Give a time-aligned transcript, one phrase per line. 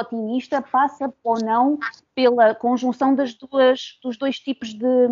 [0.00, 1.78] otimista, passa ou não
[2.14, 5.08] pela conjunção das duas, dos dois tipos de,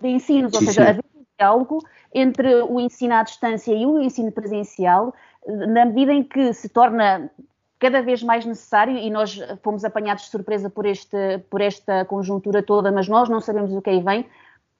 [0.00, 1.78] de ensinos, ou seja, haver um diálogo
[2.14, 5.14] entre o ensino à distância e o ensino presencial,
[5.46, 7.30] na medida em que se torna
[7.78, 12.62] cada vez mais necessário, e nós fomos apanhados de surpresa por, este, por esta conjuntura
[12.62, 14.26] toda, mas nós não sabemos o que aí vem,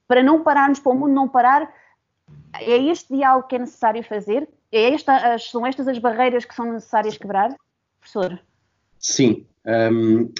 [0.07, 1.71] para não pararmos, para o mundo não parar,
[2.53, 4.47] é este diálogo que é necessário fazer?
[4.71, 7.55] É esta, são estas as barreiras que são necessárias quebrar,
[7.99, 8.39] professor?
[8.99, 9.45] Sim.
[9.65, 10.31] Um,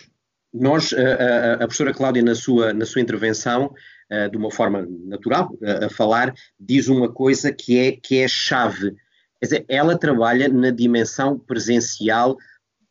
[0.53, 3.73] nós, a, a, professora Cláudia, na sua, na sua intervenção,
[4.11, 8.27] uh, de uma forma natural, uh, a falar, diz uma coisa que é, que é
[8.27, 8.91] chave.
[9.39, 12.37] Quer dizer, ela trabalha na dimensão presencial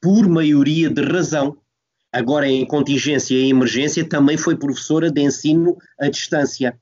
[0.00, 1.58] por maioria de razão.
[2.12, 6.78] Agora, em contingência e emergência, também foi professora de ensino à distância.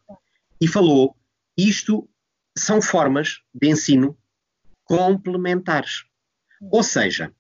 [0.60, 1.16] E falou:
[1.56, 2.08] isto
[2.56, 4.16] são formas de ensino
[4.84, 6.04] complementares.
[6.70, 7.32] Ou seja,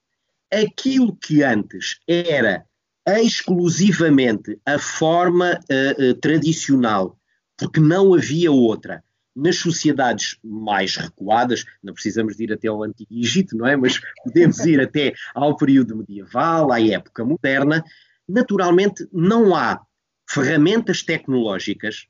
[0.62, 2.64] aquilo que antes era
[3.06, 7.18] exclusivamente a forma uh, uh, tradicional,
[7.56, 9.04] porque não havia outra,
[9.36, 13.76] nas sociedades mais recuadas, não precisamos de ir até ao Antigo Egito, não é?
[13.76, 17.84] Mas podemos ir até ao período medieval, à época moderna.
[18.28, 19.80] Naturalmente, não há
[20.28, 22.06] ferramentas tecnológicas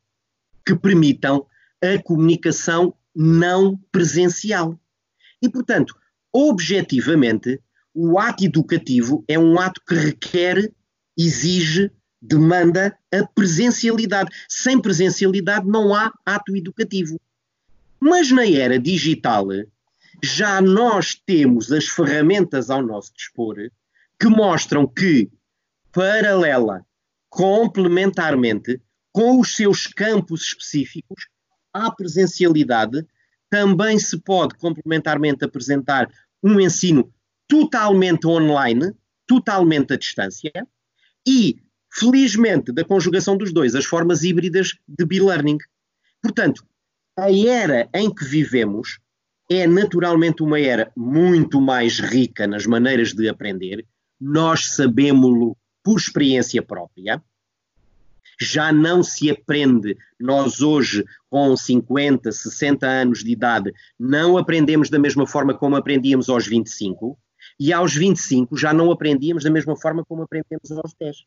[0.66, 1.46] que permitam
[1.82, 4.78] a comunicação não presencial.
[5.40, 5.94] E, portanto,
[6.32, 7.60] objetivamente,
[7.94, 10.72] o ato educativo é um ato que requer,
[11.16, 14.30] exige, demanda a presencialidade.
[14.48, 17.20] Sem presencialidade não há ato educativo.
[18.00, 19.46] Mas na era digital,
[20.22, 23.56] já nós temos as ferramentas ao nosso dispor
[24.18, 25.30] que mostram que,
[25.92, 26.84] paralela,
[27.28, 28.80] complementarmente,
[29.12, 31.28] com os seus campos específicos,
[31.72, 33.06] à presencialidade,
[33.48, 36.08] também se pode complementarmente apresentar
[36.42, 37.12] um ensino
[37.48, 38.92] totalmente online,
[39.26, 40.52] totalmente à distância,
[41.26, 41.56] e,
[41.90, 45.58] felizmente, da conjugação dos dois, as formas híbridas de e-learning.
[46.22, 46.64] Portanto,
[47.16, 48.98] a era em que vivemos
[49.50, 53.86] é naturalmente uma era muito mais rica nas maneiras de aprender,
[54.20, 57.22] nós sabemos-lo por experiência própria
[58.40, 59.96] já não se aprende.
[60.18, 66.28] Nós hoje, com 50, 60 anos de idade, não aprendemos da mesma forma como aprendíamos
[66.28, 67.18] aos 25,
[67.58, 71.24] e aos 25 já não aprendíamos da mesma forma como aprendemos aos 10.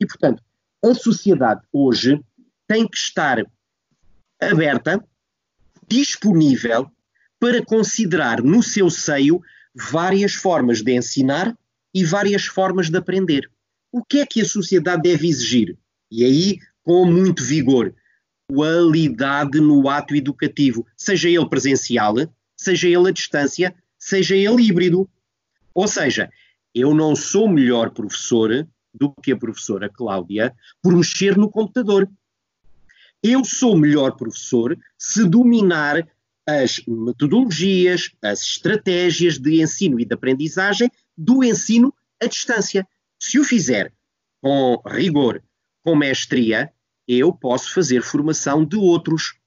[0.00, 0.42] E, portanto,
[0.84, 2.20] a sociedade hoje
[2.66, 3.44] tem que estar
[4.40, 5.02] aberta,
[5.86, 6.90] disponível
[7.38, 9.40] para considerar no seu seio
[9.74, 11.56] várias formas de ensinar
[11.92, 13.50] e várias formas de aprender.
[13.92, 15.76] O que é que a sociedade deve exigir?
[16.10, 17.94] E aí, com muito vigor,
[18.48, 22.14] qualidade no ato educativo, seja ele presencial,
[22.56, 25.08] seja ele à distância, seja ele híbrido.
[25.74, 26.30] Ou seja,
[26.74, 32.08] eu não sou melhor professor do que a professora Cláudia por mexer no computador.
[33.22, 36.06] Eu sou melhor professor se dominar
[36.46, 41.92] as metodologias, as estratégias de ensino e de aprendizagem do ensino
[42.22, 42.86] à distância.
[43.18, 43.92] Se o fizer
[44.42, 45.42] com rigor,
[45.82, 46.70] com mestria,
[47.08, 49.38] eu posso fazer formação de outros.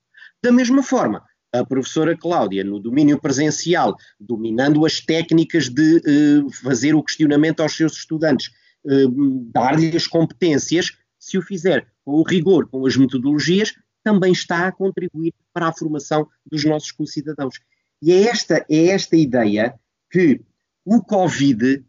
[0.41, 1.23] Da mesma forma,
[1.53, 7.75] a professora Cláudia, no domínio presencial, dominando as técnicas de uh, fazer o questionamento aos
[7.75, 8.51] seus estudantes,
[8.85, 13.73] uh, dar-lhe as competências, se o fizer com o rigor, com as metodologias,
[14.03, 17.59] também está a contribuir para a formação dos nossos concidadãos.
[18.01, 19.73] E é esta, é esta ideia
[20.09, 20.39] que
[20.85, 21.83] o Covid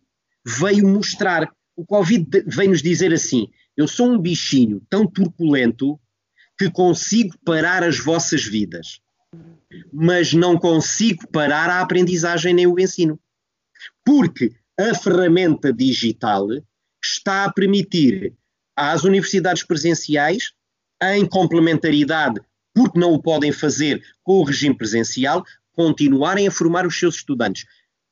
[0.45, 1.53] veio mostrar.
[1.77, 6.01] O Covid veio nos dizer assim: eu sou um bichinho tão turbulento
[6.59, 9.01] que consigo parar as vossas vidas,
[9.93, 13.19] mas não consigo parar a aprendizagem nem o ensino.
[14.05, 16.47] Porque a ferramenta digital
[17.03, 18.35] está a permitir
[18.77, 20.53] às universidades presenciais,
[21.03, 22.41] em complementaridade,
[22.75, 27.65] porque não o podem fazer com o regime presencial, continuarem a formar os seus estudantes.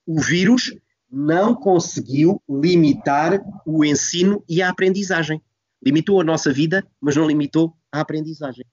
[0.04, 0.72] O vírus
[1.10, 5.40] não conseguiu limitar o ensino e a aprendizagem.
[5.84, 8.64] Limitou a nossa vida, mas não limitou a aprendizagem.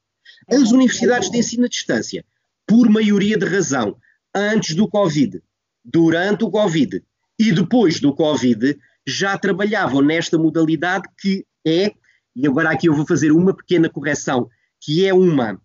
[0.50, 2.26] As universidades de ensino à distância,
[2.68, 3.98] por maioria de razão,
[4.34, 5.42] antes do Covid,
[5.84, 7.04] durante o Covid
[7.38, 11.94] e depois do Covid, já trabalhavam nesta modalidade que é,
[12.36, 14.50] e agora aqui eu vou fazer uma pequena correção,
[14.80, 15.62] que é uma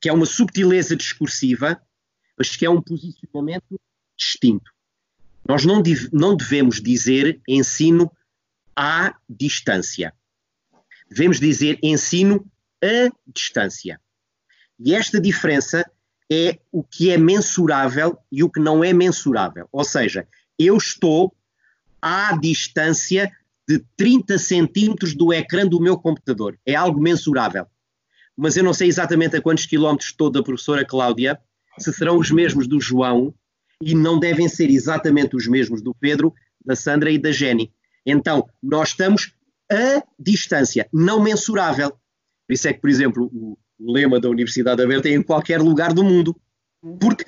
[0.00, 1.78] que é uma subtileza discursiva,
[2.38, 3.78] mas que é um posicionamento
[4.16, 4.72] distinto.
[5.46, 8.10] Nós não, não devemos dizer ensino
[8.74, 10.14] à distância.
[11.06, 12.50] Devemos dizer ensino
[12.82, 14.00] a distância.
[14.82, 15.84] E esta diferença
[16.32, 19.68] é o que é mensurável e o que não é mensurável.
[19.70, 20.26] Ou seja,
[20.58, 21.34] Eu estou
[22.02, 23.32] à distância
[23.66, 26.58] de 30 centímetros do ecrã do meu computador.
[26.66, 27.66] É algo mensurável.
[28.36, 31.40] Mas eu não sei exatamente a quantos quilómetros estou da professora Cláudia,
[31.78, 33.34] se serão os mesmos do João,
[33.82, 37.72] e não devem ser exatamente os mesmos do Pedro, da Sandra e da Jenny.
[38.04, 39.32] Então, nós estamos
[39.72, 41.90] a distância, não mensurável.
[42.46, 45.92] Por isso é que, por exemplo, o lema da Universidade Aberta é em qualquer lugar
[45.92, 46.36] do mundo.
[47.00, 47.24] Porque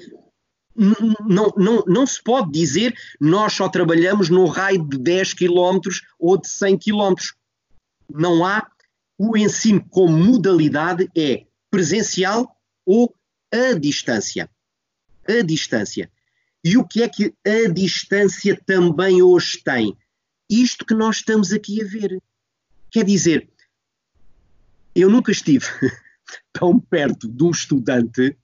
[0.75, 5.81] não, não, não se pode dizer nós só trabalhamos no raio de 10 km
[6.19, 7.15] ou de 100 km.
[8.11, 8.67] Não há.
[9.19, 13.15] O ensino como modalidade é presencial ou
[13.53, 14.51] a distância.
[15.29, 16.11] A distância.
[16.65, 19.97] E o que é que a distância também hoje tem?
[20.51, 22.21] Isto que nós estamos aqui a ver.
[22.91, 23.49] Quer dizer,
[24.95, 25.67] eu nunca estive
[26.53, 28.37] tão perto um estudante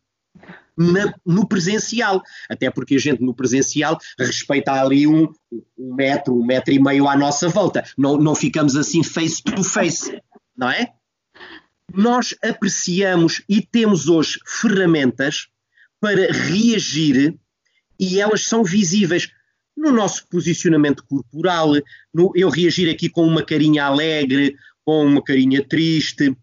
[0.76, 2.22] na, no presencial.
[2.48, 5.28] Até porque a gente no presencial respeita ali um,
[5.76, 7.84] um, metro, um metro e meio à nossa volta.
[7.96, 10.20] Não, não ficamos assim face to face,
[10.56, 10.92] não é?
[11.92, 15.48] Nós apreciamos e temos hoje ferramentas
[16.00, 17.36] para reagir
[17.98, 19.28] e elas são visíveis
[19.76, 21.72] no nosso posicionamento corporal,
[22.12, 26.36] no eu reagir aqui com uma carinha alegre, com uma carinha triste.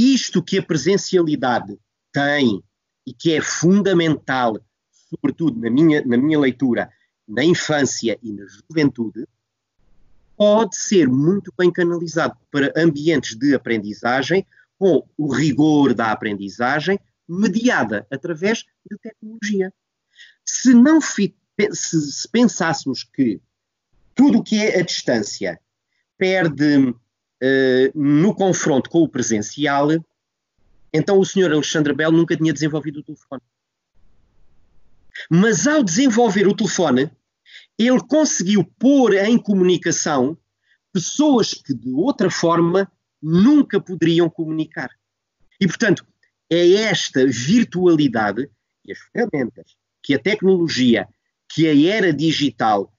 [0.00, 1.78] Isto que a presencialidade
[2.10, 2.64] tem
[3.06, 4.58] e que é fundamental,
[4.90, 6.90] sobretudo na minha, na minha leitura,
[7.28, 9.28] na infância e na juventude,
[10.38, 14.46] pode ser muito bem canalizado para ambientes de aprendizagem
[14.78, 16.98] com o rigor da aprendizagem
[17.28, 19.70] mediada através de tecnologia.
[20.42, 21.36] Se não se,
[21.72, 23.38] se pensássemos que
[24.14, 25.60] tudo o que é a distância
[26.16, 26.94] perde
[27.42, 29.88] uh, no confronto com o presencial,
[30.92, 33.42] então o senhor Alexandre Bell nunca tinha desenvolvido o telefone.
[35.30, 37.10] Mas ao desenvolver o telefone,
[37.78, 40.36] ele conseguiu pôr em comunicação
[40.92, 42.90] pessoas que de outra forma
[43.22, 44.90] nunca poderiam comunicar.
[45.60, 46.06] E portanto,
[46.48, 48.50] é esta virtualidade
[48.84, 51.06] e as ferramentas que a tecnologia,
[51.48, 52.92] que a era digital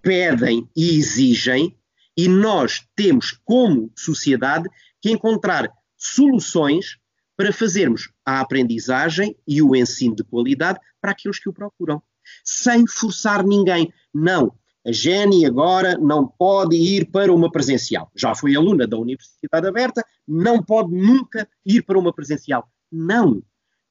[0.00, 1.75] pedem e exigem,
[2.16, 4.68] e nós temos como sociedade
[5.00, 6.96] que encontrar soluções
[7.36, 12.02] para fazermos a aprendizagem e o ensino de qualidade para aqueles que o procuram,
[12.42, 13.92] sem forçar ninguém.
[14.12, 14.52] Não,
[14.86, 18.10] a Jenny agora não pode ir para uma presencial.
[18.14, 22.68] Já foi aluna da Universidade Aberta, não pode nunca ir para uma presencial.
[22.90, 23.42] Não.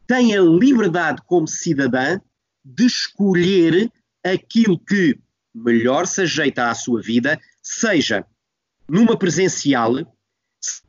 [0.07, 2.19] Tem a liberdade como cidadã
[2.63, 3.91] de escolher
[4.23, 5.19] aquilo que
[5.53, 8.25] melhor se ajeita à sua vida, seja
[8.87, 9.91] numa presencial,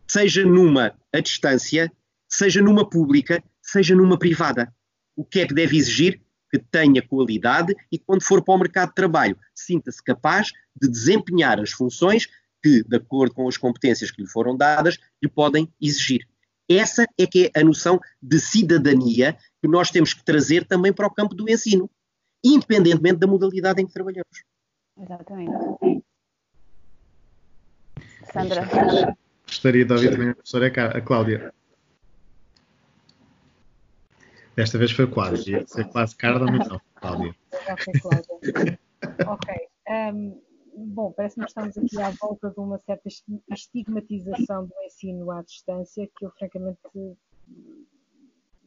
[0.07, 1.91] seja numa à distância,
[2.29, 4.73] seja numa pública, seja numa privada.
[5.17, 6.21] O que é que deve exigir?
[6.51, 11.59] Que tenha qualidade e, quando for para o mercado de trabalho, sinta-se capaz de desempenhar
[11.59, 12.27] as funções
[12.63, 16.29] que, de acordo com as competências que lhe foram dadas, lhe podem exigir.
[16.69, 21.07] Essa é que é a noção de cidadania que nós temos que trazer também para
[21.07, 21.91] o campo do ensino,
[22.45, 24.45] independentemente da modalidade em que trabalhamos.
[25.01, 25.96] Exatamente.
[28.33, 28.63] Sandra.
[29.47, 31.53] Gostaria de ouvir também a professora a Cláudia.
[34.57, 35.53] Desta vez foi quase.
[35.53, 37.35] Ia ser quase Carla, mas não, Cláudia.
[39.27, 39.55] ok.
[39.89, 40.41] Um,
[40.77, 43.09] bom, parece-me que estamos aqui à volta de uma certa
[43.51, 46.79] estigmatização do ensino à distância que eu, francamente,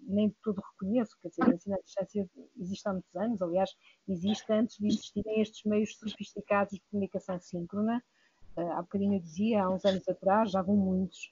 [0.04, 1.18] nem de todo reconheço.
[1.22, 3.72] Quer dizer, o ensino à distância existe há muitos anos, aliás,
[4.08, 8.04] existe antes de existirem estes meios sofisticados de comunicação síncrona.
[8.62, 11.32] Uh, há bocadinho dizia, há uns anos atrás, já vão muitos,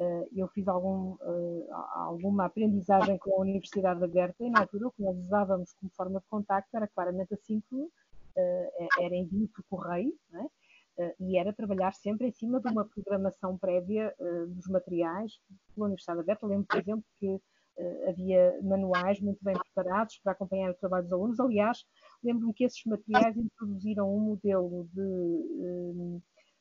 [0.00, 4.92] eh, eu fiz algum, eh, alguma aprendizagem com a Universidade Aberta e na altura o
[4.92, 7.90] que nós usávamos como forma de contacto era claramente assíncrono,
[8.36, 11.14] eh, era envio por correio, é?
[11.20, 14.12] e era trabalhar sempre em cima de uma programação prévia
[14.48, 15.38] dos materiais
[15.72, 16.44] pela Universidade Aberta.
[16.44, 17.40] Eu lembro, por exemplo, que
[18.08, 21.38] havia manuais muito bem preparados para acompanhar o trabalho dos alunos.
[21.38, 21.84] Aliás,
[22.20, 26.20] lembro-me que esses materiais introduziram um modelo de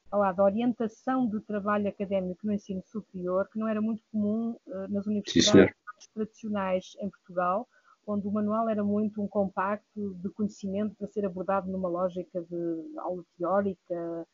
[0.09, 4.87] falar da orientação de trabalho académico no ensino superior, que não era muito comum uh,
[4.89, 7.67] nas universidades Sim, tradicionais em Portugal,
[8.05, 12.99] onde o manual era muito um compacto de conhecimento para ser abordado numa lógica de
[12.99, 14.27] aula teórica,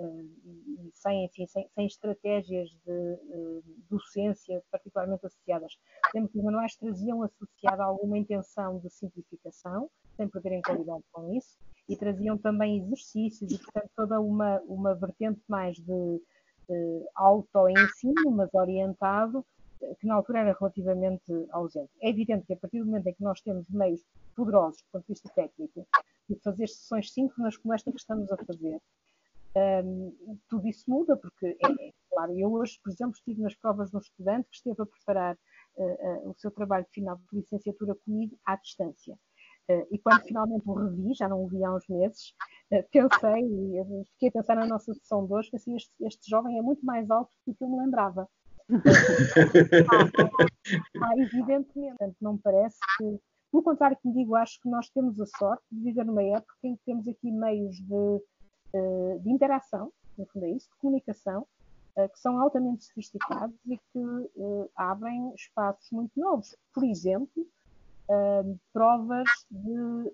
[0.00, 5.78] e sem, sem, sem, estratégias de uh, docência particularmente associadas.
[6.14, 11.58] Lembro que os manuais traziam associada alguma intenção de simplificação, sem perderem qualidade com isso,
[11.88, 18.52] e traziam também exercícios e, portanto, toda uma, uma vertente mais de uh, auto-ensino, mas
[18.54, 19.44] orientado,
[19.80, 21.90] eh, que na altura era relativamente ausente.
[22.00, 25.06] É evidente que a partir do momento em que nós temos meios poderosos do ponto
[25.06, 25.86] de vista técnico
[26.28, 28.80] de fazer sessões síncronas como esta que estamos a fazer.
[29.56, 30.14] Um,
[30.48, 33.96] tudo isso muda, porque, é, é, claro, eu hoje, por exemplo, estive nas provas de
[33.96, 35.38] um estudante que esteve a preparar
[35.76, 39.14] uh, uh, o seu trabalho final de licenciatura comigo à distância.
[39.70, 42.34] Uh, e quando finalmente o revi, já não o vi há uns meses,
[42.90, 46.62] pensei, e fiquei a pensar na nossa sessão de hoje, pensei, este, este jovem é
[46.62, 48.28] muito mais alto do que eu me lembrava.
[51.02, 53.18] ah, evidentemente, não me parece que
[53.50, 56.76] pelo contrário, como digo, acho que nós temos a sorte de viver numa época em
[56.76, 58.22] que temos aqui meios de,
[58.72, 61.46] eh, de interação, no fundo é isso, de comunicação,
[61.96, 66.56] eh, que são altamente sofisticados e que eh, abrem espaços muito novos.
[66.72, 67.46] Por exemplo,
[68.72, 70.10] provas de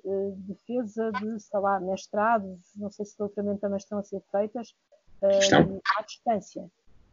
[0.49, 4.75] defesa de, sei lá, mestrados, não sei se doutoramento também estão a ser feitas,
[5.23, 5.81] estão.
[5.97, 6.69] à distância.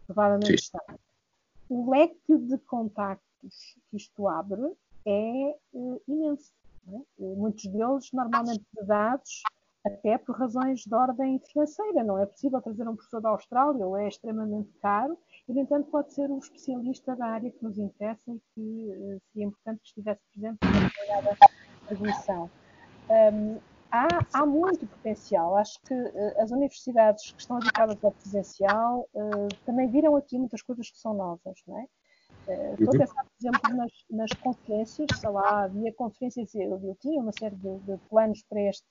[0.07, 0.55] Provavelmente Sim.
[0.55, 0.81] estão.
[1.69, 5.55] O leque de contactos que isto abre é
[6.07, 6.51] imenso.
[6.87, 7.23] É?
[7.35, 9.43] Muitos deles normalmente dados
[9.85, 12.03] até por razões de ordem financeira.
[12.03, 15.89] Não é possível trazer um professor da Austrália ou é extremamente caro e, no entanto,
[15.89, 19.87] pode ser um especialista da área que nos interessa e que uh, seria importante que
[19.87, 21.37] estivesse presente na determinada
[21.89, 22.49] admissão.
[23.09, 23.59] Um,
[23.91, 25.57] há, há, muito potencial.
[25.57, 30.61] Acho que uh, as universidades que estão dedicadas ao presencial uh, também viram aqui muitas
[30.61, 31.85] coisas que são novas, não é?
[32.47, 36.97] Uh, estou a pensar, por exemplo, nas, nas, conferências, sei lá, havia conferências, eu, eu
[36.99, 38.87] tinha uma série de, de, planos para este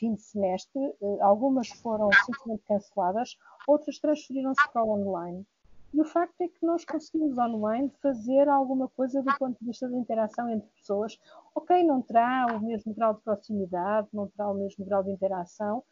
[0.00, 3.36] fim de semestre, uh, algumas foram simplesmente canceladas,
[3.68, 5.46] outras transferiram-se para o online.
[5.92, 9.88] E o facto é que nós conseguimos online fazer alguma coisa do ponto de vista
[9.88, 11.18] da interação entre pessoas.
[11.54, 15.82] Ok, não terá o mesmo grau de proximidade, não terá o mesmo grau de interação,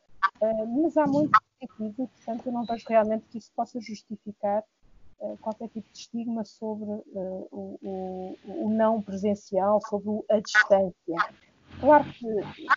[0.41, 4.65] uh, mas há muito sentido, portanto, eu não vejo realmente que isso possa justificar
[5.21, 11.17] uh, qualquer tipo de estigma sobre o, o, o, não presencial, sobre a distância.
[11.81, 12.27] Claro que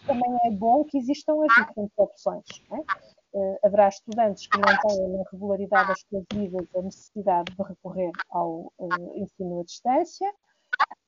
[0.05, 2.46] também é bom que existam as diferentes opções.
[2.72, 3.12] É?
[3.34, 8.12] uh, haverá estudantes que não têm na regularidade das suas vidas a necessidade de recorrer
[8.29, 10.31] ao uh, ensino à distância.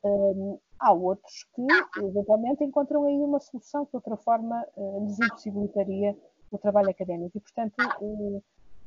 [0.04, 1.66] Um, há outros que,
[2.04, 6.18] eventualmente, encontram aí uma solução que, de outra forma, uh, lhes impossibilitaria
[6.52, 7.38] o trabalho académico.
[7.38, 7.76] E, portanto,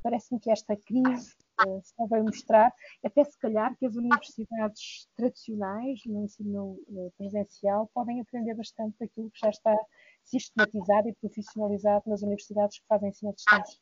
[0.03, 1.35] parece-me que esta crise
[1.65, 2.73] uh, só vai mostrar,
[3.05, 6.79] até se calhar, que as universidades tradicionais, no ensino
[7.17, 9.75] presencial, podem aprender bastante daquilo que já está
[10.25, 13.79] sistematizado e profissionalizado nas universidades que fazem ensino à distância.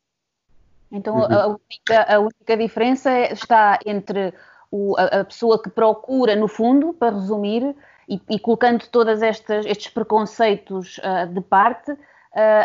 [0.91, 1.23] Então, uhum.
[1.23, 4.33] a, única, a, única, diferença é, está entre
[4.71, 7.75] o, a, a, pessoa que procura, no fundo, para resumir,
[8.07, 11.97] e, e colocando todos estes preconceitos uh, de parte, uh,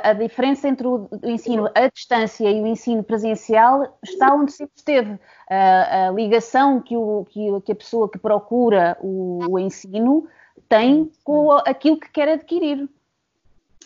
[0.03, 4.75] a diferença entre o, o, ensino à distância e o ensino presencial está onde sempre
[4.77, 5.13] esteve.
[5.13, 10.27] Uh, a ligação que, o, que, que, a pessoa que procura o, ensino
[10.69, 12.89] tem com aquilo que quer adquirir.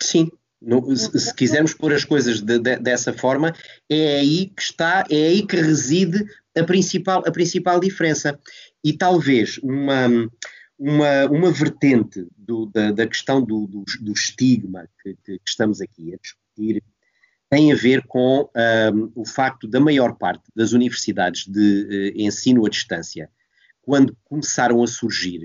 [0.01, 3.55] Sim, no, se, se, quisermos pôr as coisas de, de, dessa forma,
[3.89, 6.25] é aí que está, é aí que reside
[6.57, 8.39] a principal, a principal diferença.
[8.83, 10.09] E talvez uma,
[10.79, 16.13] uma, uma vertente do, da, da, questão do, do, do estigma que, que, estamos aqui
[16.15, 16.83] a discutir
[17.49, 18.51] tem a ver com
[18.93, 21.61] um, o facto da maior parte das universidades de
[22.17, 23.31] uh, ensino à distância,
[23.81, 25.45] quando começaram a surgir,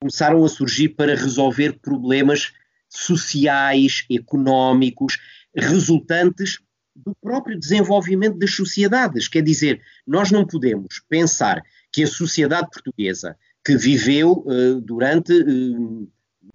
[0.00, 2.52] começaram a surgir para resolver problemas
[2.88, 5.18] sociais, económicos,
[5.54, 6.58] resultantes
[6.94, 9.28] do próprio desenvolvimento das sociedades.
[9.28, 15.80] Quer dizer, nós não podemos pensar que a sociedade portuguesa, que viveu uh, durante uh,
[15.80, 16.08] um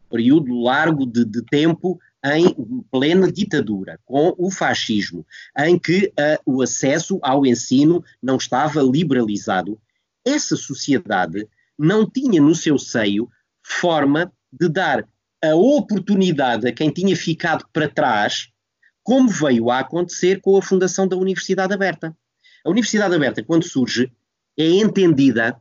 [0.09, 2.55] período largo de, de, tempo em
[2.89, 5.25] plena ditadura, com o fascismo,
[5.57, 9.77] em que uh, o acesso ao ensino não estava liberalizado,
[10.25, 11.45] essa sociedade
[11.77, 13.29] não tinha no seu seio
[13.61, 15.05] forma de dar
[15.43, 18.47] a oportunidade a quem tinha ficado para trás,
[19.03, 22.15] como veio a acontecer com a fundação da Universidade Aberta.
[22.63, 24.09] A Universidade Aberta, quando surge,
[24.57, 25.59] é entendida,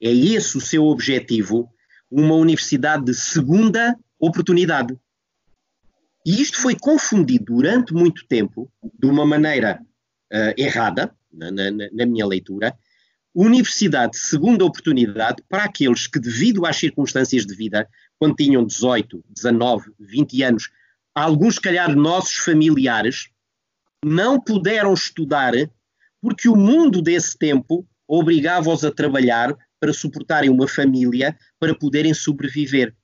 [0.00, 1.70] é esse o seu objetivo,
[2.10, 4.98] uma universidade de segunda oportunidade.
[6.24, 9.80] E isto foi confundido durante muito tempo, de uma maneira
[10.32, 12.76] uh, errada, na, na, na minha leitura,
[13.34, 17.88] universidade de segunda oportunidade para aqueles que, devido às circunstâncias de vida,
[18.18, 20.70] quando tinham 18, 19, 20 anos,
[21.14, 23.28] alguns, se calhar, nossos familiares,
[24.04, 25.52] não puderam estudar
[26.20, 32.94] porque o mundo desse tempo obrigava-os a trabalhar para suportarem uma família, para poderem sobreviver.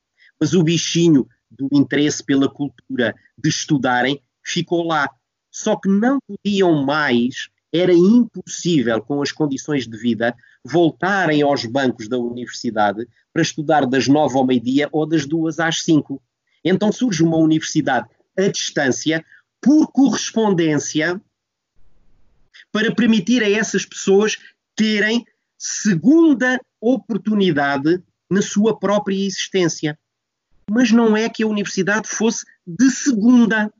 [0.40, 5.08] Mas o bichinho do interesse pela cultura, de estudarem, ficou lá.
[5.50, 12.08] Só que não podiam mais, era impossível, com as condições de vida, voltarem aos bancos
[12.08, 16.22] da universidade para estudar das nove ao meio-dia ou das duas às cinco.
[16.64, 19.24] Então surge uma universidade à distância,
[19.60, 21.20] por correspondência,
[22.72, 24.36] para permitir a essas pessoas
[24.74, 25.24] terem
[25.58, 29.98] segunda oportunidade na sua própria existência.
[30.70, 33.72] Mas não é que a universidade fosse de segunda.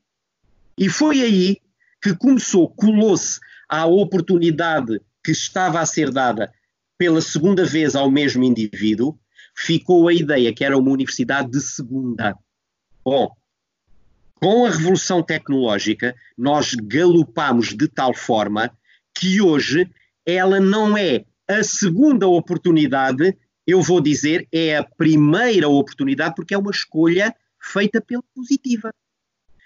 [0.77, 1.59] E foi aí
[2.03, 6.53] que começou, colou-se à oportunidade que estava a ser dada
[6.99, 9.19] pela segunda vez ao mesmo indivíduo,
[9.57, 12.37] ficou a ideia que era uma universidade de segunda.
[13.05, 13.35] Bom,
[14.35, 18.71] com a revolução tecnológica, nós galopamos de tal forma
[19.15, 19.91] que hoje
[20.27, 23.37] ela não é a segunda oportunidade,
[23.67, 28.93] eu vou dizer, é a primeira oportunidade, porque é uma escolha feita pela positiva.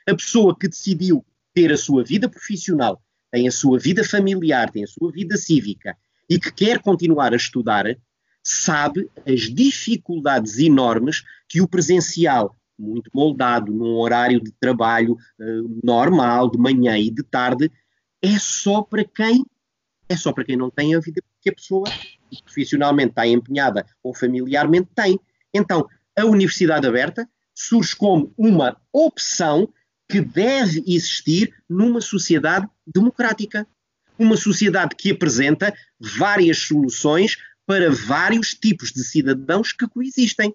[0.08, 4.84] A pessoa que decidiu ter a sua vida profissional, tem a sua vida familiar, tem
[4.84, 5.96] a sua vida cívica
[6.28, 7.84] e que quer continuar a estudar,
[8.42, 16.50] sabe as dificuldades enormes que o presencial, muito moldado, num horário de trabalho uh, normal,
[16.50, 17.70] de manhã e de tarde,
[18.22, 19.44] é só para quem
[20.08, 21.84] é só para quem não tem a vida que a pessoa
[22.44, 25.18] profissionalmente está empenhada ou familiarmente tem.
[25.52, 29.72] Então, a universidade aberta surge como uma opção
[30.08, 33.66] que deve existir numa sociedade democrática.
[34.18, 40.54] Uma sociedade que apresenta várias soluções para vários tipos de cidadãos que coexistem.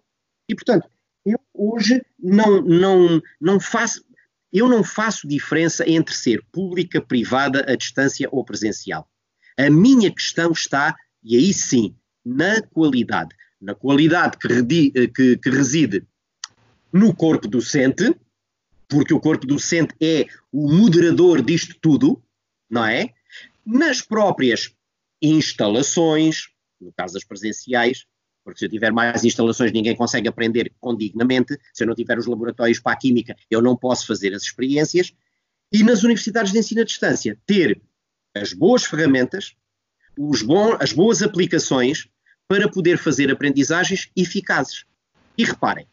[0.50, 0.90] E, portanto,
[1.26, 4.04] eu hoje não, não, não faço.
[4.52, 9.10] Eu não faço diferença entre ser pública, privada, à distância ou presencial.
[9.58, 13.36] A minha questão está, e aí sim, na qualidade.
[13.62, 16.06] Na qualidade que, redi, que, que reside
[16.92, 18.16] no corpo docente,
[18.88, 22.22] porque o corpo docente é o moderador disto tudo,
[22.70, 23.10] não é?
[23.66, 24.76] Nas próprias
[25.22, 28.06] instalações, no caso das presenciais,
[28.44, 32.26] porque se eu tiver mais instalações ninguém consegue aprender condignamente, se eu não tiver os
[32.26, 35.14] laboratórios para a química eu não posso fazer as experiências,
[35.72, 37.82] e nas universidades de ensino à distância, ter
[38.34, 39.56] as boas ferramentas,
[40.80, 42.08] as boas aplicações
[42.48, 44.86] para poder fazer aprendizagens eficazes.
[45.38, 45.88] E reparem,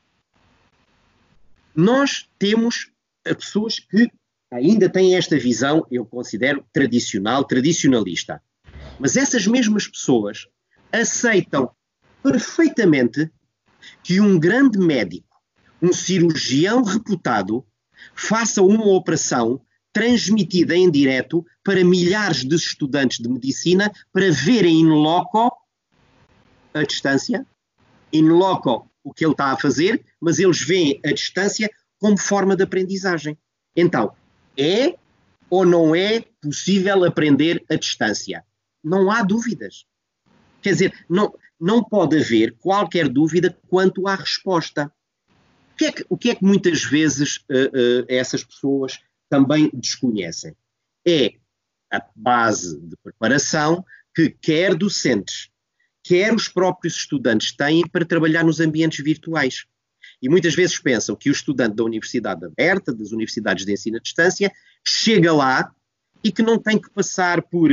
[1.75, 2.91] nós temos
[3.25, 4.11] pessoas que
[4.51, 8.43] ainda têm esta visão, eu considero tradicional, tradicionalista.
[8.99, 10.47] Mas essas mesmas pessoas
[10.93, 11.71] aceitam
[12.23, 13.31] perfeitamente
[14.03, 15.41] que um grande médico,
[15.81, 17.65] um cirurgião reputado,
[18.15, 24.89] faça uma operação transmitida em direto para milhares de estudantes de medicina para verem in
[24.89, 25.53] loco
[26.73, 27.47] a distância,
[28.13, 32.57] in loco o que ele está a fazer, mas eles veem a distância como forma
[32.57, 33.37] de aprendizagem.
[33.75, 34.13] Então,
[34.57, 34.97] é
[35.49, 38.45] ou não é possível aprender a distância?
[38.83, 39.85] Não há dúvidas.
[40.63, 44.93] Quer dizer, não, não pode haver qualquer dúvida quanto à resposta.
[45.73, 48.99] O que é que, que, é que muitas vezes uh, uh, essas pessoas
[49.31, 50.55] também desconhecem.
[51.07, 51.35] É
[51.91, 55.49] a base de preparação que quer docentes,
[56.03, 59.65] quer os próprios estudantes têm para trabalhar nos ambientes virtuais.
[60.21, 64.01] E muitas vezes pensam que o estudante da universidade aberta, das universidades de ensino à
[64.01, 64.53] distância,
[64.85, 65.73] chega lá
[66.23, 67.71] e que não tem que passar por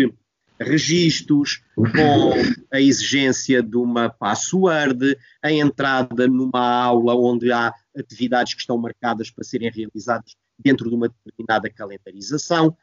[0.60, 2.34] registros com
[2.72, 9.30] a exigência de uma password, a entrada numa aula onde há atividades que estão marcadas
[9.30, 12.76] para serem realizadas dentro de uma determinada calendarização,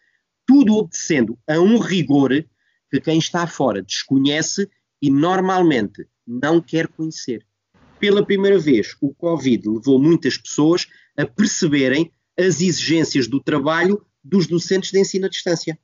[0.46, 2.30] tudo obedecendo a um rigor
[2.90, 4.68] que quem está fora desconhece
[5.00, 7.46] e normalmente não quer conhecer.
[7.98, 14.46] Pela primeira vez, o Covid levou muitas pessoas a perceberem as exigências do trabalho dos
[14.46, 15.78] docentes de ensino à distância.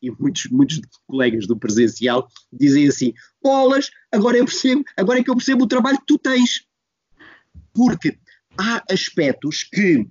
[0.00, 5.30] E muitos, muitos colegas do presencial dizem assim: bolas, agora eu percebo, agora é que
[5.30, 6.66] eu percebo o trabalho que tu tens.
[7.72, 8.18] Porque
[8.58, 10.06] há aspectos que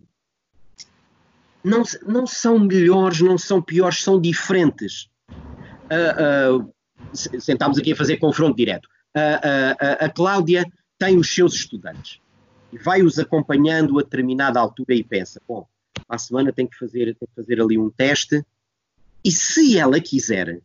[1.66, 5.10] não, não são melhores, não são piores, são diferentes.
[5.86, 8.86] Uh, uh, sentámos aqui a fazer confronto direto.
[9.16, 10.64] Uh, a Cláudia
[11.00, 12.20] tem os seus estudantes
[12.72, 15.68] e vai-os acompanhando a determinada altura e pensa: bom,
[16.08, 18.46] à semana tem que fazer, tem que fazer ali um teste.
[19.24, 20.62] E se ela quiser,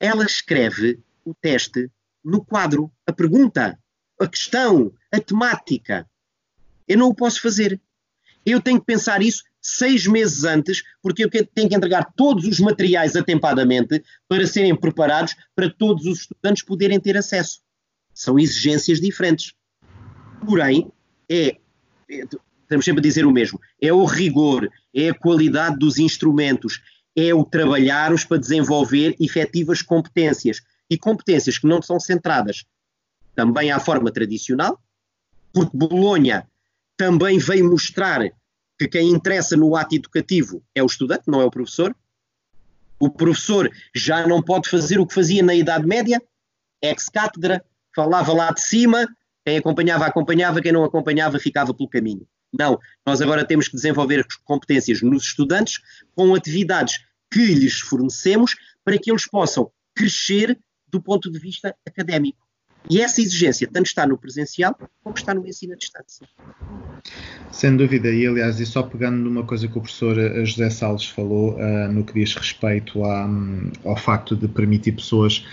[0.00, 1.88] ela escreve o teste
[2.24, 3.78] no quadro, a pergunta,
[4.18, 6.08] a questão, a temática.
[6.88, 7.80] Eu não o posso fazer.
[8.44, 12.58] Eu tenho que pensar isso seis meses antes, porque eu tenho que entregar todos os
[12.58, 17.60] materiais atempadamente para serem preparados para todos os estudantes poderem ter acesso.
[18.12, 19.54] São exigências diferentes.
[20.44, 20.90] Porém,
[21.30, 21.56] é,
[22.10, 22.24] é
[22.62, 26.80] estamos sempre a dizer o mesmo, é o rigor, é a qualidade dos instrumentos,
[27.14, 32.64] é o trabalharmos para desenvolver efetivas competências e competências que não são centradas
[33.34, 34.82] também à forma tradicional,
[35.52, 36.46] porque Bolonha
[36.96, 38.22] também veio mostrar
[38.82, 41.94] que quem interessa no ato educativo é o estudante, não é o professor.
[42.98, 46.22] O professor já não pode fazer o que fazia na Idade Média,
[46.80, 47.64] ex-cátedra,
[47.94, 49.08] falava lá de cima,
[49.44, 52.26] quem acompanhava, acompanhava, quem não acompanhava, ficava pelo caminho.
[52.52, 55.80] Não, nós agora temos que desenvolver competências nos estudantes
[56.14, 62.41] com atividades que lhes fornecemos para que eles possam crescer do ponto de vista académico.
[62.90, 66.26] E essa exigência tanto está no presencial como está no ensino à distância.
[67.50, 71.06] Sem dúvida, e aliás, e só pegando numa coisa que o professor eh, José Salles
[71.06, 75.46] falou, uh, no que diz respeito à, um, ao facto de permitir pessoas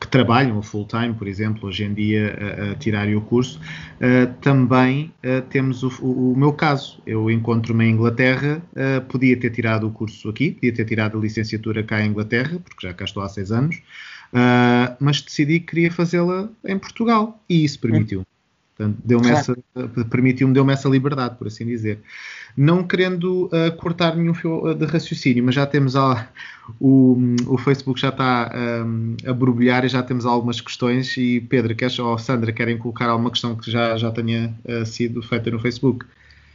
[0.00, 4.32] que trabalham full time, por exemplo, hoje em dia a, a tirarem o curso, uh,
[4.40, 7.02] também uh, temos o, o, o, meu caso.
[7.06, 11.20] Eu encontro-me em Inglaterra, uh, podia ter tirado o curso aqui, podia ter tirado a
[11.20, 13.82] licenciatura cá em Inglaterra, porque já cá estou há seis anos,
[14.98, 18.24] mas decidi que queria fazê-la em Portugal e isso permitiu.
[18.80, 19.54] Portanto, deu-me essa,
[20.08, 22.00] permitiu-me, deu-me essa liberdade, por assim dizer.
[22.56, 26.26] Não querendo uh, cortar nenhum fio de raciocínio, mas já temos a,
[26.80, 27.14] o,
[27.46, 28.50] o Facebook já está
[28.86, 31.14] um, a borbulhar e já temos algumas questões.
[31.18, 35.22] E Pedro, queres, ou Sandra, querem colocar alguma questão que já, já tenha uh, sido
[35.22, 36.06] feita no Facebook?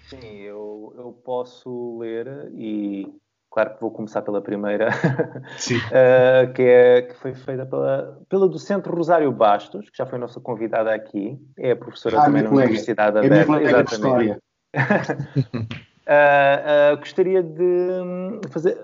[0.10, 3.08] Sim, eu, eu posso ler e
[3.56, 8.89] claro que vou começar pela primeira, uh, que, é, que foi feita pela, pela docente
[8.89, 12.68] Rosário Bastos, que já foi nossa convidada aqui, é professora ah, também na colega.
[12.68, 13.62] Universidade é Aberta.
[13.63, 14.39] Exatamente.
[14.76, 15.63] uh,
[16.91, 18.78] uh, gostaria de, fazer,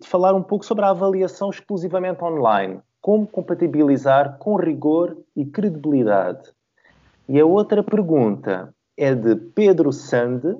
[0.00, 2.78] de falar um pouco sobre a avaliação exclusivamente online.
[3.00, 6.48] Como compatibilizar com rigor e credibilidade?
[7.28, 10.56] E a outra pergunta é de Pedro Sande,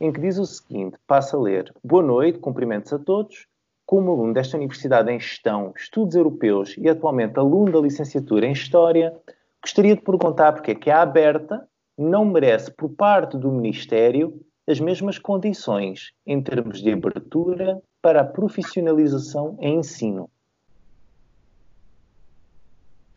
[0.00, 1.72] em que diz o seguinte: passa a ler.
[1.82, 3.46] Boa noite, cumprimentos a todos.
[3.86, 9.14] Como aluno desta Universidade em Gestão, Estudos Europeus e atualmente aluno da licenciatura em História,
[9.62, 14.80] gostaria de perguntar porque é que a aberta não merece, por parte do Ministério, as
[14.80, 20.30] mesmas condições em termos de abertura para a profissionalização em ensino.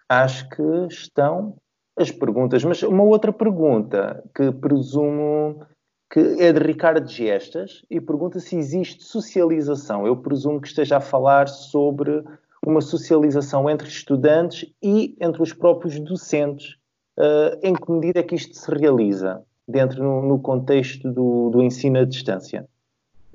[0.10, 1.56] Acho que estão
[1.98, 5.66] as perguntas, mas uma outra pergunta que presumo
[6.10, 10.08] que é de Ricardo Gestas e pergunta se existe socialização.
[10.08, 12.24] Eu presumo que esteja a falar sobre
[12.66, 16.76] uma socialização entre estudantes e entre os próprios docentes.
[17.18, 21.64] Uh, em que medida é que isto se realiza dentro no, no contexto do, do,
[21.64, 22.68] ensino à distância?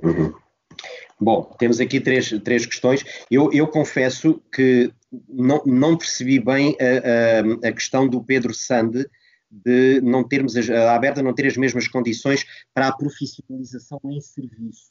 [0.00, 0.32] Uhum.
[1.20, 3.04] Bom, temos aqui três, três questões.
[3.30, 4.92] Eu, eu confesso que
[5.28, 9.06] não, não percebi bem a, a, a questão do Pedro Sande
[9.52, 14.90] de não termos a aberta não ter as mesmas condições para a profissionalização em serviço.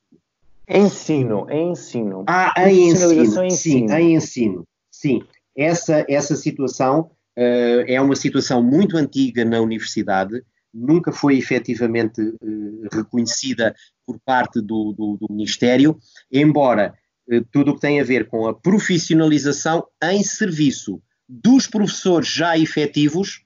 [0.69, 2.23] Ensino, em ensino.
[2.27, 4.67] Ah, em ensino, em sim, em ensino.
[4.91, 5.23] Sim,
[5.57, 12.87] essa, essa situação uh, é uma situação muito antiga na universidade, nunca foi efetivamente uh,
[12.93, 15.97] reconhecida por parte do, do, do Ministério,
[16.31, 16.93] embora
[17.27, 22.57] uh, tudo o que tem a ver com a profissionalização em serviço dos professores já
[22.57, 23.43] efetivos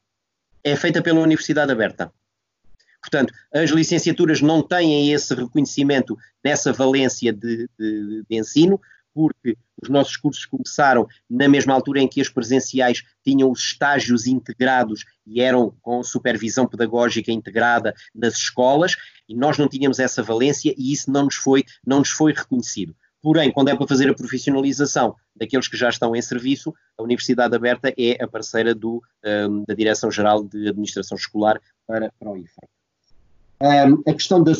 [0.65, 2.11] é feita pela Universidade Aberta.
[2.99, 8.81] Portanto, as licenciaturas não têm esse reconhecimento nessa valência de, de, de, ensino,
[9.13, 14.25] porque os nossos cursos começaram na mesma altura em que as presenciais tinham os estágios
[14.25, 18.95] integrados e eram com supervisão pedagógica integrada nas escolas,
[19.29, 22.95] e nós não tínhamos essa valência e isso não nos foi, não nos foi reconhecido.
[23.25, 27.55] Porém, quando é para fazer a profissionalização daqueles que já estão em serviço, a Universidade
[27.55, 29.01] Aberta é a parceira do,
[29.49, 32.61] um, da Direção-Geral de Administração Escolar para, para o IFA.
[33.59, 34.51] Um, a questão da,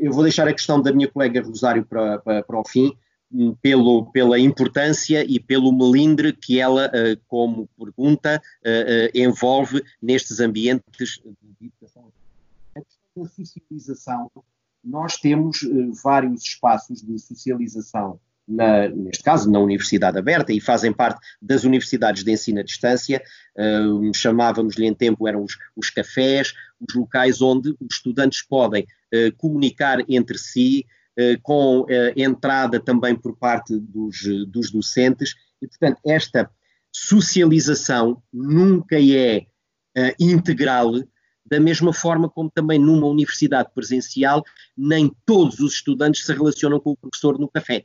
[0.00, 2.96] eu vou deixar a questão da minha colega Rosário para, para, para o fim,
[3.30, 9.84] hum, pelo, pela importância e pelo melindre que ela, uh, como pergunta, uh, uh, envolve
[10.00, 11.20] nestes ambientes
[11.60, 12.10] de educação.
[12.74, 14.30] A questão da socialização
[14.84, 20.92] nós temos uh, vários espaços de socialização, na, neste caso na Universidade Aberta, e fazem
[20.92, 23.22] parte das universidades de ensino à distância,
[23.56, 29.34] uh, chamávamos-lhe em tempo, eram os, os, cafés, os locais onde os estudantes podem uh,
[29.36, 30.86] comunicar entre si,
[31.44, 34.16] com entrada também por parte dos,
[34.48, 36.50] dos docentes, e portanto esta
[36.90, 39.46] socialização nunca é
[40.18, 40.90] integral
[41.44, 44.44] da mesma forma como também numa universidade presencial,
[44.76, 47.84] nem todos os estudantes se relacionam com o professor no café,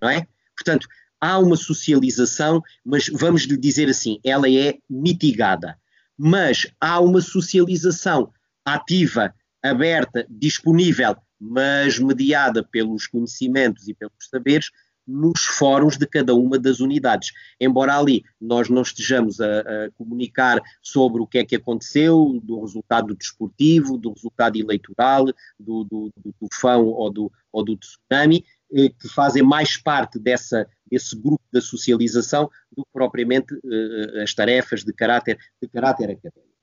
[0.00, 0.26] não é?
[0.56, 0.86] Portanto,
[1.20, 5.78] há uma socialização, mas vamos lhe dizer assim, ela é mitigada.
[6.16, 8.30] Mas há uma socialização
[8.64, 14.70] ativa, aberta, disponível, mas mediada pelos conhecimentos e pelos saberes
[15.06, 17.32] nos fóruns de cada uma das unidades.
[17.60, 22.60] Embora ali nós não estejamos a, a, comunicar sobre o que é que aconteceu, do
[22.60, 25.26] resultado desportivo, do resultado eleitoral,
[25.58, 30.66] do, do, do tufão ou do, ou do tsunami, eh, que fazem mais parte dessa,
[30.90, 36.53] desse grupo da socialização do que propriamente eh, as tarefas de caráter, de caráter académico.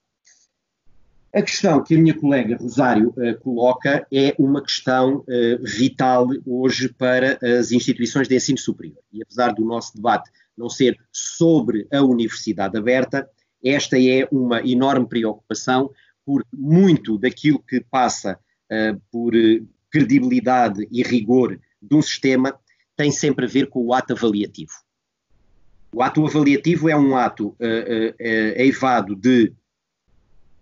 [1.33, 6.89] A questão que a minha colega Rosário uh, coloca é uma questão uh, vital hoje
[6.89, 9.01] para as instituições de ensino superior.
[9.13, 13.29] E apesar do nosso debate não ser sobre a universidade aberta,
[13.63, 15.89] esta é uma enorme preocupação,
[16.25, 18.37] porque muito daquilo que passa
[18.69, 19.31] uh, por
[19.89, 22.59] credibilidade e rigor de um sistema
[22.97, 24.73] tem sempre a ver com o ato avaliativo.
[25.93, 27.53] O ato avaliativo é um ato
[28.55, 29.51] eivado de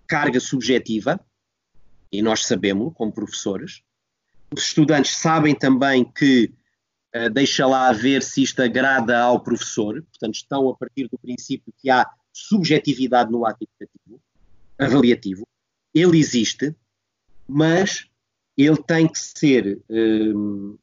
[0.10, 1.20] carga subjetiva,
[2.12, 3.84] e nós sabemos, como professores.
[4.52, 6.52] Os estudantes sabem também que
[7.16, 11.72] uh, deixa lá ver se isto agrada ao professor, portanto, estão a partir do princípio
[11.78, 14.20] que há subjetividade no ato educativo,
[14.80, 15.48] avaliativo.
[15.94, 16.76] Ele existe,
[17.48, 18.08] mas
[18.58, 20.78] ele tem que ser um,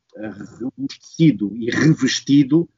[0.61, 2.69] robustecido e revestido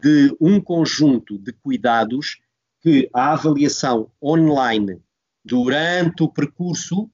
[0.00, 2.38] de um conjunto de cuidados
[2.80, 5.00] que a avaliação online
[5.46, 7.08] durante o percurso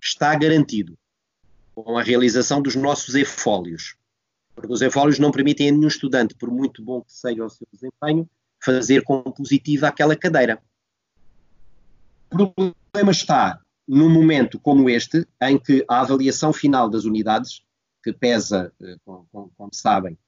[0.00, 0.98] está garantido
[1.72, 3.96] com a realização dos nossos e-fólios.
[4.52, 7.66] Porque os e-fólios não permitem a nenhum estudante, por muito bom que seja o seu
[7.72, 8.28] desempenho,
[8.62, 10.60] fazer com positiva aquela cadeira.
[12.32, 17.62] O problema está num momento como este, em que a avaliação final das unidades,
[18.02, 20.18] que pesa, eh, como, como sabem,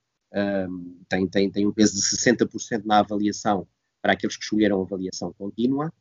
[0.69, 3.67] um, tem, tem, tem um peso de 60% na avaliação
[4.01, 5.93] para aqueles que escolheram avaliação contínua,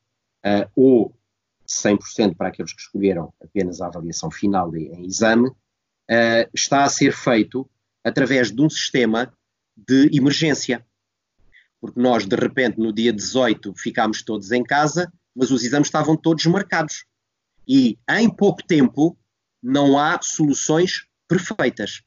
[0.46, 1.15] uh, ou
[1.82, 7.14] 100% para aqueles que escolheram apenas a avaliação final em exame, uh, está a ser
[7.14, 7.70] feito
[8.04, 9.34] através de um sistema
[9.76, 10.86] de emergência.
[11.80, 16.16] Porque nós, de repente, no dia 18, ficámos todos em casa, mas os exames estavam
[16.16, 17.06] todos marcados.
[17.68, 19.18] E em pouco tempo
[19.62, 22.04] não há soluções perfeitas.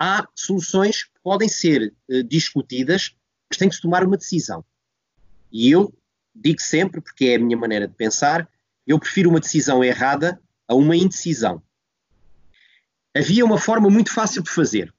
[0.00, 3.14] Há soluções que podem ser uh, discutidas,
[3.50, 4.64] mas tem que se tomar uma decisão.
[5.50, 5.92] E eu
[6.34, 8.48] digo sempre, porque é a minha maneira de pensar,
[8.88, 11.62] eu prefiro uma decisão errada a uma indecisão.
[13.14, 14.92] Havia uma forma muito fácil de fazer.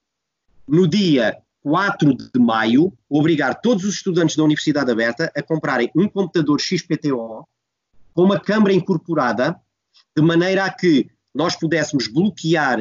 [0.68, 6.08] No dia 4 de maio, obrigar todos os estudantes da Universidade Aberta a comprarem um
[6.08, 7.48] computador XPTO
[8.14, 9.60] com uma câmara incorporada,
[10.16, 12.80] de maneira a que nós pudéssemos bloquear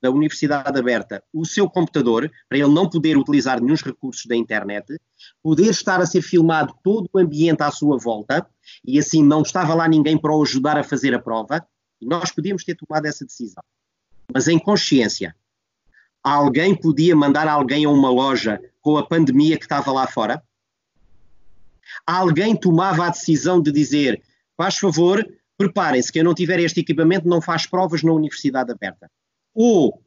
[0.00, 4.98] da Universidade Aberta o seu computador, para ele não poder utilizar nenhum recursos da internet,
[5.42, 8.46] poder estar a ser filmado todo o ambiente à sua volta,
[8.84, 11.66] e assim não estava lá ninguém para o ajudar a fazer a prova,
[12.00, 13.62] nós podíamos ter tomado essa decisão.
[14.32, 15.34] Mas em consciência,
[16.22, 20.42] alguém podia mandar alguém a uma loja com a pandemia que estava lá fora?
[22.06, 24.22] Alguém tomava a decisão de dizer,
[24.56, 25.26] faz favor,
[25.58, 29.10] preparem-se, quem não tiver este equipamento não faz provas na Universidade Aberta.
[29.52, 30.02] Ou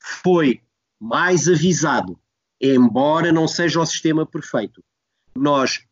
[0.00, 0.62] foi
[0.98, 2.18] mais avisado,
[2.60, 4.82] embora não seja o sistema perfeito,
[5.36, 5.84] nós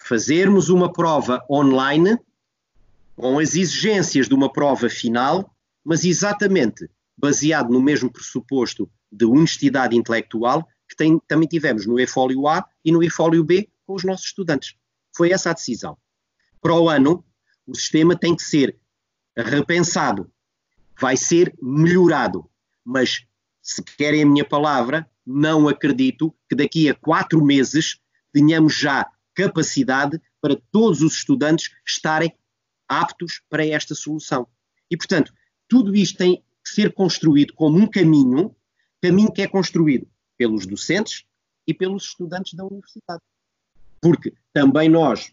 [0.00, 2.18] fazermos uma prova online
[3.14, 9.96] com as exigências de uma prova final, mas exatamente baseado no mesmo pressuposto de honestidade
[9.96, 14.26] intelectual que tem, também tivemos no e-fólio A e no e-fólio B com os nossos
[14.26, 14.74] estudantes.
[15.14, 15.98] Foi essa a decisão.
[16.62, 17.24] Para o ano,
[17.68, 18.76] o sistema tem que ser
[19.36, 20.32] repensado,
[20.98, 22.50] vai ser melhorado.
[22.82, 23.26] Mas,
[23.62, 28.00] se querem a minha palavra, não acredito que daqui a quatro meses
[28.32, 32.34] tenhamos já capacidade para todos os estudantes estarem
[32.88, 34.48] aptos para esta solução.
[34.90, 35.32] E, portanto,
[35.68, 38.56] tudo isto tem que ser construído como um caminho,
[39.02, 41.24] caminho que é construído pelos docentes
[41.66, 43.20] e pelos estudantes da universidade.
[44.00, 45.30] Porque também nós,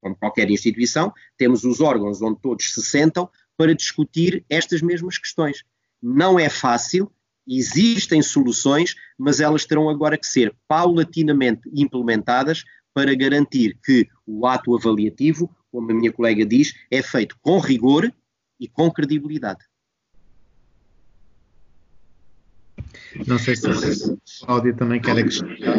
[0.00, 5.64] como qualquer instituição, temos os órgãos onde todos se sentam para discutir estas mesmas questões.
[6.02, 7.10] Não é fácil,
[7.46, 14.74] existem soluções, mas elas terão agora que ser paulatinamente implementadas para garantir que o ato
[14.74, 18.12] avaliativo, como a minha colega diz, é feito com rigor
[18.58, 19.64] e com credibilidade.
[23.26, 25.78] Não sei se a Cláudia também quer acrescentar.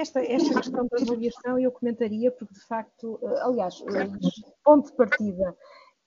[0.00, 3.84] Esta, esta questão da avaliação eu comentaria, porque de facto, eh, aliás,
[4.64, 5.54] ponto de partida,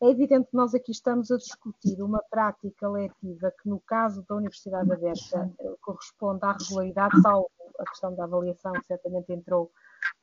[0.01, 4.35] é evidente que nós aqui estamos a discutir uma prática letiva que, no caso da
[4.35, 9.71] Universidade Aberta, eh, corresponde à regularidade, salvo a questão da avaliação, que certamente entrou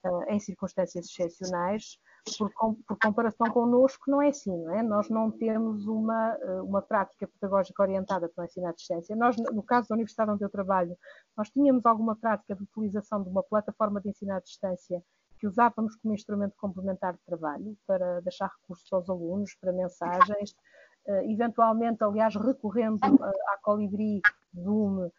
[0.05, 1.97] uh, em circunstâncias excepcionais,
[2.37, 2.51] por,
[2.87, 4.83] por comparação connosco, não é assim, não é?
[4.83, 9.17] Nós não temos uma, eh, uma prática pedagógica orientada para o ensino à distância.
[9.17, 10.97] Nós, no caso da universidade onde eu trabalho,
[11.37, 15.03] nós tínhamos alguma prática de utilização de uma plataforma de ensino à distância
[15.39, 20.55] que usávamos como instrumento complementar de trabalho para deixar recursos aos alunos, para mensagens,
[21.07, 24.21] eh, eventualmente, aliás, recorrendo à Colibri,
[24.55, 25.11] Zoom, eh,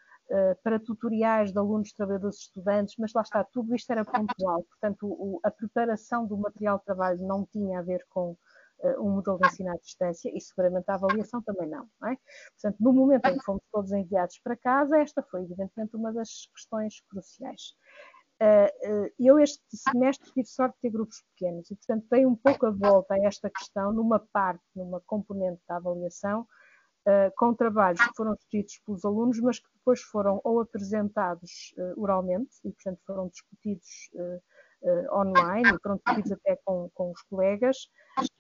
[0.64, 5.40] para tutoriais de alunos, trabalhadores estudantes, mas lá está, tudo isto era pontual, portanto, o,
[5.44, 8.38] a preparação do material de trabalho não tinha a ver com
[8.84, 12.18] uh, um modelo de ensino à distância e seguramente a avaliação também não, não é?
[12.54, 16.48] Portanto, no momento em que fomos todos enviados para casa, esta foi evidentemente uma das
[16.54, 17.74] questões cruciais.
[18.42, 22.36] Uh, uh, eu este semestre tive sorte de ter grupos pequenos e, portanto, dei um
[22.36, 26.48] pouco a volta a esta questão numa parte, numa componente da avaliação,
[27.08, 32.02] uh, com trabalhos que foram escritos pelos alunos, mas que depois foram ou apresentados uh,
[32.02, 37.78] oralmente e, portanto, foram discutidos uh, online e foram discutidos até com, com os colegas,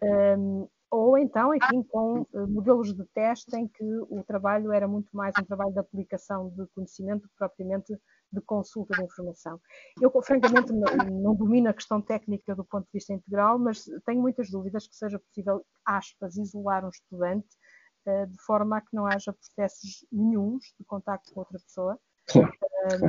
[0.02, 5.34] um, ou então, enfim, com modelos de teste em que o trabalho era muito mais
[5.40, 7.96] um trabalho de aplicação de conhecimento propriamente
[8.32, 9.60] de consulta de informação.
[10.02, 14.22] Eu, francamente, não, não, domino a questão técnica do ponto de vista integral, mas tenho
[14.22, 17.61] muitas dúvidas que seja possível, aspas, isolar um estudante eh,
[18.06, 22.00] de forma a que não haja processos nenhums de contacto com outra pessoa.
[22.28, 22.52] Claro.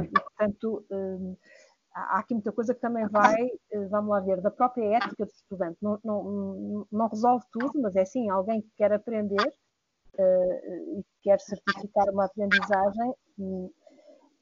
[0.04, 0.84] e, portanto,
[1.94, 3.36] há aqui muita coisa que também vai,
[3.70, 5.78] eh, vamos lá ver, da própria ética do estudante.
[5.80, 9.52] Não, não, não resolve tudo, mas é assim, alguém que quer aprender
[10.18, 13.70] e quer certificar uma aprendizagem, eh,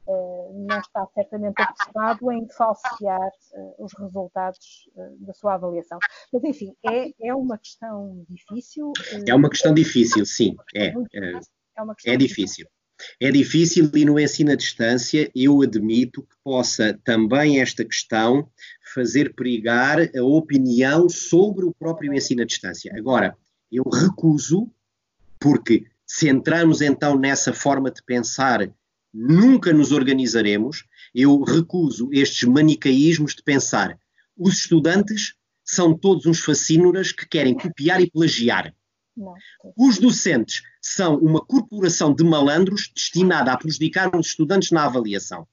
[0.06, 5.98] não está certamente apressado em falsear uh, os resultados uh, da sua avaliação.
[6.32, 8.92] Mas, enfim, é, é uma questão difícil.
[9.26, 10.56] É uma questão difícil, sim.
[10.74, 11.40] É, é, é,
[12.06, 12.66] é difícil.
[13.18, 18.50] É difícil e no ensino à distância eu admito que possa também esta questão
[18.94, 22.92] fazer perigar a opinião sobre o próprio ensino à distância.
[22.94, 23.36] Agora,
[23.72, 24.70] eu recuso,
[25.38, 28.70] porque se entrarmos então nessa forma de pensar
[29.12, 30.84] nunca nos organizaremos.
[31.14, 33.98] Eu recuso estes manicaísmos de pensar.
[34.36, 38.74] Os estudantes são todos uns facínoras que querem copiar e plagiar.
[39.76, 45.46] Os docentes são uma corporação de malandros destinada a prejudicar os estudantes na avaliação.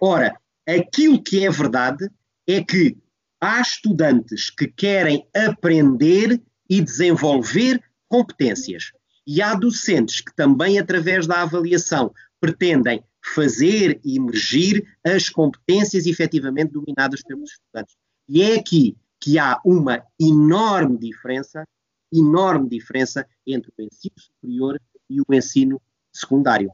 [0.00, 2.10] Ora, aquilo que é verdade
[2.46, 2.96] é que
[3.40, 8.92] há estudantes que querem aprender e desenvolver competências.
[9.26, 12.12] E há docentes que também, através da avaliação,
[12.44, 13.02] pretendem
[13.34, 17.96] fazer emergir as competências efetivamente dominadas pelos estudantes.
[18.28, 21.66] E é aqui que há uma enorme diferença,
[22.12, 24.78] enorme diferença entre o ensino superior
[25.08, 25.80] e o ensino
[26.12, 26.70] secundário.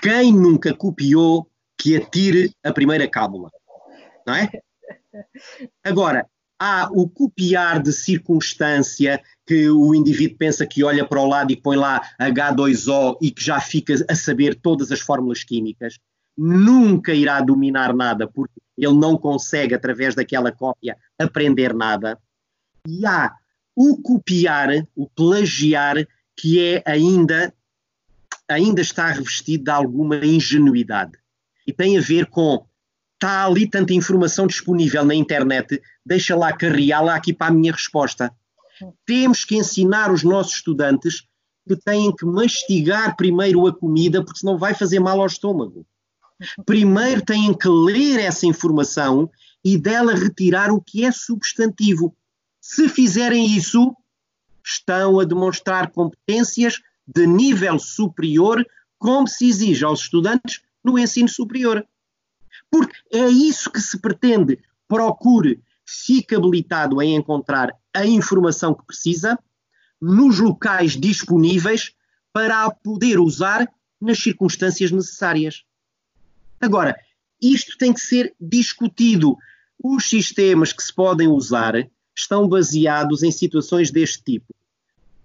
[0.00, 3.50] Quem nunca copiou que atire a primeira cábula,
[4.26, 4.50] não é?
[5.84, 6.26] Agora,
[6.58, 11.56] há o copiar de circunstância que o indivíduo pensa que olha para o lado e
[11.56, 15.98] põe lá H2O e que já fica a saber todas as fórmulas químicas,
[16.36, 22.18] nunca irá dominar nada porque ele não consegue, através daquela cópia, aprender nada.
[22.86, 23.32] E há
[23.74, 25.96] o copiar, o plagiar,
[26.36, 27.52] que é ainda,
[28.48, 31.12] ainda está revestido de alguma ingenuidade.
[31.66, 32.67] E tem a ver com
[33.18, 38.32] está ali tanta informação disponível na internet, deixa lá carreá-la aqui para a minha resposta.
[39.04, 41.24] Temos que ensinar os nossos estudantes
[41.66, 45.84] que têm que mastigar primeiro a comida, porque senão vai fazer mal ao estômago.
[46.64, 49.28] Primeiro têm que ler essa informação
[49.64, 52.16] e dela retirar o que é substantivo.
[52.60, 53.94] Se fizerem isso,
[54.64, 58.64] estão a demonstrar competências de nível superior,
[58.96, 61.84] como se exige aos estudantes no ensino superior.
[62.70, 64.58] Porque é isso que se pretende.
[64.86, 69.38] Procure, fique habilitado em encontrar a informação que precisa
[70.00, 71.92] nos locais disponíveis
[72.32, 73.68] para a poder usar
[74.00, 75.64] nas circunstâncias necessárias.
[76.60, 76.96] Agora,
[77.40, 79.36] isto tem que ser discutido.
[79.82, 84.54] Os sistemas que se podem usar estão baseados em situações deste tipo.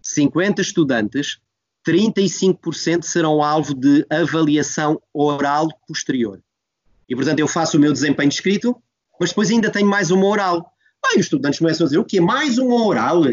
[0.02, 1.39] 50 estudantes,
[1.88, 6.41] 35% serão alvo de avaliação oral posterior.
[7.08, 8.76] E, portanto, eu faço o meu desempenho escrito,
[9.20, 10.72] mas depois ainda tenho mais uma oral.
[11.14, 12.20] Os estudantes começam a dizer, o quê?
[12.20, 13.24] Mais uma oral?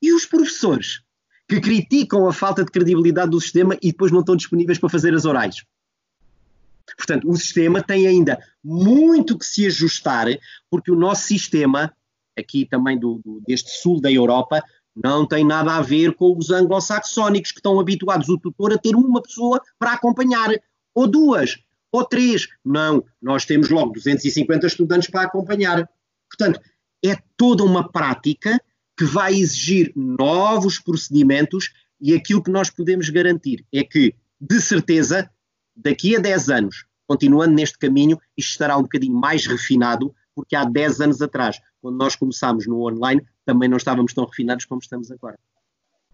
[0.00, 1.02] E os professores?
[1.48, 5.14] Que criticam a falta de credibilidade do sistema e depois não estão disponíveis para fazer
[5.14, 5.56] as orais.
[6.96, 10.26] Portanto, o sistema tem ainda muito que se ajustar,
[10.70, 11.94] porque o nosso sistema,
[12.36, 14.62] aqui também do, do, deste sul da Europa,
[14.94, 18.94] não tem nada a ver com os anglo-saxónicos, que estão habituados o tutor a ter
[18.94, 20.50] uma pessoa para acompanhar,
[20.94, 21.58] ou duas
[21.92, 22.48] ou três.
[22.64, 25.88] Não, nós temos logo 250 estudantes para acompanhar.
[26.28, 26.60] Portanto,
[27.04, 28.58] é toda uma prática
[28.96, 31.70] que vai exigir novos procedimentos
[32.00, 35.30] e aquilo que nós podemos garantir é que, de certeza,
[35.76, 40.64] daqui a 10 anos, continuando neste caminho, isto estará um bocadinho mais refinado, porque há
[40.64, 45.10] 10 anos atrás, quando nós começámos no online, também não estávamos tão refinados como estamos
[45.10, 45.38] agora.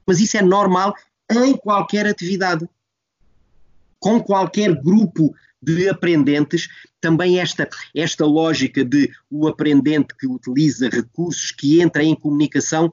[0.07, 0.95] Mas isso é normal
[1.31, 2.69] em qualquer atividade.
[4.01, 6.69] Com qualquer grupo de aprendentes,
[7.01, 12.93] também esta, esta lógica de o aprendente que utiliza recursos, que entra em comunicação,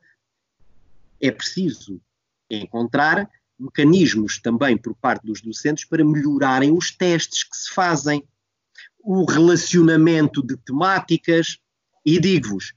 [1.22, 2.02] é preciso
[2.50, 8.24] encontrar mecanismos também por parte dos docentes para melhorarem os testes que se fazem,
[9.00, 11.60] o relacionamento de temáticas,
[12.04, 12.74] e digo-vos,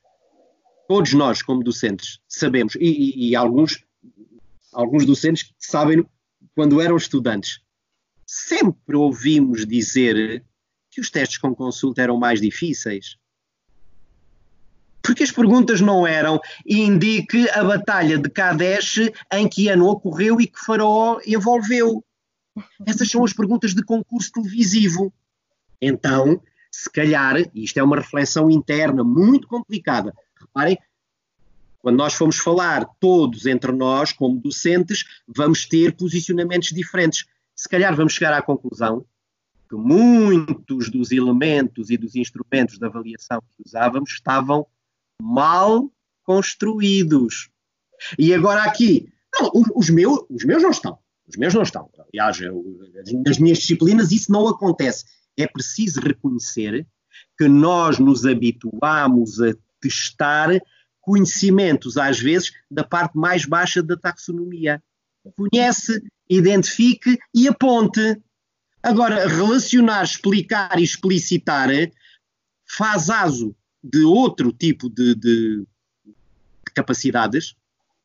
[0.86, 3.84] todos nós, como docentes, sabemos, e, e, e alguns,
[4.72, 6.06] alguns docentes sabem
[6.54, 7.60] quando eram estudantes,
[8.28, 10.44] sempre ouvimos dizer
[10.90, 13.16] que os testes com consulta eram mais difíceis.
[15.00, 20.46] Porque as perguntas não eram indique a batalha de Kadesh em que ano ocorreu e
[20.46, 22.04] que faraó envolveu.
[22.84, 25.10] Essas são as perguntas de concurso televisivo.
[25.80, 30.12] Então, se calhar, isto é uma reflexão interna muito complicada.
[30.38, 30.76] Reparem,
[31.78, 37.24] quando nós formos falar todos entre nós, como docentes, vamos ter posicionamentos diferentes
[37.58, 39.04] se calhar vamos chegar à conclusão
[39.68, 44.64] que muitos dos elementos e dos instrumentos de avaliação que usávamos estavam
[45.20, 45.90] mal
[46.22, 47.50] construídos.
[48.16, 50.98] E agora aqui, não, os, os, meus, os meus não estão.
[51.26, 51.90] Os meus não estão.
[52.12, 52.64] Aliás, eu,
[53.26, 55.04] nas minhas disciplinas isso não acontece.
[55.36, 56.86] É preciso reconhecer
[57.36, 60.50] que nós nos habituamos a testar
[61.00, 64.80] conhecimentos, às vezes, da parte mais baixa da taxonomia.
[65.36, 68.20] Conhece identifique e aponte.
[68.82, 71.68] Agora, relacionar, explicar e explicitar
[72.64, 75.66] faz aso de outro tipo de, de,
[76.04, 77.54] de capacidades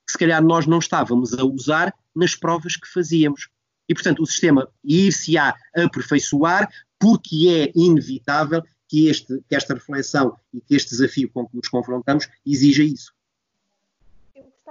[0.06, 3.50] que se calhar nós não estávamos a usar nas provas que fazíamos.
[3.88, 6.70] E, portanto, o sistema ir-se-á aperfeiçoar
[7.00, 11.68] porque é inevitável que, este, que esta reflexão e que este desafio com que nos
[11.68, 13.14] confrontamos exija isso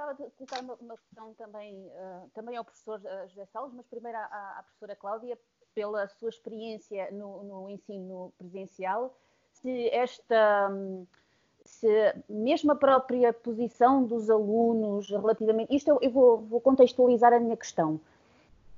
[0.02, 3.86] gostava de colocar uma, uma questão também, uh, também ao professor uh, José Salles, mas
[3.86, 4.24] primeiro à,
[4.58, 5.38] à, professora Cláudia,
[5.74, 9.14] pela sua experiência no, no ensino presencial,
[9.52, 10.70] se esta.
[11.64, 11.86] Se
[12.28, 15.72] mesmo a própria posição dos alunos relativamente.
[15.72, 18.00] Isto eu, eu vou, vou contextualizar a minha questão.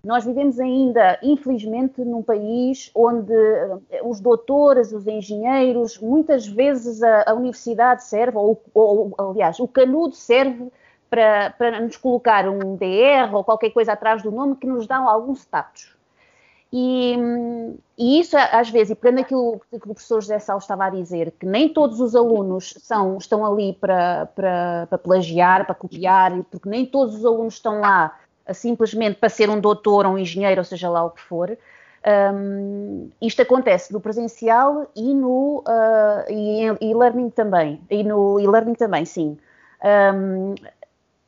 [0.05, 7.31] Nós vivemos ainda, infelizmente, num país onde eh, os doutores, os engenheiros, muitas vezes a,
[7.31, 10.71] a universidade serve, ou, ou, aliás, o canudo serve
[11.11, 15.09] para, para nos colocar um DR ou qualquer coisa atrás do nome que nos dão
[15.09, 15.95] algum status.
[16.77, 17.15] E,
[17.97, 21.33] e, isso, às vezes, e pegando aquilo que o professor José Sal estava a dizer,
[21.39, 26.69] que nem todos os alunos são, estão ali para, para, para plagiar, para copiar, porque
[26.69, 28.19] nem todos os alunos estão lá
[28.53, 31.57] simplesmente para ser um doutor ou um engenheiro, ou seja lá o que for.
[32.07, 39.39] Um, isto acontece no presencial e no uh, e-learning também, e no e-learning também, sim.
[39.83, 40.55] Um,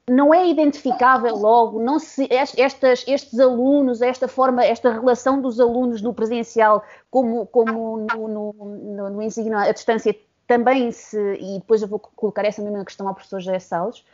[0.08, 6.00] não é identificável logo, não se, estas, estes alunos, esta forma, esta relação dos alunos
[6.00, 11.82] no presencial como, como no, no, no, no ensino à distância também se, e depois
[11.82, 14.04] eu vou colocar essa mesma questão ao professor José Salles,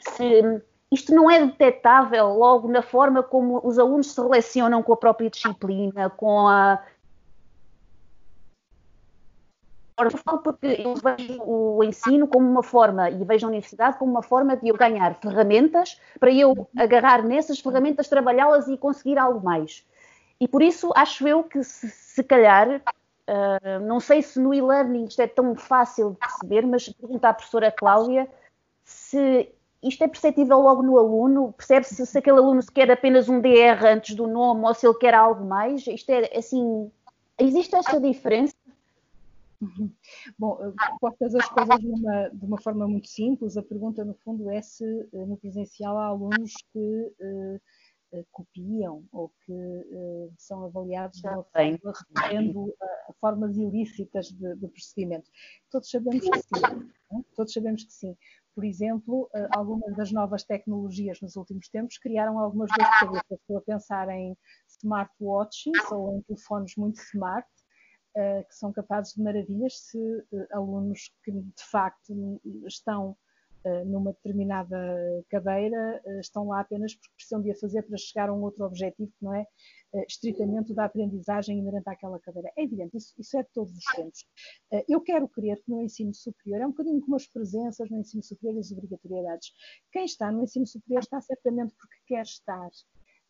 [0.00, 4.96] se isto não é detectável logo na forma como os alunos se relacionam com a
[4.96, 6.82] própria disciplina, com a
[9.98, 13.98] Ora, eu falo porque eu vejo o ensino como uma forma, e vejo a universidade
[13.98, 19.18] como uma forma de eu ganhar ferramentas para eu agarrar nessas ferramentas, trabalhá-las e conseguir
[19.18, 19.84] algo mais.
[20.40, 25.06] E por isso acho eu que se, se calhar, uh, não sei se no e-learning
[25.06, 28.28] isto é tão fácil de perceber, mas perguntar à professora Cláudia
[28.84, 33.40] se isto é perceptível logo no aluno, percebe-se se aquele aluno se quer apenas um
[33.40, 36.88] DR antes do nome ou se ele quer algo mais, isto é assim,
[37.36, 38.54] existe esta diferença?
[39.60, 39.92] Uhum.
[40.38, 40.58] Bom,
[41.00, 44.84] postas as coisas numa, de uma forma muito simples, a pergunta no fundo é se
[44.84, 47.60] eh, no presencial há alunos que uh,
[48.30, 54.68] copiam ou que uh, são avaliados de uma forma recorrendo a, formas ilícitas de, de,
[54.68, 55.30] procedimento.
[55.70, 56.90] Todos sabemos que sim.
[57.10, 57.24] Não?
[57.34, 58.16] Todos sabemos que sim.
[58.54, 63.34] Por exemplo, uh, algumas das novas tecnologias nos últimos tempos criaram algumas dores de cabeça.
[63.34, 64.36] Estou a pensar em
[64.68, 67.48] smartwatches ou em telefones muito smart
[68.14, 73.16] que são capazes de maravilhas se uh, alunos que de facto estão
[73.64, 74.76] uh, numa determinada
[75.30, 79.12] cadeira estão lá apenas porque precisam de a fazer para chegar a um outro objetivo
[79.18, 79.46] que não é
[80.06, 82.52] estritamente da aprendizagem inerente àquela cadeira.
[82.56, 84.26] É evidente, isso, isso é de todos os tempos.
[84.86, 88.22] eu quero crer que no ensino superior, é um bocadinho como as presenças no ensino
[88.22, 89.52] superior e as obrigatoriedades.
[89.90, 92.68] Quem está no ensino superior está certamente porque quer estar.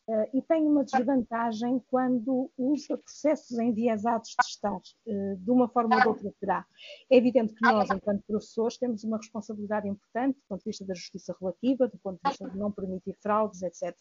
[0.09, 5.97] Uh, e tem uma desvantagem quando usa processos enviesados de estar, uh, de uma forma
[5.97, 6.65] ou de outra terá.
[7.11, 10.95] É evidente que nós, enquanto professores, temos uma responsabilidade importante do ponto de vista da
[10.95, 13.95] justiça relativa, do ponto de vista de não permitir fraudes, etc.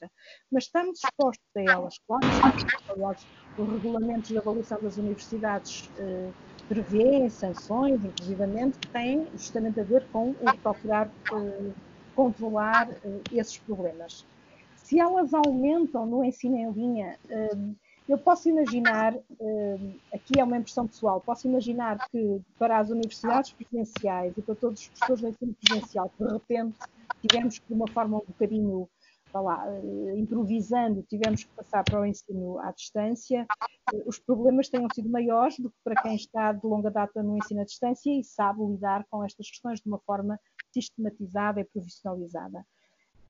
[0.51, 2.25] Mas estamos expostos a elas, claro,
[2.89, 3.27] aliás,
[3.59, 6.33] os regulamentos de avaliação das universidades uh,
[6.71, 11.11] prevêem sanções, inclusivamente, que têm justamente a ver com o procurar
[12.15, 12.89] controlar
[13.31, 14.27] esses problemas
[14.89, 17.75] se elas aumentam no ensino em linha, hum,
[18.09, 23.53] eu posso imaginar, hum, aqui é uma impressão pessoal, posso imaginar que para as universidades
[23.53, 26.79] presenciais e para todos os professores do ensino presencial, de repente
[27.21, 28.89] tivemos que de uma forma um bocadinho,
[29.35, 33.47] lá, eh, improvisando, tivemos que passar para o ensino à distância,
[34.07, 37.61] os problemas tenham sido maiores do que para quem está de longa data no ensino
[37.61, 40.41] à distância e sabe lidar com estas questões de uma forma
[40.73, 42.65] sistematizada e profissionalizada.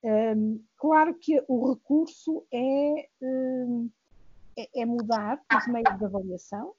[0.03, 3.91] Um, claro que o recurso é, um,
[4.57, 6.75] é, é, mudar os meios de avaliação.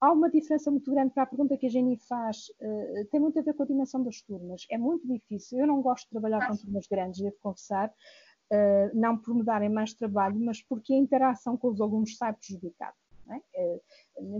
[0.00, 3.38] Há uma diferença muito grande para a pergunta que a Jenny faz, uh, tem muito
[3.38, 4.66] a ver com a dimensão das turmas.
[4.70, 5.60] É muito difícil.
[5.60, 9.70] Eu não gosto de trabalhar com turmas grandes, devo confessar, uh, não por me darem
[9.70, 12.94] mais trabalho, mas porque a interação com os alunos sai prejudicada.
[13.30, 13.40] É?
[13.54, 13.80] É,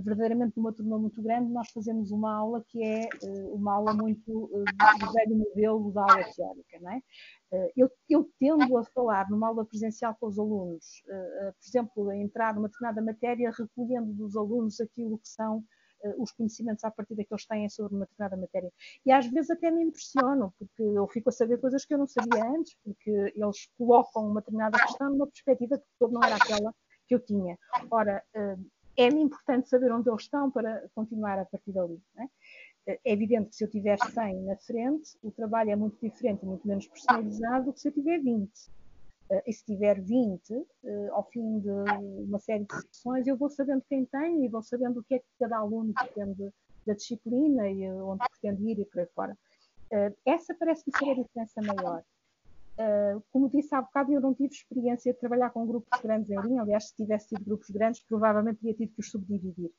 [0.02, 4.44] verdadeiramente numa turma muito grande nós fazemos uma aula que é uh, uma aula muito
[4.44, 4.64] uh,
[4.98, 6.80] do velho modelo da aula teórica.
[6.80, 6.98] Não é?
[7.52, 12.16] uh, eu, eu, tendo a falar numa aula presencial com os alunos, por exemplo, a
[12.16, 15.64] entrar numa determinada matéria recolhendo dos alunos aquilo que são
[16.18, 18.70] os conhecimentos à partida que eles têm sobre uma determinada matéria.
[19.06, 22.06] E às vezes até me impressionam, porque eu fico a saber coisas que eu não
[22.06, 26.74] sabia antes, porque eles colocam uma determinada questão numa perspectiva que não era aquela
[27.06, 27.58] que eu tinha.
[27.90, 28.22] Ora,
[28.96, 32.00] é-me importante saber onde eles estão para continuar a partir dali.
[32.18, 32.28] É?
[32.86, 36.66] é evidente que se eu tiver 100 na frente, o trabalho é muito diferente, muito
[36.66, 38.50] menos personalizado do que se eu tiver 20.
[39.30, 40.52] Eh, e se tiver 20,
[40.84, 44.62] eh, ao fim de uma série de sessões, eu vou sabendo quem tem e vou
[44.62, 46.52] sabendo o que é que cada aluno pretende
[46.86, 49.38] da disciplina e onde pretende ir e por aí fora.
[49.90, 52.02] Eh, essa parece-me ser a diferença maior.
[52.74, 56.40] Uh, como disse há bocado, eu não tive experiência de trabalhar com grupos grandes em
[56.40, 56.62] linha.
[56.62, 59.70] Aliás, se tivesse tido grupos grandes, provavelmente teria tido que os subdividir.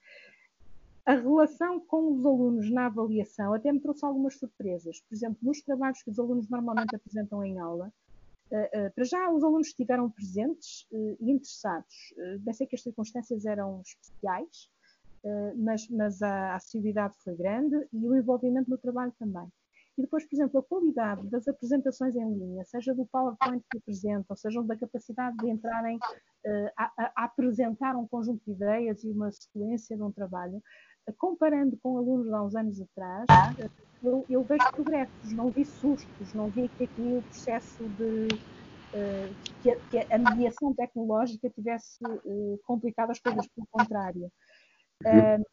[1.06, 5.02] A relação com os alunos na avaliação até me trouxe algumas surpresas.
[5.02, 7.92] Por exemplo, nos trabalhos que os alunos normalmente apresentam em aula,
[8.52, 12.14] uh, uh, para já os alunos estiveram presentes e interessados.
[12.40, 14.70] Bem sei que as circunstâncias eram especiais,
[15.58, 19.52] mas, mas a, a assiduidade foi grande e o envolvimento no trabalho também.
[19.98, 24.36] E depois, por exemplo, a qualidade das apresentações em linha, seja do PowerPoint que apresentam,
[24.36, 29.32] seja da capacidade de entrarem uh, a, a, apresentar um conjunto de ideias e uma
[29.32, 30.58] sequência de um trabalho,
[31.08, 33.26] uh, comparando com alunos de há uns anos atrás,
[33.62, 33.72] uh,
[34.04, 38.28] eu, eu, vejo progressos, não vi sustos, não vi que aqui o processo de.
[39.62, 42.00] Que a, que, a, mediação tecnológica tivesse
[42.66, 44.32] complicado as coisas, pelo contrário.
[45.04, 45.44] Uh,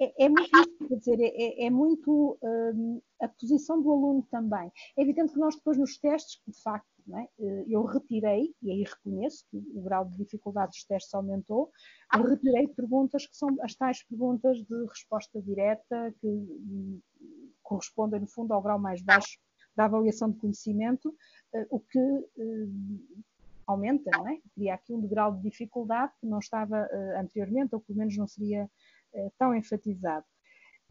[0.00, 4.26] é, é muito isso, quer dizer, é, é, é muito um, a posição do aluno
[4.30, 4.70] também.
[4.96, 7.28] É evidente que nós depois nos testes, de facto, é?
[7.38, 11.70] Eh, eu retirei, e aí reconheço que o grau de dificuldade dos testes aumentou,
[12.12, 17.00] retirei perguntas que são as tais perguntas de resposta direta, que hum,
[17.62, 19.38] correspondem, no fundo, ao grau mais baixo
[19.76, 23.24] da avaliação de conhecimento, uh, o que uh,
[23.66, 24.40] aumenta, não é?
[24.54, 28.26] Cria aqui um grau de dificuldade que não estava uh, anteriormente, ou pelo menos não
[28.26, 28.70] seria
[29.16, 30.24] eh, tão enfatizado.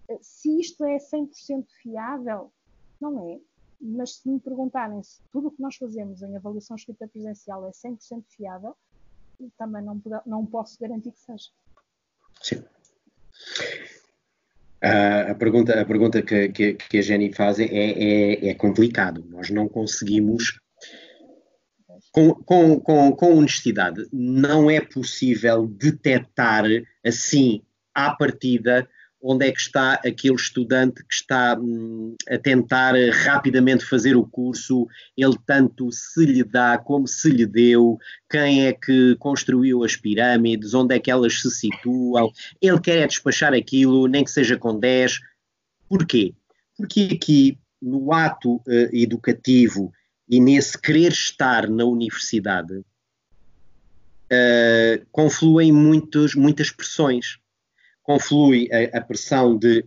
[0.10, 2.52] Eh, se isto é 100% fiável,
[3.00, 3.40] não é.
[3.80, 7.72] Mas se me perguntarem se tudo o que nós fazemos em avaliação escrita presencial é
[7.72, 8.76] 100% fiável,
[9.58, 11.50] também não, não posso garantir que seja.
[12.42, 12.64] Sim.
[14.82, 19.26] A pergunta, a pergunta que, que, que a Jenny faz é, é, é, complicado.
[19.30, 20.60] Nós não conseguimos,
[22.12, 26.66] com, com, com, com honestidade, não é possível detectar
[27.04, 27.64] assim
[27.96, 28.88] à partida,
[29.28, 32.94] onde é que está aquele estudante que está hum, a tentar
[33.24, 34.88] rapidamente fazer o curso,
[35.18, 37.98] ele tanto se lhe dá como se lhe deu,
[38.30, 42.32] quem é que construiu as pirâmides, onde é que elas se situam,
[42.62, 45.20] ele quer é despachar aquilo, nem que seja com 10.
[45.90, 46.36] Porquê?
[46.78, 49.92] Porque aqui, no ato uh, educativo
[50.30, 52.86] e nesse querer estar na universidade, uh,
[55.12, 57.40] confluem muitos, muitas pressões
[58.06, 59.86] conflui a, a pressão de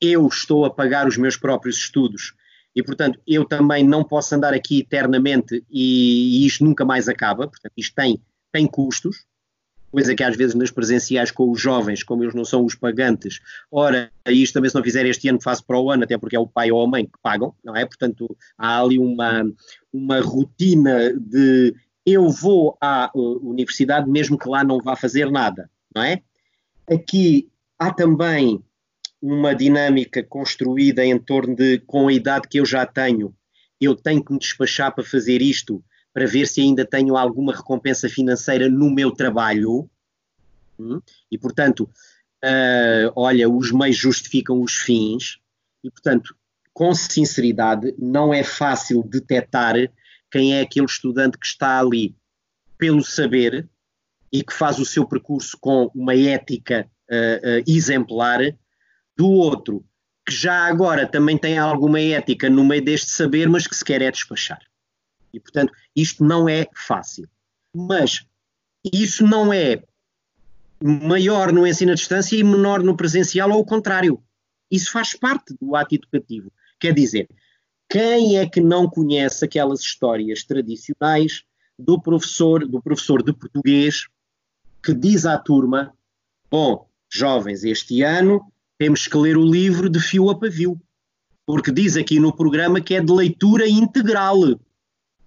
[0.00, 2.34] eu estou a pagar os meus próprios estudos
[2.76, 7.48] e, portanto, eu também não posso andar aqui eternamente e, e isto nunca mais acaba,
[7.48, 8.20] portanto, isto tem,
[8.52, 9.24] tem custos,
[9.90, 13.40] coisa que às vezes nas presenciais com os jovens, como eles não são os pagantes,
[13.70, 16.38] ora, isto também se não fizer este ano faço para o ano, até porque é
[16.38, 17.86] o pai ou a mãe que pagam, não é?
[17.86, 19.44] Portanto, há ali uma,
[19.92, 25.70] uma rotina de eu vou à uh, universidade mesmo que lá não vá fazer nada,
[25.94, 26.20] não é?
[26.90, 27.48] Aqui
[27.78, 28.62] há também
[29.20, 33.34] uma dinâmica construída em torno de, com a idade que eu já tenho,
[33.80, 38.08] eu tenho que me despachar para fazer isto, para ver se ainda tenho alguma recompensa
[38.08, 39.88] financeira no meu trabalho.
[40.78, 41.00] Hum?
[41.30, 41.90] E, portanto,
[42.44, 45.38] uh, olha, os meios justificam os fins,
[45.82, 46.36] e, portanto,
[46.72, 49.74] com sinceridade, não é fácil detectar
[50.30, 52.14] quem é aquele estudante que está ali
[52.76, 53.68] pelo saber
[54.32, 58.40] e que faz o seu percurso com uma ética uh, uh, exemplar
[59.16, 59.84] do outro,
[60.26, 64.02] que já agora também tem alguma ética no meio deste saber, mas que se quer
[64.02, 64.60] é despachar.
[65.32, 67.28] E, portanto, isto não é fácil.
[67.74, 68.24] Mas
[68.92, 69.82] isso não é
[70.82, 74.22] maior no ensino à distância e menor no presencial, ou o contrário.
[74.70, 76.52] Isso faz parte do ato educativo.
[76.80, 77.28] Quer dizer,
[77.88, 81.44] quem é que não conhece aquelas histórias tradicionais
[81.78, 84.06] do professor, do professor de português
[84.82, 85.92] que diz à turma:
[86.50, 88.42] Bom, jovens, este ano
[88.78, 90.80] temos que ler o livro de fio a pavio,
[91.46, 94.40] porque diz aqui no programa que é de leitura integral.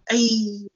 [0.10, 0.68] Aí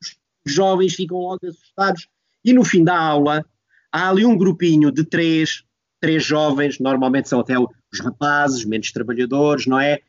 [0.46, 2.08] os jovens ficam logo assustados.
[2.44, 3.46] E no fim da aula,
[3.92, 5.64] há ali um grupinho de três,
[6.00, 10.00] três jovens, normalmente são até os rapazes, menos trabalhadores, não é?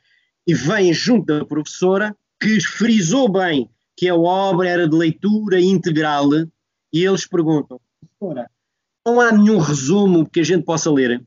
[0.46, 6.28] E vêm junto da professora, que frisou bem que a obra era de leitura integral,
[6.92, 8.50] e eles perguntam, professora,
[9.04, 11.22] não há nenhum resumo que a gente possa ler?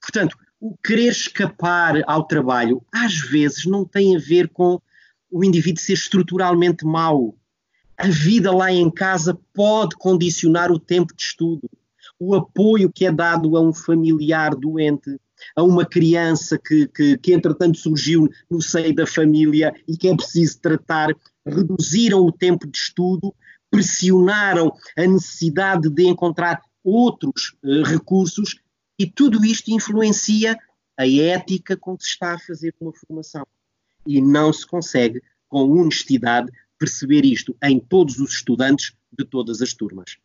[0.00, 4.80] Portanto, o querer escapar ao trabalho às vezes não tem a ver com
[5.30, 7.34] o indivíduo ser estruturalmente mau.
[7.96, 11.68] A vida lá em casa pode condicionar o tempo de estudo.
[12.18, 15.18] O apoio que é dado a um familiar doente,
[15.54, 20.16] a uma criança que, que, que entretanto surgiu no seio da família e que é
[20.16, 21.08] preciso tratar,
[21.46, 23.34] reduziram o tempo de estudo,
[23.70, 28.56] pressionaram a necessidade de encontrar outros uh, recursos
[28.98, 30.58] e tudo isto influencia
[30.98, 33.46] a ética com que se está a fazer uma formação.
[34.06, 39.72] E não se consegue, com honestidade, perceber isto em todos os estudantes de todas as
[39.72, 40.16] turmas.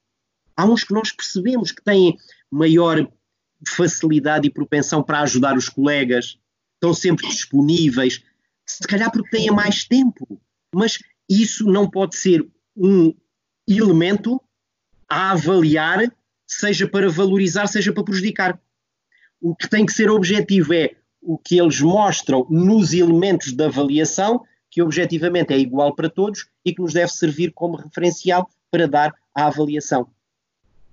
[0.56, 2.18] Há uns que nós percebemos que têm
[2.50, 3.08] maior
[3.68, 6.38] facilidade e propensão para ajudar os colegas,
[6.76, 8.24] estão sempre disponíveis,
[8.66, 10.41] se calhar porque têm mais tempo,
[10.74, 10.98] mas
[11.30, 13.14] isso não pode ser um
[13.68, 14.41] elemento
[15.09, 16.11] a avaliar
[16.45, 18.59] seja para valorizar, seja para prejudicar.
[19.41, 24.43] O que tem que ser objetivo é o que eles mostram nos elementos da avaliação,
[24.70, 29.14] que objetivamente é igual para todos e que nos deve servir como referencial para dar
[29.34, 30.07] a avaliação.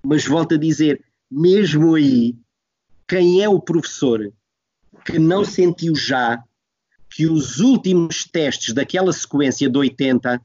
[0.03, 2.35] Mas volto a dizer, mesmo aí,
[3.07, 4.31] quem é o professor
[5.05, 6.43] que não sentiu já
[7.09, 10.41] que os últimos testes daquela sequência de 80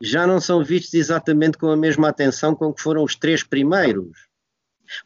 [0.00, 4.28] já não são vistos exatamente com a mesma atenção com que foram os três primeiros.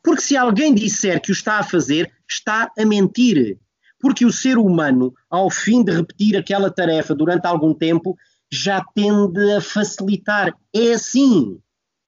[0.02, 3.58] Porque se alguém disser que o está a fazer, está a mentir.
[3.98, 8.16] Porque o ser humano, ao fim de repetir aquela tarefa durante algum tempo,
[8.50, 10.54] já tende a facilitar.
[10.74, 11.58] É assim.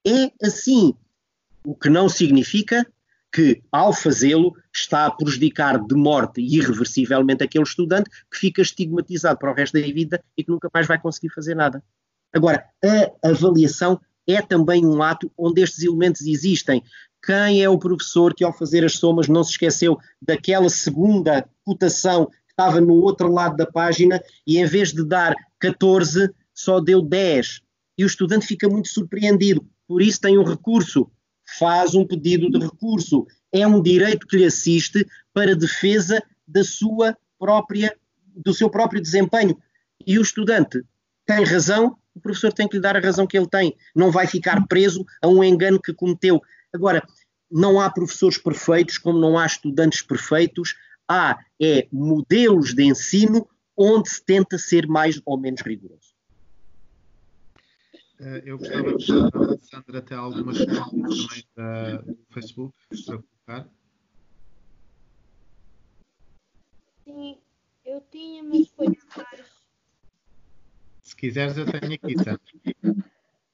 [0.05, 0.93] É assim.
[1.65, 2.85] O que não significa
[3.33, 9.51] que, ao fazê-lo, está a prejudicar de morte irreversivelmente aquele estudante que fica estigmatizado para
[9.51, 11.83] o resto da vida e que nunca mais vai conseguir fazer nada.
[12.35, 12.65] Agora,
[13.23, 16.83] a avaliação é também um ato onde estes elementos existem.
[17.25, 22.25] Quem é o professor que, ao fazer as somas, não se esqueceu daquela segunda cotação
[22.25, 27.01] que estava no outro lado da página e, em vez de dar 14, só deu
[27.01, 27.61] 10?
[27.97, 29.65] E o estudante fica muito surpreendido.
[29.87, 31.09] Por isso, tem um recurso,
[31.57, 33.25] faz um pedido de recurso.
[33.49, 37.95] É um direito que lhe assiste para defesa da sua própria,
[38.35, 39.57] do seu próprio desempenho.
[40.05, 40.83] E o estudante
[41.25, 43.75] tem razão o professor tem que lhe dar a razão que ele tem.
[43.93, 46.41] Não vai ficar preso a um engano que cometeu.
[46.73, 47.05] Agora,
[47.51, 50.75] não há professores perfeitos, como não há estudantes perfeitos.
[51.07, 53.47] Há é modelos de ensino
[53.77, 56.15] onde se tenta ser mais ou menos rigoroso.
[58.19, 63.69] Eh, eu gostava de chamar, Sandra, até algumas questões também da, do Facebook para colocar.
[67.03, 67.37] Sim,
[67.85, 69.54] eu tinha, mas foi demais.
[71.15, 72.39] Se quiseres, eu tenho aqui, Sandra.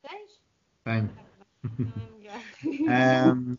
[0.01, 0.41] Tens?
[0.83, 1.09] Tenho.
[3.35, 3.57] um,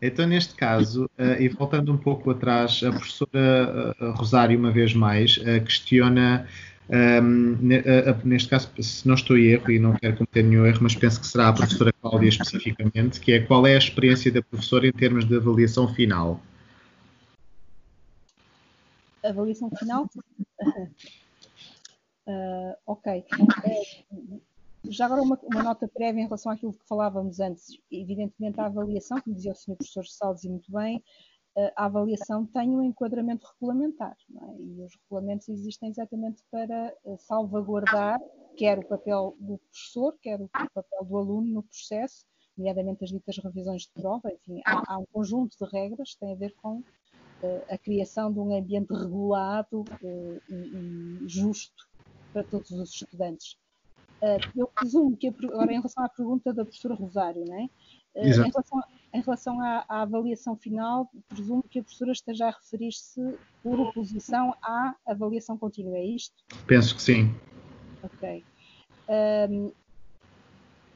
[0.00, 4.94] Então, neste caso, uh, e voltando um pouco atrás, a professora uh, Rosário, uma vez
[4.94, 6.46] mais, uh, questiona,
[6.88, 7.56] um,
[8.24, 11.20] neste caso, se não estou em erro e não quero cometer nenhum erro, mas penso
[11.20, 14.92] que será a professora Cláudia especificamente, que é qual é a experiência da professora em
[14.92, 16.40] termos de avaliação final?
[19.24, 20.08] Avaliação final?
[22.86, 23.24] Ok.
[24.84, 27.78] Já agora uma, uma, nota prévia em relação àquilo que falávamos antes.
[27.90, 29.76] Evidentemente a avaliação, como dizia o Sr.
[29.76, 31.02] Professor Salles e muito bem,
[31.54, 34.56] eh, a avaliação tem um enquadramento regulamentar é?
[34.58, 38.18] e os regulamentos existem exatamente para eh, salvaguardar
[38.56, 42.24] quer o papel do professor, quer o papel do aluno no processo,
[42.56, 46.32] nomeadamente as ditas revisões de prova, enfim, há, há um conjunto de regras que têm
[46.32, 46.84] a ver com uh,
[47.68, 51.88] a criação de um ambiente regulado uh, e, e justo
[52.32, 53.56] para todos os estudantes.
[54.22, 57.64] Uh, eu presumo que, agora em relação à pergunta da professora Rosário, não é?
[58.14, 58.80] Uh, em relação,
[59.14, 63.20] em relação à, à, avaliação final, presumo que a professora esteja a referir-se
[63.62, 66.34] por oposição à avaliação contínua, é isto?
[66.66, 67.34] Penso que sim.
[68.02, 68.44] Ok.
[69.08, 69.72] Um,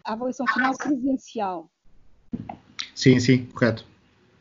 [0.05, 1.71] a avaliação final presencial.
[2.95, 3.85] Sim, sim, correto.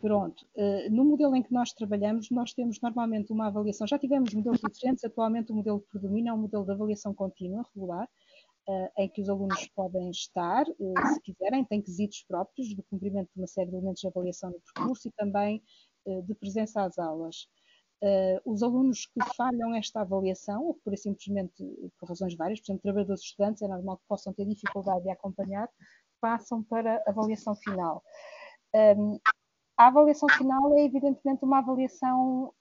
[0.06, 0.46] Pronto.
[0.56, 3.88] Uh, no modelo em que nós trabalhamos, nós temos normalmente uma avaliação.
[3.88, 7.66] Já tivemos modelos diferentes, atualmente o modelo que predomina é o modelo de avaliação contínua,
[7.74, 8.08] regular,
[8.70, 13.32] uh, em que os alunos podem estar, uh, se quiserem, têm quesitos próprios de cumprimento
[13.34, 15.64] de uma série de elementos de avaliação no percurso e também
[16.28, 17.48] de presença às aulas.
[18.46, 21.64] os alunos que falham esta avaliação, ou por simplesmente
[22.00, 25.68] por razões várias, por exemplo, trabalhadores estudantes, é normal que possam ter dificuldade de acompanhar,
[26.22, 28.04] passam para a avaliação final.
[29.78, 32.54] A avaliação final é evidentemente uma avaliação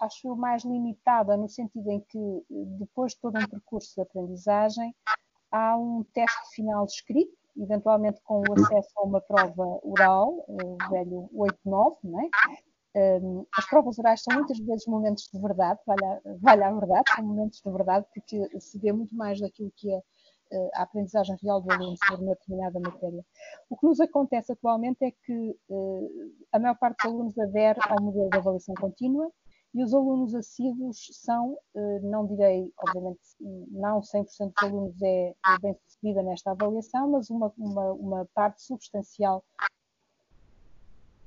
[0.00, 2.44] acho mais limitada, no sentido em que,
[2.78, 4.94] depois de todo um percurso de aprendizagem,
[5.50, 11.28] há um teste final escrito, eventualmente com o acesso a uma prova oral, o velho
[11.34, 12.30] 8-9, não é?
[13.22, 17.12] Um, as provas orais são muitas vezes momentos de verdade, vale a, vale a verdade,
[17.14, 20.02] são momentos de verdade, porque se vê muito mais daquilo que é
[20.74, 23.24] a aprendizagem real do aluno sobre uma determinada matéria.
[23.68, 28.02] O que nos acontece atualmente é que uh, a maior parte dos alunos adere ao
[28.02, 29.30] modelo de avaliação contínua,
[29.72, 35.58] e os alunos assíduos são, eh, não direi, obviamente, não 100% dos alunos é, é
[35.62, 39.44] bem sucedida nesta avaliação, mas uma, uma, uma parte substancial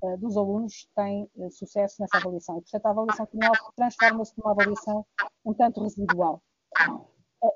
[0.03, 2.57] eh, dos alunos tem eh, sucesso nessa avaliação.
[2.57, 5.05] E, portanto, a avaliação final transforma-se numa avaliação
[5.45, 6.41] um tanto residual.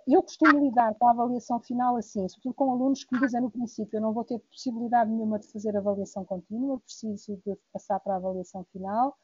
[0.05, 3.49] Eu costumo lidar com a avaliação final assim, sobretudo com alunos que me dizem no
[3.49, 8.15] princípio eu não vou ter possibilidade nenhuma de fazer avaliação contínua, preciso de passar para
[8.15, 9.15] a avaliação final,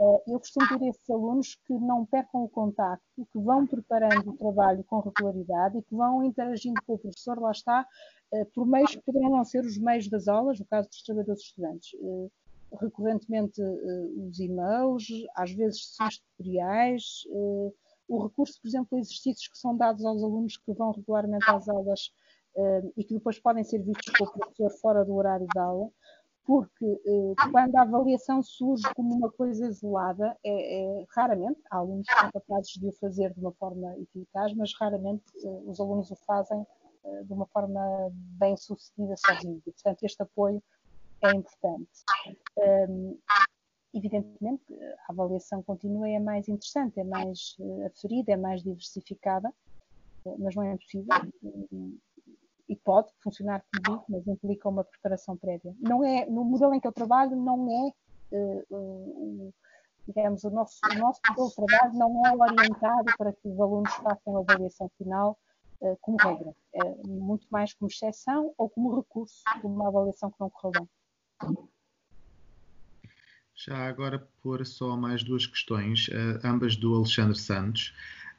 [0.00, 4.36] eh, eu costumo ter esses alunos que não percam o contacto, que vão preparando o
[4.36, 7.86] trabalho com regularidade e que vão interagindo com o professor, lá está,
[8.32, 11.42] eh, por meios que poderão não ser os meios das aulas, no caso dos trabalhadores
[11.42, 11.90] estudantes.
[12.00, 12.28] Eh,
[12.80, 17.24] recorrentemente os e-mails, às vezes sessões tutoriais,
[18.08, 21.68] o recurso, por exemplo, a exercícios que são dados aos alunos que vão regularmente às
[21.68, 22.10] aulas
[22.96, 25.88] e que depois podem ser vistos pelo professor fora do horário de aula
[26.48, 32.06] porque eh, quando a avaliação surge como uma coisa isolada, é, é, raramente, há alunos
[32.08, 36.10] que são capazes de o fazer de uma forma eficaz, mas raramente eh, os alunos
[36.10, 36.66] o fazem
[37.24, 37.80] de uma forma
[38.12, 39.62] bem sucedida sozinhos.
[39.62, 40.62] Portanto, este apoio
[41.22, 41.90] é importante.
[42.56, 43.18] Um,
[43.98, 44.64] evidentemente,
[45.08, 49.52] a avaliação contínua é mais interessante, é mais uh, aferida, é mais diversificada,
[50.38, 51.16] mas não é impossível
[52.68, 55.74] e pode funcionar como mas implica uma preparação prévia.
[55.80, 57.92] Não é, no modelo em que eu trabalho, não é,
[58.36, 59.54] uh,
[60.06, 63.92] digamos, o nosso, o nosso modelo de trabalho não é orientado para que os alunos
[63.94, 65.38] façam a avaliação final
[65.80, 66.54] uh, como regra.
[66.74, 71.68] É muito mais como exceção ou como recurso de uma avaliação que não correu bem.
[73.66, 76.08] Já agora por só mais duas questões,
[76.44, 77.92] ambas do Alexandre Santos.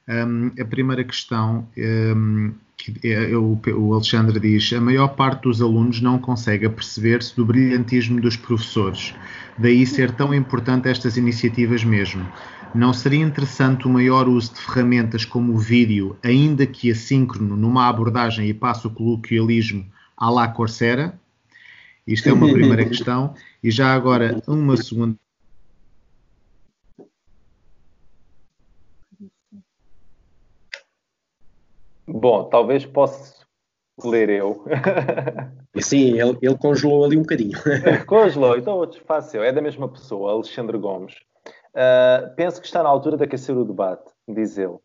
[0.07, 5.61] Um, a primeira questão, um, que é, o, o Alexandre diz, a maior parte dos
[5.61, 9.13] alunos não consegue perceber-se do brilhantismo dos professores,
[9.57, 12.25] daí ser tão importante estas iniciativas mesmo.
[12.73, 17.89] Não seria interessante o maior uso de ferramentas como o vídeo, ainda que assíncrono, numa
[17.89, 19.85] abordagem e passo o coloquialismo
[20.17, 21.19] à la Coursera?
[22.05, 23.33] Isto é uma primeira questão.
[23.63, 25.15] E já agora, uma segunda
[32.11, 33.45] Bom, talvez possa
[34.03, 34.65] ler eu.
[35.79, 37.57] Sim, ele, ele, congelou ali um bocadinho.
[38.07, 39.43] congelou, então outro fácil.
[39.43, 41.13] É da mesma pessoa, Alexandre Gomes.
[41.69, 44.77] Uh, penso que está na altura de aquecer o debate, diz ele.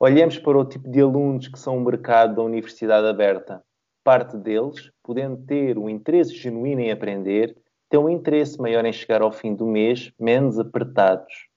[0.00, 3.62] Olhemos para o tipo de alunos que são o mercado da universidade aberta.
[4.04, 7.56] Parte deles, podendo ter um interesse genuíno em aprender,
[7.88, 11.48] têm um interesse maior em chegar ao fim do mês menos apertados.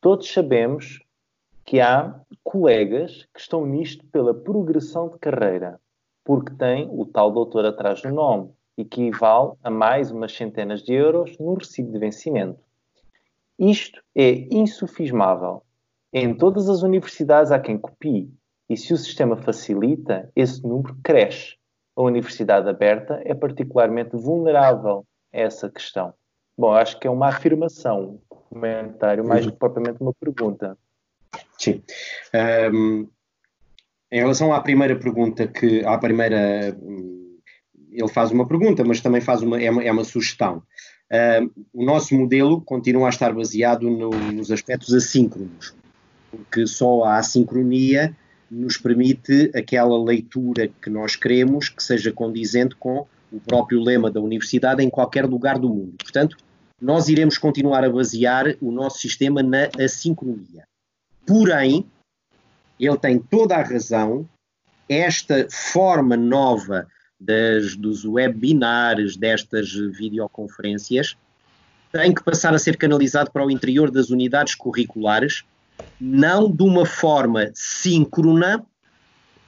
[0.00, 1.04] Todos sabemos
[1.64, 5.78] que há colegas que estão nisto pela progressão de carreira,
[6.24, 10.82] porque têm o tal doutor atrás do nome, e que equivale a mais umas centenas
[10.82, 12.64] de euros no recibo de vencimento.
[13.58, 15.62] Isto é insufismável.
[16.10, 18.32] Em todas as universidades há quem copie,
[18.70, 21.56] e se o sistema facilita, esse número cresce.
[21.96, 25.04] A universidade aberta é particularmente vulnerável
[25.34, 26.14] a essa questão.
[26.56, 30.78] Bom, acho que é uma afirmação, um comentário, mais que propriamente uma pergunta.
[31.58, 31.82] Sim.
[32.72, 33.08] Um,
[34.12, 36.76] em relação à primeira pergunta, que à primeira
[37.90, 40.62] ele faz uma pergunta, mas também faz uma, é, uma, é uma sugestão.
[41.72, 45.74] O nosso modelo continua a estar baseado no, nos aspectos assíncronos,
[46.30, 48.16] porque só a assincronia
[48.50, 54.20] nos permite aquela leitura que nós queremos que seja condizente com o próprio lema da
[54.20, 55.94] universidade em qualquer lugar do mundo.
[55.98, 56.36] Portanto,
[56.80, 60.64] nós iremos continuar a basear o nosso sistema na assincronia.
[61.24, 61.86] Porém,
[62.78, 64.28] ele tem toda a razão,
[64.88, 66.88] esta forma nova
[67.20, 71.16] das, dos webinars, destas videoconferências,
[71.92, 75.44] tem que passar a ser canalizado para o interior das unidades curriculares,
[76.00, 78.64] não de uma forma síncrona,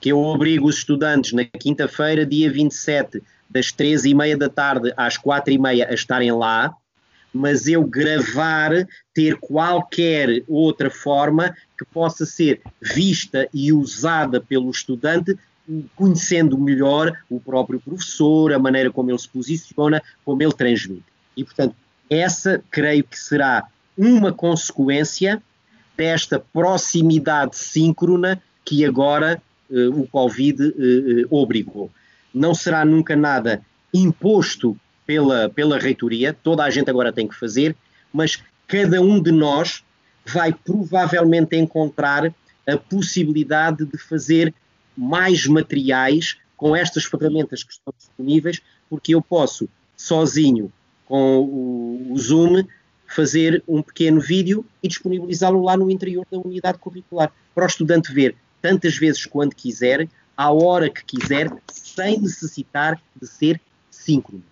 [0.00, 4.92] que eu obrigo os estudantes na quinta-feira, dia 27, das 13 e meia da tarde
[4.96, 6.74] às 4 e meia a estarem lá,
[7.32, 15.36] mas eu gravar, ter qualquer outra forma que possa ser vista e usada pelo estudante
[15.94, 21.04] conhecendo melhor o próprio professor, a maneira como ele se posiciona, como ele transmite.
[21.36, 21.74] E, portanto,
[22.10, 23.66] essa creio que será
[23.96, 25.42] uma consequência
[25.96, 29.40] desta proximidade síncrona que agora
[29.70, 31.90] uh, o Covid uh, obrigou.
[32.34, 33.62] Não será nunca nada
[33.92, 34.76] imposto
[35.06, 37.76] pela, pela reitoria, toda a gente agora tem que fazer,
[38.12, 39.82] mas cada um de nós
[40.24, 42.32] vai provavelmente encontrar
[42.66, 44.54] a possibilidade de fazer
[44.96, 50.72] mais materiais com estas ferramentas que estão disponíveis, porque eu posso, sozinho,
[51.06, 52.64] com o Zoom,
[53.14, 58.12] fazer um pequeno vídeo e disponibilizá-lo lá no interior da unidade curricular, para o estudante
[58.12, 63.60] ver tantas vezes quando quiser, à hora que quiser, sem necessitar de ser
[63.90, 64.42] síncrono.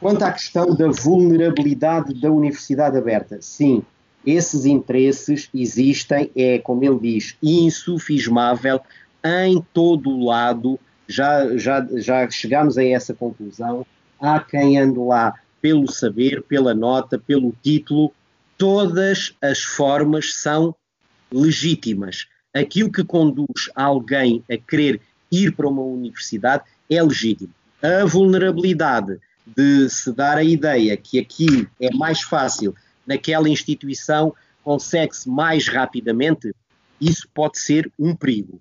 [0.00, 3.82] Quanto à questão da vulnerabilidade da universidade aberta, sim,
[4.24, 8.80] esses interesses existem, é, como ele diz, insufismável
[9.22, 10.78] em todo o lado.
[11.06, 13.86] Já, já, já chegamos a essa conclusão.
[14.18, 15.34] Há quem ande lá
[15.64, 18.12] pelo saber, pela nota, pelo título.
[18.58, 20.76] Todas as formas são
[21.32, 22.26] legítimas.
[22.52, 25.00] Aquilo que conduz alguém a querer
[25.32, 27.50] ir para uma universidade é legítimo.
[27.82, 32.74] A vulnerabilidade de se dar a ideia que aqui é mais fácil
[33.06, 36.54] naquela instituição consegue-se mais rapidamente,
[37.00, 38.60] isso pode ser um perigo.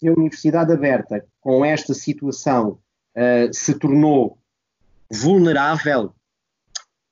[0.00, 2.78] Se a Universidade Aberta, com esta situação,
[3.14, 4.38] uh, se tornou
[5.10, 6.14] vulnerável,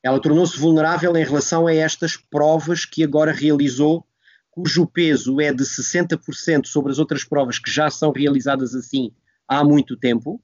[0.06, 4.06] ela tornou-se vulnerável em relação a estas provas que agora realizou,
[4.52, 9.10] cujo peso é de 60% sobre as outras provas que já são realizadas assim
[9.48, 10.40] há muito tempo,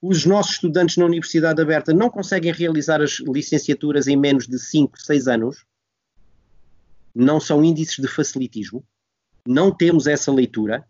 [0.00, 4.98] os nossos estudantes na Universidade Aberta não conseguem realizar as licenciaturas em menos de 5,
[4.98, 5.66] 6 anos.
[7.14, 8.82] Não são índices de facilitismo.
[9.46, 10.82] Não temos essa leitura.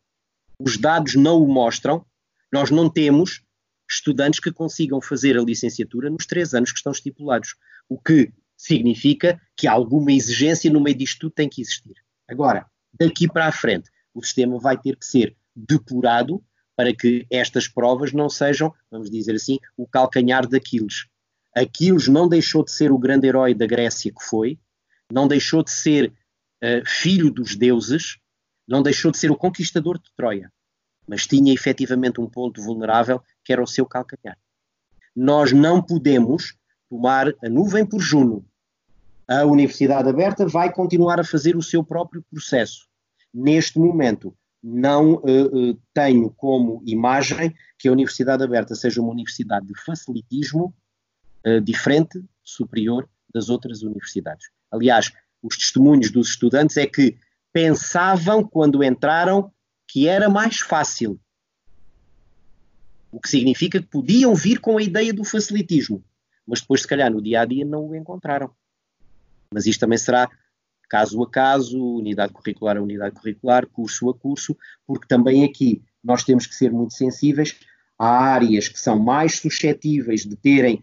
[0.57, 2.07] Os dados não o mostram.
[2.53, 3.43] Nós não temos
[3.91, 7.57] estudantes que consigam fazer a licenciatura nos três anos que estão estipulados.
[7.89, 11.95] O que significa que alguma exigência no meio disto tudo tem que existir.
[12.29, 16.43] Agora, daqui para a frente, o sistema vai ter que ser depurado
[16.77, 21.07] para que estas provas não sejam, vamos dizer assim, o calcanhar daqueles.
[21.55, 24.59] Aquiles não deixou de ser o grande herói da Grécia que foi,
[25.11, 26.09] não deixou de ser
[26.63, 28.19] uh, filho dos deuses,
[28.67, 30.51] não deixou de ser o conquistador de Troia,
[31.07, 34.39] mas tinha efetivamente um ponto vulnerável que era o seu calcanhar.
[35.15, 36.57] Nós não podemos
[36.93, 38.45] tomar a nuvem por Juno.
[39.27, 42.87] A Universidade Aberta vai continuar a fazer o seu próprio processo.
[43.33, 49.67] Neste momento, não uh, uh, tenho como imagem que a Universidade Aberta seja uma universidade
[49.67, 50.75] de facilitismo
[51.47, 54.51] uh, diferente, superior das outras universidades.
[54.71, 55.11] Aliás,
[55.43, 57.17] os testemunhos dos estudantes é que
[57.55, 59.51] pensavam quando entraram
[59.89, 61.19] que era mais fácil.
[63.11, 66.05] O que significa que podiam vir com a ideia do facilitismo,
[66.47, 68.51] mas depois, se calhar, no dia a dia não o encontraram.
[69.53, 70.31] Mas isto também será
[70.89, 76.23] caso a caso, unidade curricular a unidade curricular, curso a curso, porque também aqui nós
[76.23, 77.59] temos que ser muito sensíveis
[77.99, 80.83] há áreas que são mais suscetíveis de terem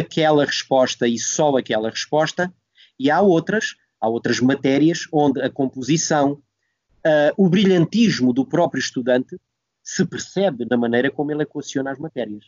[0.00, 2.52] aquela resposta e só aquela resposta,
[2.98, 9.38] e há outras, há outras matérias onde a composição, uh, o brilhantismo do próprio estudante
[9.82, 12.46] se percebe na maneira como ele equaciona as matérias.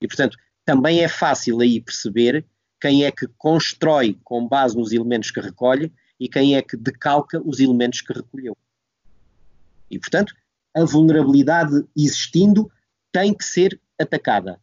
[0.00, 0.36] E, portanto,
[0.66, 2.44] também é fácil aí perceber
[2.80, 7.40] quem é que constrói com base nos elementos que recolhe e quem é que decalca
[7.42, 8.56] os elementos que recolheu.
[9.88, 10.34] E, portanto,
[10.74, 12.70] a vulnerabilidade existindo
[13.12, 14.60] tem que ser atacada.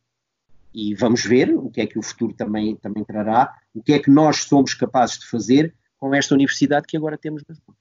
[0.73, 3.99] E vamos ver o que é que o futuro também, também trará, o que é
[3.99, 7.79] que nós somos capazes de fazer com esta universidade que agora temos nas mãos.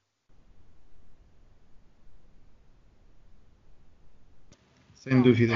[4.94, 5.54] Sem dúvida.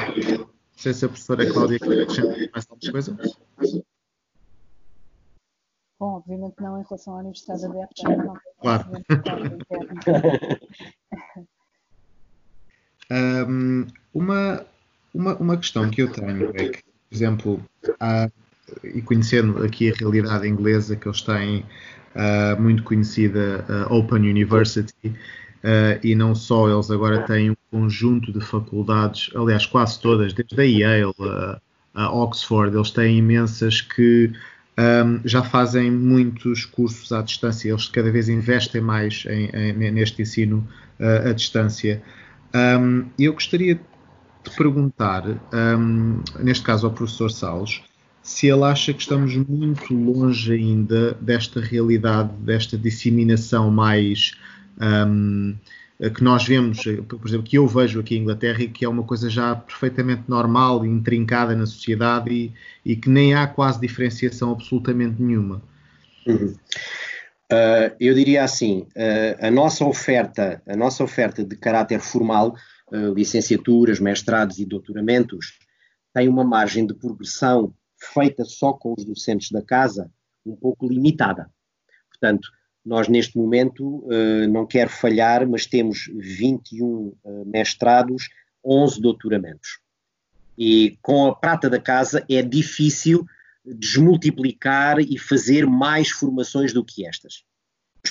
[0.77, 3.17] Não sei se a professora Cláudia quer acrescentar mais alguma coisa.
[5.99, 8.03] Bom, obviamente não em relação à Universidade Aberta.
[8.05, 8.87] Não, claro.
[13.49, 14.67] um, uma,
[15.15, 17.65] uma, uma questão que eu tenho é que, por exemplo,
[17.99, 18.31] há,
[18.85, 21.61] e conhecendo aqui a realidade inglesa que eles têm
[22.15, 28.33] uh, muito conhecida uh, Open University, uh, e não só, eles agora têm um conjunto
[28.33, 31.61] de faculdades, aliás, quase todas, desde a Yale
[31.95, 34.33] a Oxford, eles têm imensas que
[34.79, 40.23] um, já fazem muitos cursos à distância, eles cada vez investem mais em, em, neste
[40.23, 40.67] ensino
[40.99, 42.03] uh, à distância.
[42.55, 47.83] Um, eu gostaria de perguntar, um, neste caso ao professor Salles,
[48.23, 54.33] se ele acha que estamos muito longe ainda desta realidade, desta disseminação mais
[54.81, 55.55] eh,
[56.15, 58.89] que nós vemos, eh, por exemplo, que eu vejo aqui em Inglaterra e que é
[58.89, 62.53] uma coisa já perfeitamente normal e intrincada na sociedade e,
[62.85, 65.63] e que nem há quase diferenciação absolutamente nenhuma.
[66.27, 66.55] Uhum.
[67.51, 72.55] Uh, eu diria assim, uh, a nossa oferta, a nossa oferta de caráter formal,
[72.93, 75.59] uh, licenciaturas, mestrados e doutoramentos,
[76.13, 80.11] tem uma margem de progressão feita só com os docentes da casa
[80.45, 81.51] um pouco limitada.
[82.11, 82.49] Portanto,
[82.87, 88.29] nós, neste momento, eh, não quero falhar, mas temos 21 eh, mestrados,
[88.65, 89.81] 11 doutoramentos.
[90.57, 93.27] E com a prata da casa é difícil
[93.65, 97.43] desmultiplicar e fazer mais formações do que estas.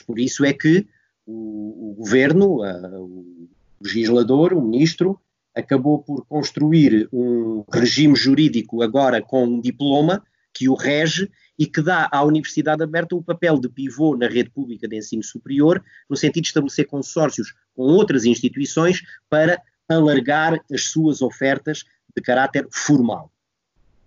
[0.06, 0.86] Por isso é que
[1.26, 3.48] o, o governo, a, o
[3.82, 5.18] legislador, o ministro,
[5.56, 10.22] acabou por construir um regime jurídico agora com um diploma
[10.56, 11.30] que o rege
[11.60, 15.24] e que dá à Universidade Aberta o papel de pivô na rede pública de ensino
[15.24, 21.84] superior, no sentido de estabelecer consórcios com outras instituições para alargar as suas ofertas
[22.16, 23.32] de caráter formal.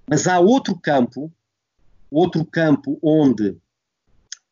[0.08, 1.30] Mas há outro campo,
[2.10, 3.56] outro campo onde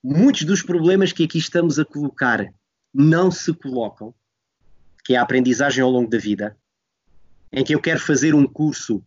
[0.05, 2.47] muitos dos problemas que aqui estamos a colocar
[2.93, 4.15] não se colocam,
[5.03, 6.57] que é a aprendizagem ao longo da vida,
[7.51, 9.03] em que eu quero fazer um curso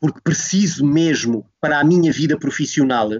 [0.00, 3.10] porque preciso mesmo para a minha vida profissional,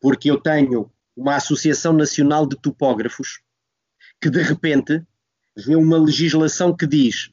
[0.00, 3.40] porque eu tenho uma Associação Nacional de Topógrafos
[4.20, 5.02] que de repente
[5.56, 7.30] vê uma legislação que diz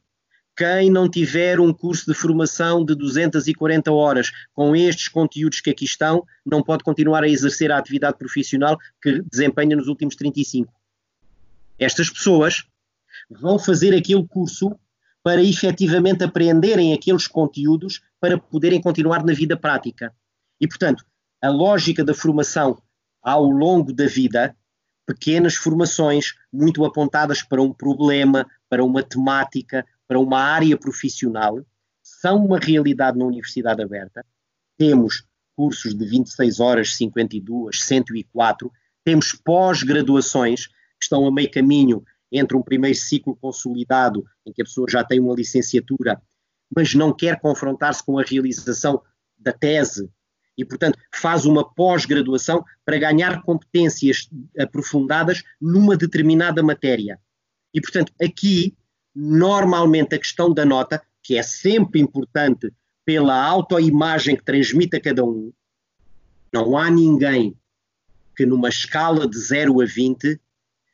[0.55, 5.85] quem não tiver um curso de formação de 240 horas com estes conteúdos que aqui
[5.85, 10.71] estão, não pode continuar a exercer a atividade profissional que desempenha nos últimos 35.
[11.79, 12.65] Estas pessoas
[13.29, 14.77] vão fazer aquele curso
[15.23, 20.13] para efetivamente aprenderem aqueles conteúdos para poderem continuar na vida prática.
[20.59, 21.05] E, portanto,
[21.41, 22.77] a lógica da formação
[23.21, 24.55] ao longo da vida,
[25.05, 31.65] pequenas formações muito apontadas para um problema, para uma temática, para uma área profissional,
[32.01, 34.25] são uma realidade na Universidade Aberta.
[34.77, 38.71] Temos cursos de 26 horas, 52, 104,
[39.03, 42.03] temos pós-graduações que estão a meio caminho
[42.33, 46.21] entre um primeiro ciclo consolidado, em que a pessoa já tem uma licenciatura,
[46.75, 49.01] mas não quer confrontar-se com a realização
[49.37, 50.09] da tese,
[50.57, 57.19] e, portanto, faz uma pós-graduação para ganhar competências aprofundadas numa determinada matéria.
[57.73, 58.75] E, portanto, aqui,
[59.15, 62.71] normalmente, a questão da nota, que é sempre importante
[63.05, 65.51] pela autoimagem que transmite a cada um,
[66.53, 67.57] não há ninguém
[68.35, 70.39] que numa escala de 0 a 20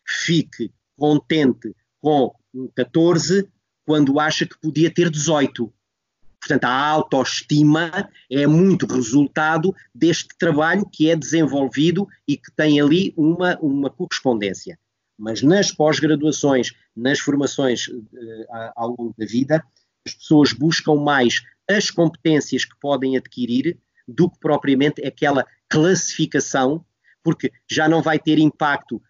[0.06, 3.50] fique contente com um 14
[3.86, 5.74] quando acha que podia ter 18.
[6.40, 13.14] Portanto, a autoestima é muito resultado deste trabalho que é desenvolvido e que tem ali
[13.18, 14.80] uma, uma correspondência.
[15.18, 18.46] Mas nas pós-graduações, nas formações uh,
[18.76, 19.64] ao longo da vida,
[20.08, 23.78] as pessoas buscam mais as competências que podem adquirir
[24.08, 26.84] do que propriamente aquela classificação,
[27.22, 29.02] porque já não vai ter impacto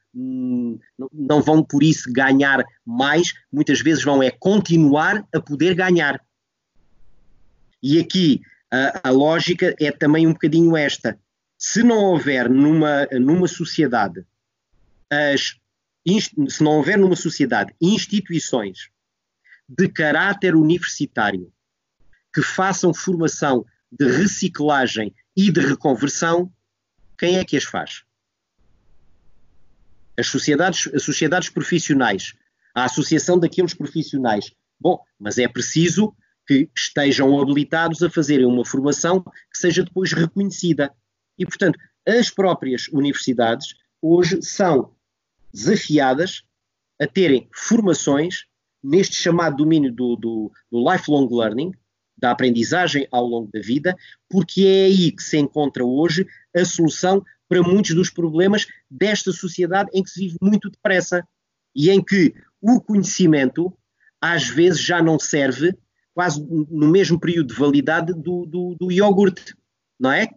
[1.11, 6.19] não vão por isso ganhar mais, muitas vezes vão é continuar a poder ganhar.
[7.81, 8.41] E aqui
[8.71, 11.17] a, a lógica é também um bocadinho esta.
[11.57, 14.25] Se não houver numa, numa sociedade
[15.11, 15.55] as,
[16.49, 18.89] se não houver numa sociedade instituições
[19.67, 21.51] de caráter universitário
[22.33, 26.51] que façam formação de reciclagem e de reconversão,
[27.17, 28.03] quem é que as faz?
[30.19, 32.33] As sociedades, as sociedades profissionais,
[32.75, 34.51] a associação daqueles profissionais.
[34.79, 36.13] Bom, mas é preciso
[36.45, 40.91] que estejam habilitados a fazerem uma formação que seja depois reconhecida.
[41.37, 44.93] E, portanto, as próprias universidades hoje são
[45.53, 46.43] desafiadas
[46.99, 48.45] a terem formações
[48.83, 51.71] neste chamado domínio do, do, do lifelong learning,
[52.17, 53.95] da aprendizagem ao longo da vida,
[54.29, 59.89] porque é aí que se encontra hoje a solução para muitos dos problemas desta sociedade
[59.93, 61.27] em que se vive muito depressa
[61.75, 63.75] e em que o conhecimento
[64.21, 65.75] às vezes já não serve
[66.13, 69.55] quase no mesmo período de validade do, do, do iogurte,
[69.99, 70.27] não é?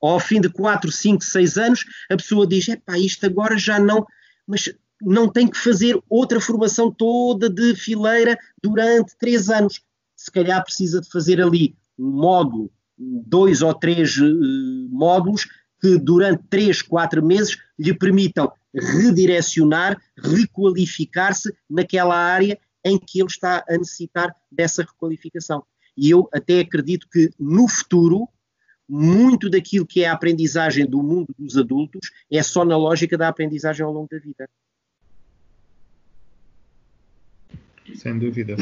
[0.00, 3.80] Ao fim de 4, 5, 6 anos, a pessoa diz: é pá, isto agora já
[3.80, 4.06] não.
[4.46, 9.80] Mas não tem que fazer outra formação toda de fileira durante 3 anos
[10.16, 15.46] se calhar precisa de fazer ali um módulo, dois ou três uh, módulos
[15.84, 23.62] que durante três, quatro meses lhe permitam redirecionar, requalificar-se naquela área em que ele está
[23.68, 25.62] a necessitar dessa requalificação.
[25.94, 28.26] E eu até acredito que no futuro,
[28.88, 33.28] muito daquilo que é a aprendizagem do mundo dos adultos é só na lógica da
[33.28, 34.48] aprendizagem ao longo da vida.
[37.94, 38.56] Sem dúvida.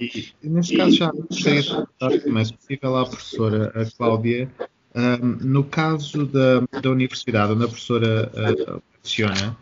[0.00, 4.50] E, neste caso já gostaria de perguntar se possível, à professora a Cláudia,
[4.98, 9.56] um, no caso da, da universidade onde a professora uh, leciona,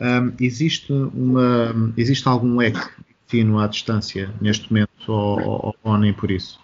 [0.00, 2.80] um, existe, uma, existe algum leque
[3.28, 6.60] de ensino à distância neste momento ou, ou, ou nem por isso?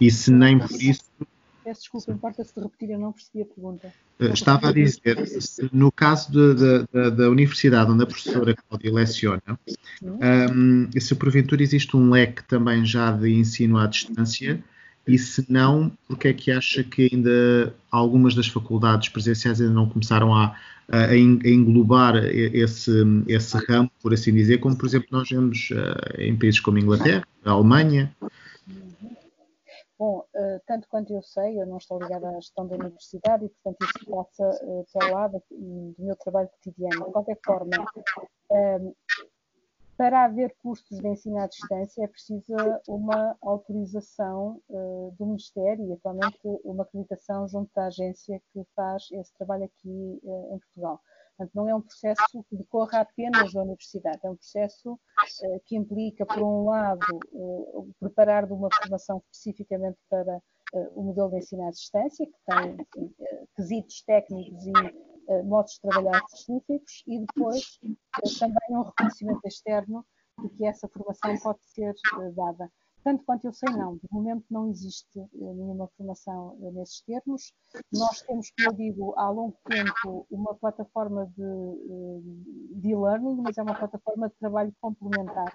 [0.00, 1.02] E se nem por isso,
[1.68, 3.92] Peço desculpa, importa-se de repetir, eu não percebi a pergunta.
[4.20, 5.22] Eh, estava a dizer,
[5.70, 9.60] no caso de, de, de, da universidade onde a professora Cláudia leciona,
[10.02, 14.64] um, se porventura existe um leque também já de ensino à distância,
[15.08, 19.88] e se não, porque é que acha que ainda algumas das faculdades presenciais ainda não
[19.88, 20.54] começaram a,
[20.92, 22.92] a, englobar esse,
[23.26, 26.80] esse ramo, por assim dizer, como por exemplo nós vemos uh, em países como a
[26.80, 28.14] Inglaterra, a Alemanha,
[29.98, 33.48] Bom, uh, tanto quanto eu sei, eu não estou ligada à gestão da universidade e,
[33.48, 37.06] portanto, isso passa uh, pelo lado do meu trabalho cotidiano.
[37.06, 37.84] De qualquer forma,
[39.98, 42.44] para haver cursos de ensino à distância é preciso
[42.86, 49.34] uma autorização uh, do Ministério e, atualmente, uma acreditação junto da agência que faz esse
[49.34, 51.00] trabalho aqui em Portugal.
[51.38, 55.76] Portanto, não é um processo que decorra apenas da universidade, é um processo uh, que
[55.76, 57.00] implica, por um lado,
[57.32, 62.32] uh, preparar de uma formação especificamente para uh, o modelo de ensino à distância, que
[62.44, 63.14] tem enfim,
[63.56, 64.72] quesitos técnicos e
[65.44, 67.78] modos de trabalhar específicos, e depois
[68.38, 70.04] também um reconhecimento externo
[70.40, 71.94] de que essa formação pode ser
[72.34, 72.70] dada.
[73.04, 73.96] Tanto quanto eu sei, não.
[73.96, 77.52] De momento não existe eh, nenhuma formação eh, nesses termos.
[77.92, 83.56] Nós temos, como eu digo, há longo tempo uma plataforma de, eh, de e-learning, mas
[83.56, 85.52] é uma plataforma de trabalho complementar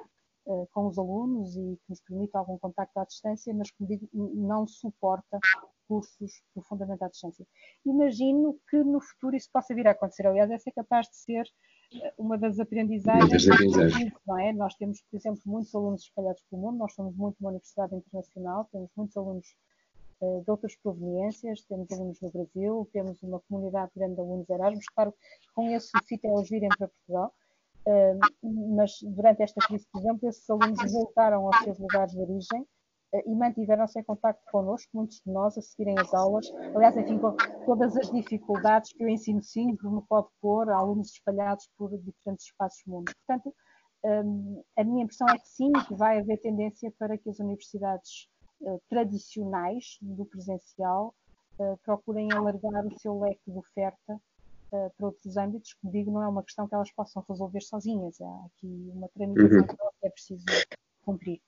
[0.71, 4.67] com os alunos e que nos permite algum contacto à distância, mas, como digo, não
[4.67, 5.39] suporta
[5.87, 7.45] cursos profundamente à distância.
[7.85, 10.25] Imagino que no futuro isso possa vir a acontecer.
[10.27, 11.45] Aliás, essa é capaz de ser
[12.17, 13.45] uma das aprendizagens,
[14.25, 14.51] não é?
[14.53, 18.67] Nós temos, por exemplo, muitos alunos espalhados pelo mundo, nós somos muito uma universidade internacional,
[18.71, 19.55] temos muitos alunos
[20.21, 24.85] uh, de outras proveniências, temos alunos no Brasil, temos uma comunidade grande de alunos Erasmus,
[24.95, 25.13] claro,
[25.53, 27.33] com esse solicito é eles virem para Portugal,
[28.77, 32.65] mas durante esta crise, por exemplo, esses alunos voltaram aos seus lugares de origem,
[33.13, 36.51] eh, e mantiveram-se em contato connosco, muitos de nós, a seguirem as aulas.
[36.75, 37.35] Aliás, enfim, com
[37.65, 42.91] todas as dificuldades que o ensino síncrono pode pôr alunos espalhados por diferentes espaços do
[42.91, 43.11] mundo.
[43.25, 43.55] Portanto,
[44.05, 48.27] um, a minha impressão é que sim, que vai haver tendência para que as universidades
[48.89, 51.13] tradicionais do presencial
[51.83, 54.21] procurem alargar o seu leque de oferta
[54.97, 55.75] para outros âmbitos.
[55.75, 58.19] Como digo, não é uma questão que elas possam resolver sozinhas.
[58.19, 59.67] Há aqui uma tramitação uhum.
[59.67, 60.45] que é preciso
[61.01, 61.39] cumprir.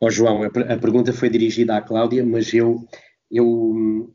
[0.00, 2.86] Ó oh, João, a, a, pergunta foi dirigida à Cláudia, mas eu,
[3.30, 4.12] eu,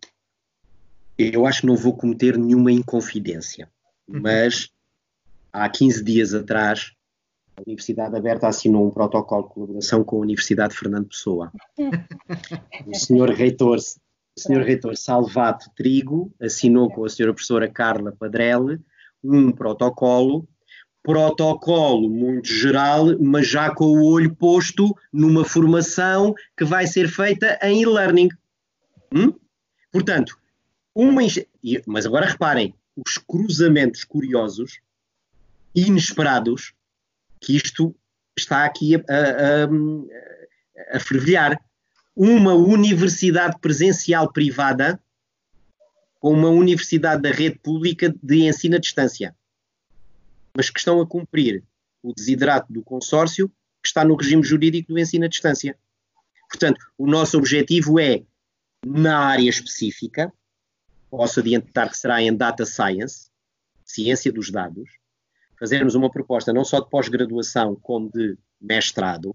[1.17, 3.69] eu acho que não vou cometer nenhuma inconfidência.
[4.07, 4.21] Uhum.
[4.21, 4.69] Mas
[5.51, 6.93] há 15 dias atrás,
[7.55, 11.51] a Universidade Aberta assinou um protocolo de colaboração com a Universidade Fernando Pessoa.
[12.85, 13.77] o senhor reitor,
[14.37, 18.79] o senhor reitor Salvato Trigo assinou com a senhora professora Carla Padrelli
[19.23, 20.47] um protocolo
[21.03, 27.57] protocolo muito geral, mas já com o olho posto numa formação que vai ser feita
[27.61, 28.29] em e-learning.
[29.13, 29.33] Hum?
[29.91, 30.37] Portanto,
[30.93, 31.21] uma,
[31.87, 34.79] mas agora reparem, os cruzamentos curiosos,
[35.73, 36.73] inesperados,
[37.39, 37.95] que isto
[38.37, 41.59] está aqui a, a, a, a fervilhar.
[42.23, 45.01] Uma universidade presencial privada
[46.19, 49.35] com uma universidade da rede pública de ensino à distância,
[50.55, 51.63] mas que estão a cumprir
[52.03, 53.49] o desidrato do consórcio
[53.81, 55.75] que está no regime jurídico do ensino à distância.
[56.47, 58.21] Portanto, o nosso objetivo é,
[58.85, 60.31] na área específica,
[61.09, 63.31] posso adiantar que será em Data Science,
[63.83, 64.91] ciência dos dados,
[65.59, 69.33] fazermos uma proposta não só de pós-graduação, como de mestrado,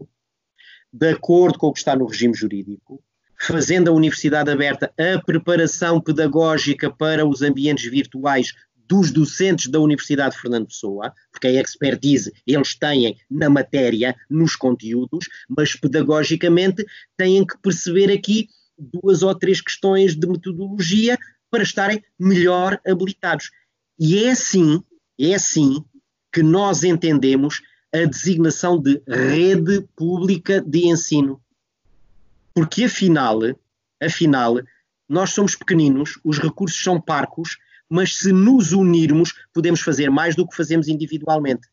[0.93, 3.03] de acordo com o que está no regime jurídico,
[3.39, 8.53] fazendo a Universidade Aberta a preparação pedagógica para os ambientes virtuais
[8.89, 15.27] dos docentes da Universidade Fernando Pessoa, porque a expertise eles têm na matéria, nos conteúdos,
[15.49, 16.85] mas pedagogicamente
[17.17, 18.49] têm que perceber aqui
[18.79, 21.19] duas ou três questões de metodologia
[21.51, 23.51] para estarem melhor habilitados.
[23.99, 24.83] E é assim,
[25.19, 25.85] é assim
[26.33, 27.63] que nós entendemos
[28.03, 31.41] a designação de rede pública de ensino.
[32.55, 33.41] Porque afinal,
[34.03, 34.57] afinal,
[35.09, 37.59] nós somos pequeninos, os recursos são parcos,
[37.89, 41.69] mas se nos unirmos, podemos fazer mais do que fazemos individualmente.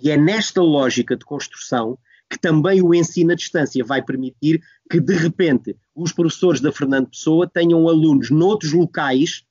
[0.00, 1.98] E é nesta lógica de construção
[2.28, 7.08] que também o ensino à distância vai permitir que, de repente, os professores da Fernando
[7.08, 9.44] Pessoa tenham alunos noutros locais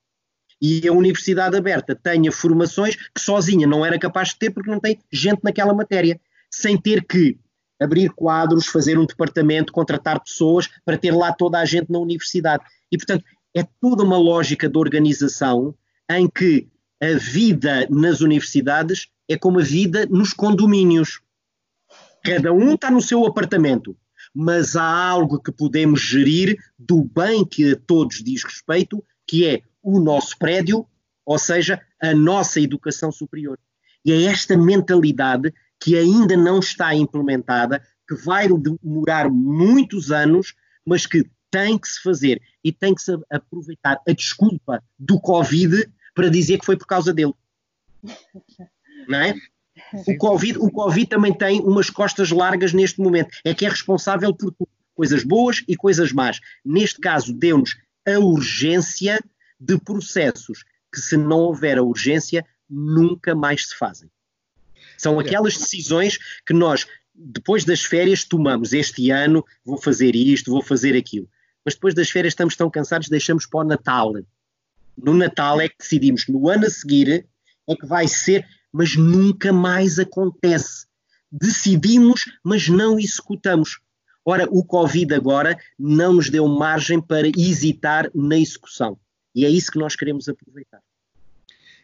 [0.61, 4.79] e a Universidade Aberta tenha formações que sozinha não era capaz de ter porque não
[4.79, 6.19] tem gente naquela matéria,
[6.49, 7.37] sem ter que
[7.79, 12.63] abrir quadros, fazer um departamento, contratar pessoas para ter lá toda a gente na universidade.
[12.91, 15.75] E, portanto, é toda uma lógica de organização
[16.09, 16.67] em que
[17.01, 21.21] a vida nas universidades é como a vida nos condomínios.
[22.23, 23.95] Cada um está no seu apartamento,
[24.33, 29.61] mas há algo que podemos gerir do bem que a todos diz respeito, que é
[29.85, 30.87] o nosso prédio,
[31.23, 33.59] ou seja, a nossa educação superior.
[34.03, 41.05] E é esta mentalidade que ainda não está implementada, que vai demorar muitos anos, mas
[41.05, 46.29] que tem que se fazer e tem que se aproveitar a desculpa do Covid para
[46.29, 47.33] dizer que foi por causa dele.
[49.07, 49.35] Não é?
[50.07, 53.37] O COVID, o COVID também tem umas costas largas neste momento.
[53.43, 54.53] É que é responsável por
[54.95, 56.39] coisas boas e coisas más.
[56.63, 59.19] Neste caso, deu-nos a urgência
[59.59, 60.63] de processos
[60.93, 64.09] que, se não houver a urgência, nunca mais se fazem.
[64.97, 68.73] São aquelas decisões que nós, depois das férias, tomamos.
[68.73, 71.29] Este ano vou fazer isto, vou fazer aquilo.
[71.63, 74.13] Mas depois das férias estamos tão cansados, deixamos para o Natal.
[74.97, 77.27] No Natal é que decidimos, no ano a seguir
[77.67, 80.85] é que vai ser, mas nunca mais acontece.
[81.31, 83.79] Decidimos, mas não executamos.
[84.23, 88.97] Ora, o Covid agora não nos deu margem para hesitar na execução.
[89.35, 90.79] E é isso que nós queremos aproveitar.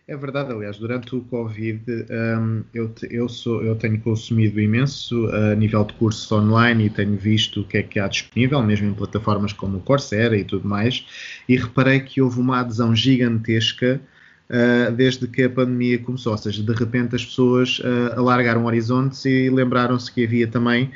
[0.08, 5.56] É verdade, aliás, durante o Covid um, eu, eu, sou, eu tenho consumido imenso a
[5.56, 8.94] nível de cursos online e tenho visto o que é que há disponível, mesmo em
[8.94, 11.06] plataformas como o Coursera e tudo mais,
[11.48, 14.02] e reparei que houve uma adesão gigantesca
[14.50, 19.24] uh, desde que a pandemia começou, ou seja, de repente as pessoas uh, alargaram horizontes
[19.26, 20.92] e lembraram-se que havia também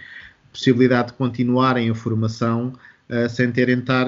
[0.52, 2.74] possibilidade de continuarem a formação
[3.10, 4.08] uh, sem terem de estar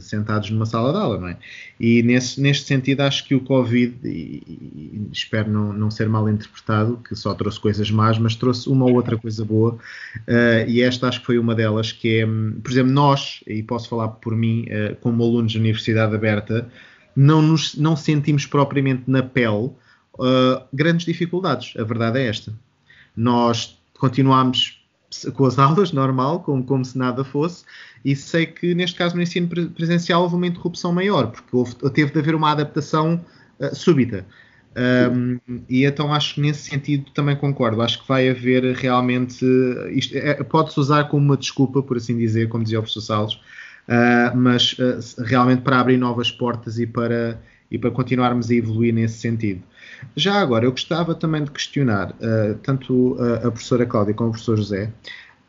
[0.00, 1.36] sentados numa sala de aula, não é?
[1.80, 6.28] E nesse, neste sentido acho que o Covid, e, e, espero não, não ser mal
[6.28, 10.82] interpretado, que só trouxe coisas más, mas trouxe uma ou outra coisa boa, uh, e
[10.82, 14.36] esta acho que foi uma delas, que é, por exemplo, nós, e posso falar por
[14.36, 16.70] mim, uh, como alunos de Universidade Aberta,
[17.16, 19.70] não, nos, não sentimos propriamente na pele
[20.14, 22.52] uh, grandes dificuldades, a verdade é esta.
[23.16, 24.77] Nós continuamos
[25.34, 27.64] com as aulas normal, como, como se nada fosse,
[28.04, 32.12] e sei que neste caso no ensino presencial houve uma interrupção maior, porque houve, teve
[32.12, 33.20] de haver uma adaptação
[33.58, 34.24] uh, súbita.
[34.78, 37.82] Um, e então acho que nesse sentido também concordo.
[37.82, 39.44] Acho que vai haver realmente.
[40.14, 44.36] é, Pode-se usar como uma desculpa, por assim dizer, como dizia o professor Salles, uh,
[44.36, 47.40] mas uh, realmente para abrir novas portas e para,
[47.70, 49.62] e para continuarmos a evoluir nesse sentido.
[50.16, 54.32] Já agora, eu gostava também de questionar uh, tanto a, a professora Cláudia como o
[54.32, 54.92] professor José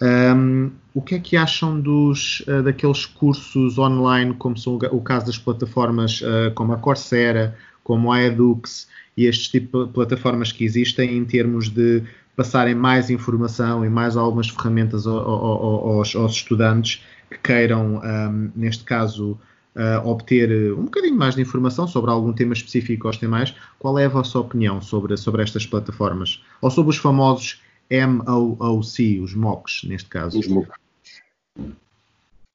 [0.01, 5.25] um, o que é que acham dos, uh, daqueles cursos online, como são o caso
[5.25, 10.63] das plataformas uh, como a Coursera, como a Edux e estes tipos de plataformas que
[10.63, 12.03] existem em termos de
[12.35, 18.85] passarem mais informação e mais algumas ferramentas aos, aos, aos estudantes que queiram, um, neste
[18.85, 19.37] caso,
[19.79, 24.05] uh, obter um bocadinho mais de informação sobre algum tema específico gostem mais, qual é
[24.05, 26.43] a vossa opinião sobre, sobre estas plataformas?
[26.61, 30.37] Ou sobre os famosos MOOC, os MOOCs, neste caso?
[30.37, 30.77] Os MOOCs.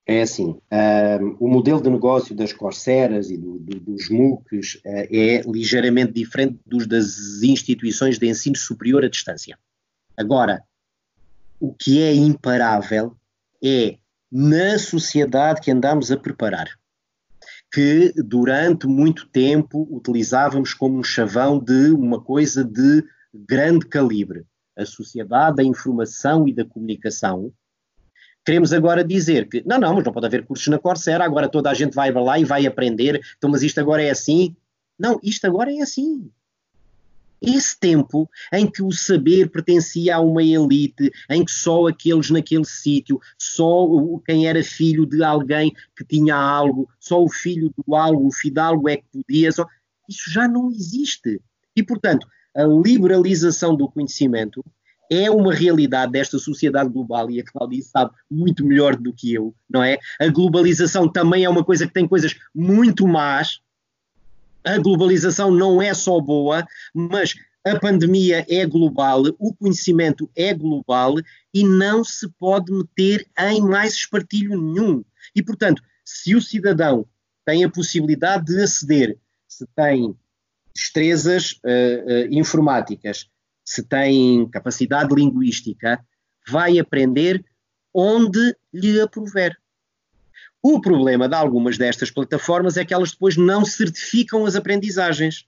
[0.06, 4.80] É assim, um, o modelo de negócio das Corseras e do, do, dos MOOCs uh,
[4.84, 9.58] é ligeiramente diferente dos das instituições de ensino superior à distância.
[10.14, 10.62] Agora,
[11.58, 13.16] o que é imparável
[13.62, 13.96] é
[14.30, 16.68] na sociedade que andamos a preparar,
[17.74, 24.44] que durante muito tempo utilizávamos como um chavão de uma coisa de grande calibre,
[24.78, 27.52] a sociedade da informação e da comunicação,
[28.46, 31.70] Queremos agora dizer que, não, não, mas não pode haver cursos na Coursera, agora toda
[31.70, 34.54] a gente vai lá e vai aprender, então, mas isto agora é assim.
[34.98, 36.30] Não, isto agora é assim.
[37.46, 42.64] Esse tempo em que o saber pertencia a uma elite, em que só aqueles naquele
[42.64, 43.86] sítio, só
[44.26, 48.88] quem era filho de alguém que tinha algo, só o filho do algo, o fidalgo
[48.88, 49.66] é que podia, só...
[50.08, 51.40] isso já não existe.
[51.76, 52.26] E, portanto,
[52.56, 54.64] a liberalização do conhecimento
[55.10, 59.54] é uma realidade desta sociedade global e a Claudia sabe muito melhor do que eu,
[59.68, 59.98] não é?
[60.20, 63.60] A globalização também é uma coisa que tem coisas muito más.
[64.64, 67.34] A globalização não é só boa, mas
[67.64, 71.14] a pandemia é global, o conhecimento é global
[71.52, 75.04] e não se pode meter em mais espartilho nenhum.
[75.34, 77.06] E, portanto, se o cidadão
[77.44, 79.18] tem a possibilidade de aceder,
[79.48, 80.14] se tem
[80.74, 83.28] destrezas uh, uh, informáticas,
[83.64, 86.04] se tem capacidade linguística,
[86.48, 87.44] vai aprender
[87.94, 89.56] onde lhe aprover.
[90.66, 95.46] O problema de algumas destas plataformas é que elas depois não certificam as aprendizagens.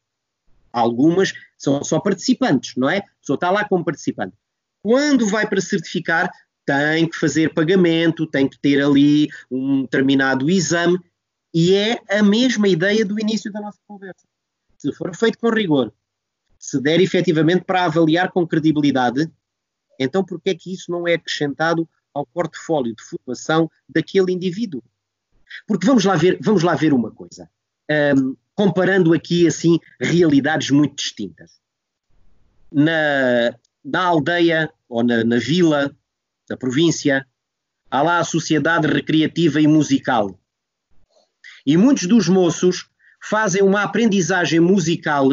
[0.70, 2.98] Algumas são só participantes, não é?
[2.98, 4.36] A pessoa está lá como participante.
[4.82, 6.30] Quando vai para certificar,
[6.66, 11.00] tem que fazer pagamento, tem que ter ali um determinado exame,
[11.54, 14.26] e é a mesma ideia do início da nossa conversa.
[14.76, 15.94] Se for feito com rigor,
[16.58, 19.32] se der efetivamente para avaliar com credibilidade,
[19.98, 24.82] então por que é que isso não é acrescentado ao portfólio de formação daquele indivíduo?
[25.66, 27.48] Porque vamos lá ver, vamos lá ver uma coisa,
[28.16, 31.60] um, comparando aqui assim realidades muito distintas.
[32.72, 33.54] Na,
[33.84, 35.94] na aldeia ou na, na vila,
[36.48, 37.26] na província,
[37.90, 40.38] há lá a sociedade recreativa e musical.
[41.64, 42.88] E muitos dos moços
[43.22, 45.28] fazem uma aprendizagem musical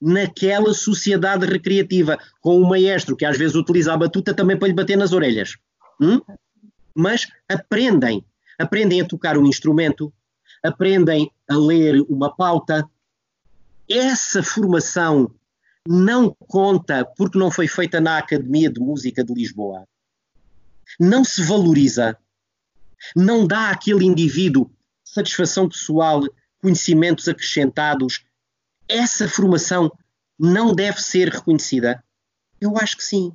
[0.00, 4.74] naquela sociedade recreativa, com o maestro que às vezes utiliza a batuta também para lhe
[4.74, 5.56] bater nas orelhas.
[6.00, 6.20] Hum?
[6.94, 8.24] Mas aprendem,
[8.58, 10.12] aprendem a tocar um instrumento,
[10.62, 12.88] aprendem a ler uma pauta.
[13.88, 15.34] Essa formação
[15.86, 19.86] não conta porque não foi feita na Academia de Música de Lisboa.
[20.98, 22.16] Não se valoriza,
[23.14, 24.70] não dá àquele indivíduo
[25.14, 26.22] satisfação pessoal,
[26.60, 28.24] conhecimentos acrescentados,
[28.88, 29.92] essa formação
[30.38, 32.02] não deve ser reconhecida?
[32.60, 33.32] Eu acho que sim.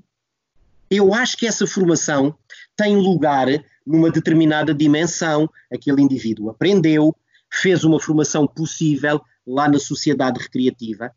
[0.89, 2.37] Eu acho que essa formação
[2.79, 3.47] tem lugar
[3.85, 5.49] numa determinada dimensão.
[5.71, 7.13] Aquele indivíduo aprendeu,
[7.51, 11.11] fez uma formação possível lá na sociedade recreativa.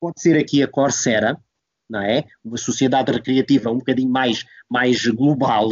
[0.00, 1.38] Pode ser aqui a Coursera,
[1.88, 2.24] não é?
[2.44, 5.68] Uma sociedade recreativa um bocadinho mais, mais global.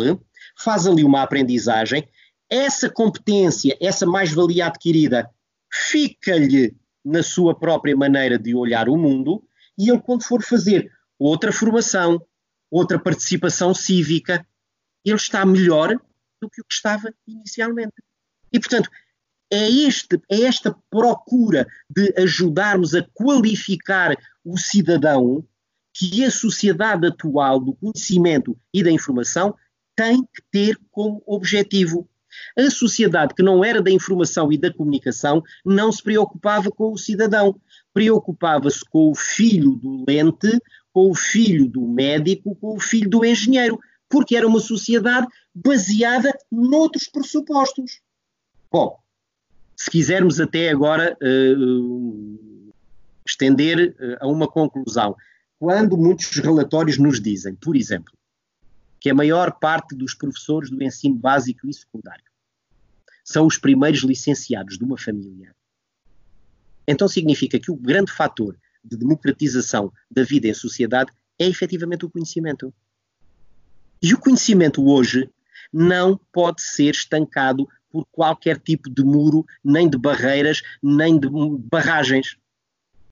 [0.57, 2.09] Faz ali uma aprendizagem.
[2.49, 5.29] Essa competência, essa mais-valia adquirida,
[5.73, 9.43] fica-lhe na sua própria maneira de olhar o mundo
[9.77, 10.89] e ele, quando for fazer
[11.19, 12.25] outra formação,
[12.71, 14.47] outra participação cívica,
[15.05, 15.97] ele está melhor
[16.41, 17.95] do que o que estava inicialmente.
[18.53, 18.91] E, portanto,
[19.51, 25.47] é, este, é esta procura de ajudarmos a qualificar o cidadão
[25.95, 29.55] que a sociedade atual do conhecimento e da informação
[29.95, 32.09] tem que ter como objetivo.
[32.59, 36.97] A sociedade que não era da informação e da comunicação não se preocupava com o
[36.97, 37.61] cidadão,
[37.93, 40.59] preocupava-se com o filho do lente,
[40.93, 43.79] com o filho do médico, com o filho do engenheiro,
[44.13, 48.03] porque era uma sociedade baseada noutros pressupostos.
[48.71, 48.99] Bom,
[49.75, 52.73] se quisermos até agora uh,
[53.27, 55.17] estender uh, a uma conclusão,
[55.59, 58.13] quando muitos relatórios nos dizem, por exemplo,
[59.01, 62.25] que a maior parte dos professores do ensino básico e secundário
[63.25, 65.55] são os primeiros licenciados de uma família,
[66.87, 72.11] então significa que o grande fator de democratização da vida em sociedade é efetivamente o
[72.11, 72.75] conhecimento.
[74.03, 75.31] E o conhecimento hoje
[75.73, 81.29] não pode ser estancado por qualquer tipo de muro, nem de barreiras, nem de
[81.71, 82.37] barragens.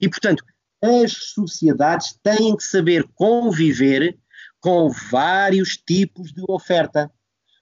[0.00, 0.44] E, portanto,
[0.82, 4.18] as sociedades têm que saber conviver
[4.58, 7.10] com vários tipos de oferta.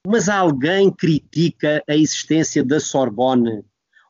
[0.07, 3.63] Mas alguém critica a existência da Sorbonne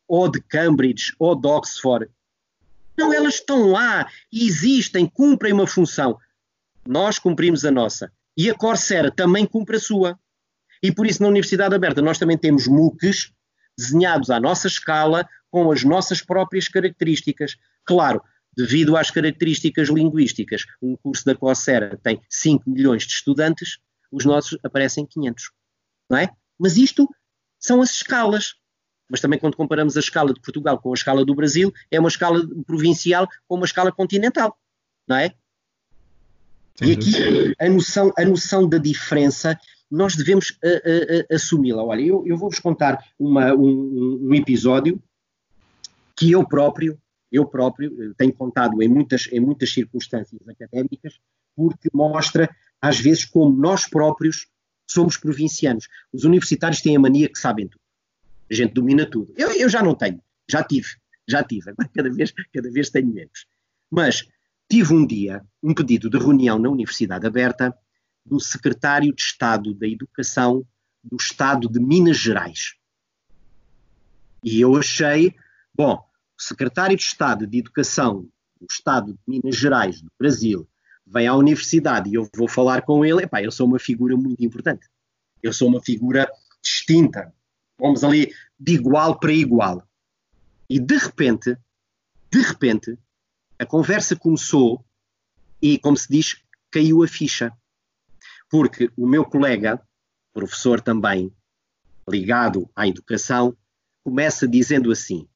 [0.06, 2.08] ou de Cambridge, ou de Oxford.
[2.96, 6.18] Não, elas estão lá, existem, cumprem uma função.
[6.86, 8.12] Nós cumprimos a nossa.
[8.40, 10.18] E a Coursera também cumpre a sua.
[10.82, 13.34] E por isso, na Universidade Aberta, nós também temos MOOCs
[13.76, 17.58] desenhados à nossa escala, com as nossas próprias características.
[17.84, 18.22] Claro,
[18.56, 23.78] devido às características linguísticas, um curso da Coursera tem 5 milhões de estudantes,
[24.10, 25.50] os nossos aparecem 500.
[26.08, 26.30] Não é?
[26.58, 27.06] Mas isto
[27.58, 28.54] são as escalas.
[29.10, 32.08] Mas também quando comparamos a escala de Portugal com a escala do Brasil, é uma
[32.08, 34.58] escala provincial com uma escala continental.
[35.06, 35.34] Não é?
[36.82, 39.58] E aqui a noção, a noção da diferença
[39.90, 40.56] nós devemos
[41.30, 41.82] assumi-la.
[41.82, 45.02] Olha, eu, eu vou-vos contar uma, um, um, episódio
[46.16, 46.98] que eu próprio,
[47.30, 51.18] eu próprio tenho contado em muitas, em muitas circunstâncias académicas,
[51.56, 52.48] porque mostra
[52.80, 54.46] às vezes como nós próprios
[54.86, 55.88] somos provincianos.
[56.12, 57.82] Os universitários têm a mania que sabem tudo.
[58.50, 59.32] A gente domina tudo.
[59.36, 60.88] Eu, eu já não tenho, já tive,
[61.28, 63.46] já tive, agora cada vez, cada vez tenho menos.
[63.90, 64.26] Mas
[64.70, 67.76] tive um dia um pedido de reunião na Universidade Aberta
[68.24, 70.64] do secretário de Estado da Educação
[71.02, 72.76] do Estado de Minas Gerais.
[74.44, 75.34] E eu achei,
[75.74, 78.28] bom, o secretário de Estado de Educação
[78.60, 80.68] do Estado de Minas Gerais, do Brasil,
[81.04, 84.44] vem à universidade e eu vou falar com ele, epá, eu sou uma figura muito
[84.44, 84.86] importante.
[85.42, 86.30] Eu sou uma figura
[86.62, 87.34] distinta.
[87.76, 89.82] Vamos ali de igual para igual.
[90.68, 91.56] E de repente,
[92.30, 92.96] de repente,
[93.60, 94.84] a conversa começou
[95.60, 97.52] e, como se diz, caiu a ficha
[98.50, 99.80] porque o meu colega,
[100.32, 101.32] professor também,
[102.08, 103.56] ligado à educação,
[104.02, 105.28] começa dizendo assim,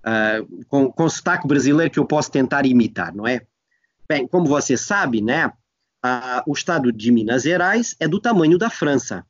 [0.00, 3.46] uh, com, com sotaque brasileiro que eu posso tentar imitar, não é?
[4.08, 8.68] Bem, como você sabe, né, uh, o estado de Minas Gerais é do tamanho da
[8.68, 9.24] França.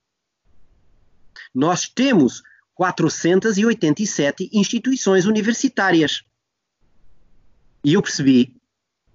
[1.54, 2.42] Nós temos
[2.74, 6.22] 487 instituições universitárias.
[7.88, 8.54] E eu percebi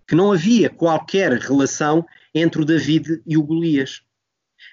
[0.07, 4.01] que não havia qualquer relação entre o David e o Golias.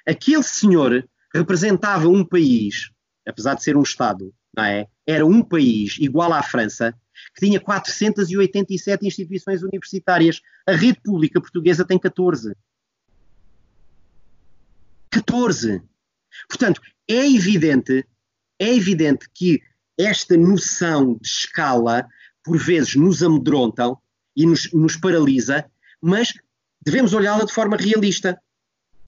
[0.07, 2.91] Aquele senhor representava um país,
[3.29, 4.89] apesar de ser um Estado, não é?
[5.07, 6.99] Era um país igual à França,
[7.35, 10.41] que tinha 487 instituições universitárias.
[10.67, 12.57] A rede pública portuguesa tem 14.
[15.11, 15.83] 14.
[16.49, 18.07] Portanto, é evidente,
[18.59, 19.61] é evidente que
[19.99, 22.09] esta noção de escala,
[22.45, 23.99] por vezes, nos amedrontam
[24.37, 26.33] e nos, nos paralisa, mas
[26.83, 28.41] devemos olhá-la de forma realista.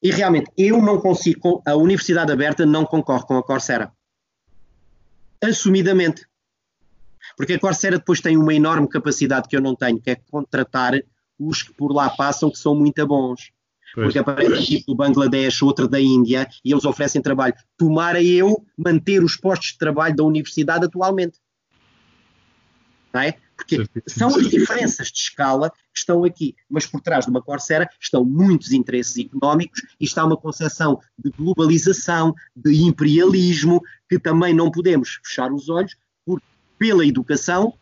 [0.03, 3.93] E realmente, eu não consigo, a Universidade Aberta não concorre com a Coursera.
[5.41, 6.27] Assumidamente.
[7.37, 11.01] Porque a Coursera depois tem uma enorme capacidade que eu não tenho, que é contratar
[11.39, 13.53] os que por lá passam, que são muito bons.
[13.95, 14.07] Pois.
[14.07, 17.55] Porque aparece um tipo do Bangladesh, outro da Índia, e eles oferecem trabalho.
[17.77, 21.39] Tomara eu manter os postos de trabalho da universidade atualmente.
[23.13, 23.37] Não é?
[23.57, 27.89] Porque são as diferenças de escala que estão aqui, mas por trás de uma Coursera
[28.01, 34.71] estão muitos interesses económicos e está uma concepção de globalização, de imperialismo, que também não
[34.71, 35.95] podemos fechar os olhos,
[36.25, 36.47] porque
[36.79, 37.75] pela educação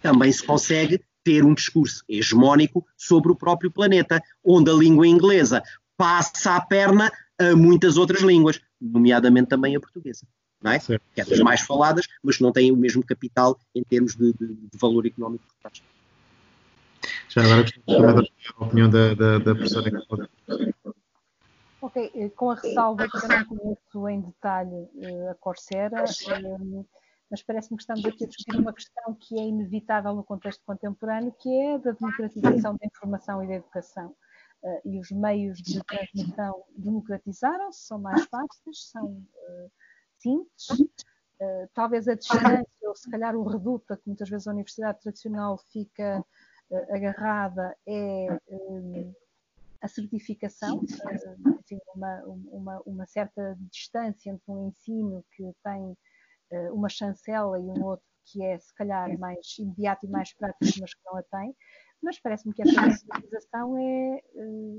[0.00, 5.62] também se consegue ter um discurso hegemónico sobre o próprio planeta, onde a língua inglesa
[5.96, 10.26] passa a perna a muitas outras línguas, nomeadamente também a portuguesa
[10.60, 10.78] não é?
[10.78, 11.02] Certo.
[11.14, 14.32] Que é das mais faladas, mas que não têm o mesmo capital em termos de,
[14.32, 15.82] de, de valor económico por trás.
[17.28, 19.90] Já agora gostava de a opinião da, da, da professora
[21.80, 26.84] Ok, eh, com a ressalva que eu não conheço em detalhe eh, a Coursera, eh,
[27.30, 31.32] mas parece-me que estamos aqui a discutir uma questão que é inevitável no contexto contemporâneo,
[31.38, 34.14] que é a da democratização da informação e da educação.
[34.84, 39.24] E os meios de transmissão democratizaram-se, são mais fáceis, são
[40.18, 40.70] simples.
[41.40, 45.56] Uh, talvez a distância, ou se calhar o reduto que muitas vezes a universidade tradicional
[45.70, 46.24] fica
[46.70, 49.14] uh, agarrada, é um,
[49.80, 55.96] a certificação, uh, assim, uma, uma, uma, certa distância entre um ensino que tem
[56.72, 60.94] uma chancela e um outro que é, se calhar, mais imediato e mais prático, mas
[60.94, 61.54] que não a tem.
[62.02, 64.22] Mas parece-me que a generalização é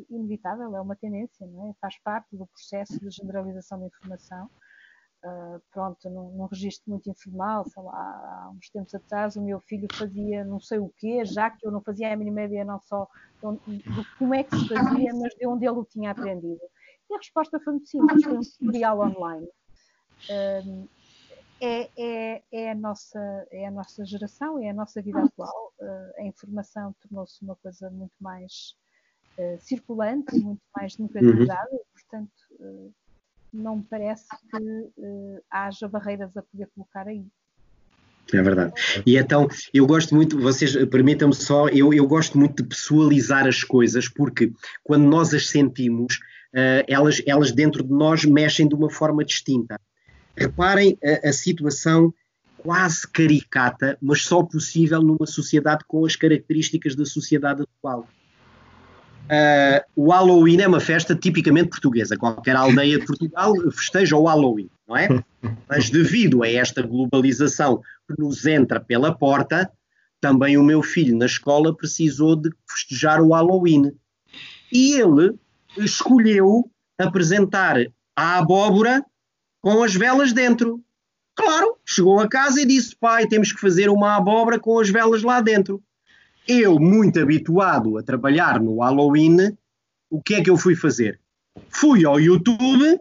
[0.10, 1.74] inevitável, é uma tendência, é?
[1.80, 4.50] faz parte do processo de generalização da informação
[5.22, 9.60] Uh, pronto, num, num registro muito informal, sei lá, há uns tempos atrás o meu
[9.60, 12.80] filho fazia não sei o quê, já que eu não fazia a mínima ideia não
[12.80, 13.06] só
[13.68, 16.62] de, como é que se fazia, mas de onde ele o tinha aprendido.
[17.10, 19.48] E a resposta foi muito simples, foi um tutorial online.
[20.30, 20.88] Uh,
[21.60, 25.74] é, é, é, a nossa, é a nossa geração, é a nossa vida atual.
[25.82, 28.74] Uh, a informação tornou-se uma coisa muito mais
[29.60, 31.80] circulante, muito mais democratizada, uhum.
[31.94, 32.94] portanto
[33.54, 37.26] não me parece que uh, haja barreiras a poder colocar aí.
[38.32, 38.74] É verdade.
[39.06, 43.64] E então, eu gosto muito, vocês permitam-me só, eu, eu gosto muito de pessoalizar as
[43.64, 44.52] coisas, porque
[44.84, 46.18] quando nós as sentimos,
[46.54, 49.80] uh, elas, elas dentro de nós mexem de uma forma distinta.
[50.36, 52.14] Reparem a, a situação
[52.58, 58.08] quase caricata, mas só possível numa sociedade com as características da sociedade atual.
[59.30, 62.18] Uh, o Halloween é uma festa tipicamente portuguesa.
[62.18, 65.08] Qualquer aldeia de Portugal festeja o Halloween, não é?
[65.70, 69.72] Mas devido a esta globalização que nos entra pela porta,
[70.20, 73.92] também o meu filho na escola precisou de festejar o Halloween.
[74.72, 75.36] E ele
[75.78, 77.78] escolheu apresentar
[78.16, 79.06] a abóbora
[79.62, 80.84] com as velas dentro.
[81.36, 85.22] Claro, chegou a casa e disse: Pai, temos que fazer uma abóbora com as velas
[85.22, 85.82] lá dentro.
[86.52, 89.56] Eu, muito habituado a trabalhar no Halloween,
[90.10, 91.20] o que é que eu fui fazer?
[91.70, 93.00] Fui ao YouTube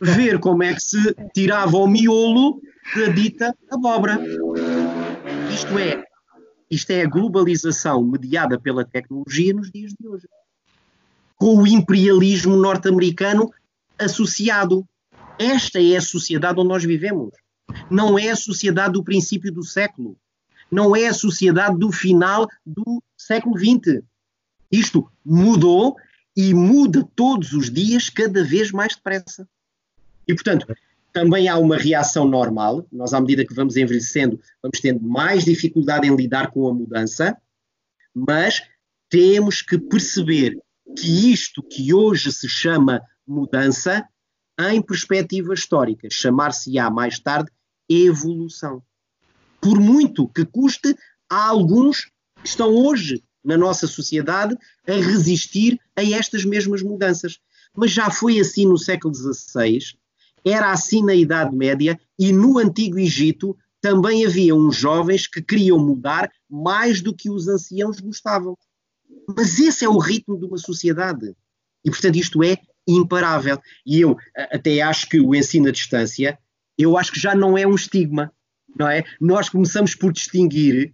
[0.00, 2.60] ver como é que se tirava o miolo
[2.96, 4.18] da dita abóbora.
[5.54, 6.02] Isto é,
[6.68, 10.26] isto é a globalização mediada pela tecnologia nos dias de hoje.
[11.36, 13.48] Com o imperialismo norte-americano
[13.96, 14.84] associado.
[15.38, 17.30] Esta é a sociedade onde nós vivemos.
[17.88, 20.16] Não é a sociedade do princípio do século
[20.70, 24.02] não é a sociedade do final do século XX.
[24.70, 25.96] Isto mudou
[26.36, 29.48] e muda todos os dias, cada vez mais depressa.
[30.26, 30.66] E, portanto,
[31.12, 32.86] também há uma reação normal.
[32.92, 37.36] Nós, à medida que vamos envelhecendo, vamos tendo mais dificuldade em lidar com a mudança,
[38.14, 38.62] mas
[39.08, 40.60] temos que perceber
[40.96, 44.06] que isto que hoje se chama mudança,
[44.60, 47.50] em perspectiva histórica, chamar-se-á mais tarde
[47.88, 48.82] evolução
[49.60, 50.96] por muito que custe,
[51.28, 52.10] há alguns
[52.42, 54.56] que estão hoje na nossa sociedade
[54.86, 57.38] a resistir a estas mesmas mudanças.
[57.74, 59.78] Mas já foi assim no século XVI,
[60.44, 65.78] era assim na Idade Média e no Antigo Egito também havia uns jovens que queriam
[65.78, 68.56] mudar mais do que os anciãos gostavam.
[69.36, 71.34] Mas esse é o ritmo de uma sociedade.
[71.84, 73.60] E, portanto, isto é imparável.
[73.86, 76.38] E eu até acho que o ensino à distância,
[76.76, 78.32] eu acho que já não é um estigma
[78.78, 79.04] não é?
[79.20, 80.92] Nós começamos por distinguir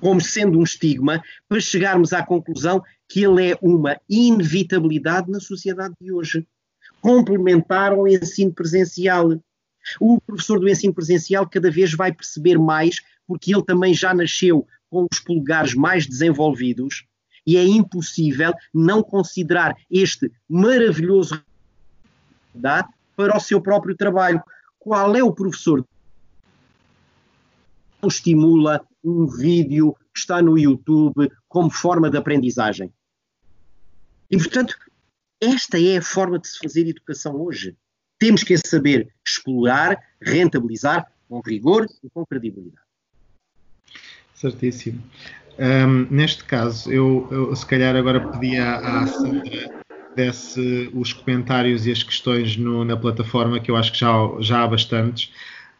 [0.00, 5.94] como sendo um estigma para chegarmos à conclusão que ele é uma inevitabilidade na sociedade
[6.00, 6.46] de hoje,
[7.00, 9.30] complementar ao ensino presencial.
[10.00, 12.96] O professor do ensino presencial cada vez vai perceber mais,
[13.26, 17.06] porque ele também já nasceu com os polegares mais desenvolvidos,
[17.46, 21.42] e é impossível não considerar este maravilhoso
[23.16, 24.42] para o seu próprio trabalho.
[24.78, 25.84] Qual é o professor
[28.08, 32.92] estimula um vídeo que está no YouTube como forma de aprendizagem.
[34.30, 34.74] E, portanto,
[35.40, 37.76] esta é a forma de se fazer educação hoje.
[38.18, 42.86] Temos que saber explorar, rentabilizar com rigor e com credibilidade.
[44.34, 45.02] Certíssimo.
[45.58, 49.82] Um, neste caso, eu, eu, se calhar agora pedia à Sandra
[50.14, 54.62] desse os comentários e as questões no, na plataforma, que eu acho que já, já
[54.62, 55.32] há bastantes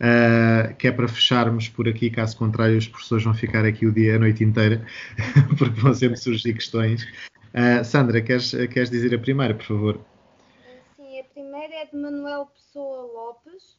[0.03, 3.93] uh, que é para fecharmos por aqui, caso contrário, os professores vão ficar aqui o
[3.93, 4.85] dia, a noite inteira,
[5.57, 7.05] porque vão sempre surgir questões.
[7.55, 10.01] Uh, Sandra, queres, queres dizer a primeira, por favor?
[10.97, 13.79] Sim, a primeira é de Manuel Pessoa Lopes,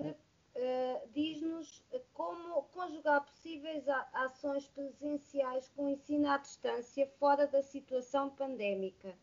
[0.00, 1.82] uh, diz-nos
[2.14, 9.14] como conjugar possíveis ações presenciais com ensino à distância fora da situação pandémica.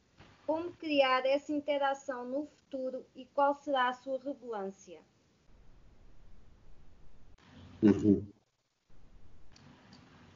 [0.46, 5.00] Como criar essa interação no futuro e qual será a sua relevância?
[7.82, 8.26] Uhum.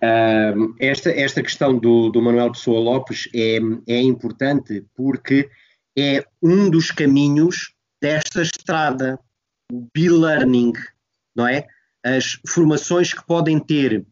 [0.03, 5.47] Um, esta, esta questão do, do Manuel Pessoa Lopes é, é importante porque
[5.95, 9.19] é um dos caminhos desta estrada,
[9.71, 10.73] o e-learning,
[11.35, 11.67] não é?
[12.03, 14.03] As formações que podem ter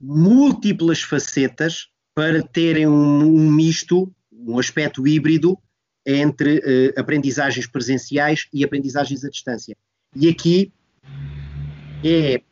[0.00, 5.56] múltiplas facetas para terem um, um misto, um aspecto híbrido
[6.04, 9.76] entre uh, aprendizagens presenciais e aprendizagens à distância.
[10.16, 10.72] E aqui
[12.04, 12.42] é,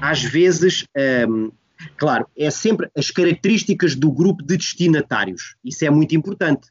[0.00, 0.84] às vezes,
[1.28, 1.50] um,
[1.96, 5.56] claro, é sempre as características do grupo de destinatários.
[5.64, 6.68] Isso é muito importante.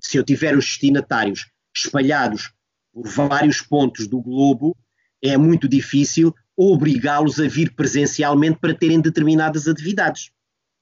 [0.00, 2.52] Se eu tiver os destinatários espalhados
[2.92, 4.76] por vários pontos do globo,
[5.22, 10.30] é muito difícil obrigá-los a vir presencialmente para terem determinadas atividades.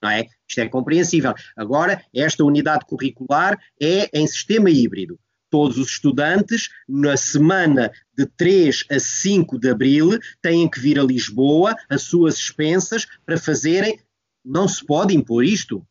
[0.02, 0.26] Não é?
[0.46, 1.34] Isto é compreensível.
[1.56, 5.18] Agora, esta unidade curricular é em sistema híbrido
[5.54, 11.04] todos os estudantes, na semana de 3 a 5 de abril, têm que vir a
[11.04, 14.00] Lisboa, as suas expensas, para fazerem.
[14.44, 15.86] Não se pode impor isto.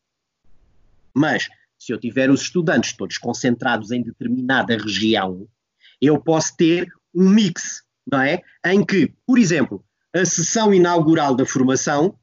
[1.16, 1.48] Mas,
[1.80, 5.48] se eu tiver os estudantes todos concentrados em determinada região,
[6.02, 8.42] eu posso ter um mix, não é?
[8.66, 9.82] Em que, por exemplo,
[10.14, 12.20] a sessão inaugural da formação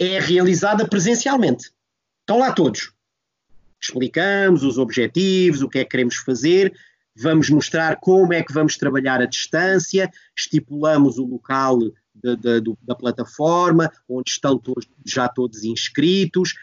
[0.00, 1.70] é realizada presencialmente.
[2.22, 2.92] Estão lá todos.
[3.86, 6.74] Explicamos os objetivos, o que é que queremos fazer,
[7.16, 12.96] vamos mostrar como é que vamos trabalhar à distância, estipulamos o local de, de, da
[12.96, 16.54] plataforma, onde estão todos, já todos inscritos,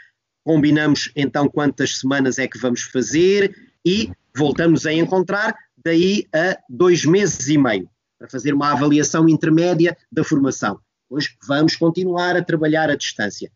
[0.44, 3.56] combinamos então quantas semanas é que vamos fazer
[3.86, 7.90] e voltamos a encontrar daí a dois meses e meio
[8.20, 10.80] para fazer uma avaliação intermédia da formação.
[11.10, 13.50] Depois vamos continuar a trabalhar à distância.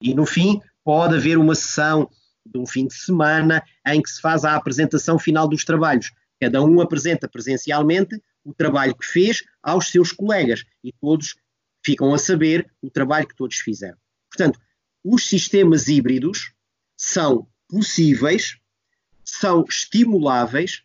[0.00, 2.08] E no fim pode haver uma sessão
[2.52, 6.12] de um fim de semana em que se faz a apresentação final dos trabalhos.
[6.40, 11.36] Cada um apresenta presencialmente o trabalho que fez aos seus colegas e todos
[11.84, 13.96] ficam a saber o trabalho que todos fizeram.
[14.30, 14.60] Portanto,
[15.04, 16.52] os sistemas híbridos
[16.96, 18.56] são possíveis,
[19.24, 20.82] são estimuláveis,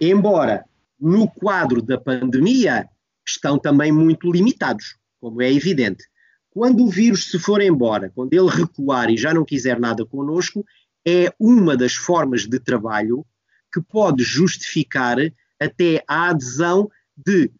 [0.00, 0.64] embora
[0.98, 2.88] no quadro da pandemia
[3.26, 6.04] estão também muito limitados, como é evidente.
[6.50, 10.64] Quando o vírus se for embora, quando ele recuar e já não quiser nada connosco,
[11.06, 13.24] é uma das formas de trabalho
[13.72, 15.16] que pode justificar
[15.60, 17.50] até a adesão de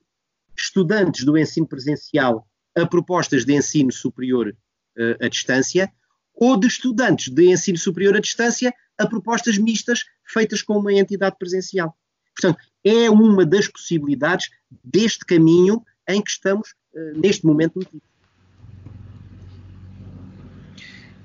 [0.56, 2.46] estudantes do ensino presencial
[2.76, 5.90] a propostas de ensino superior uh, à distância
[6.34, 11.36] ou de estudantes de ensino superior à distância a propostas mistas feitas com uma entidade
[11.38, 11.96] presencial.
[12.34, 14.50] Portanto, é uma das possibilidades
[14.82, 18.15] deste caminho em que estamos uh, neste momento metidos.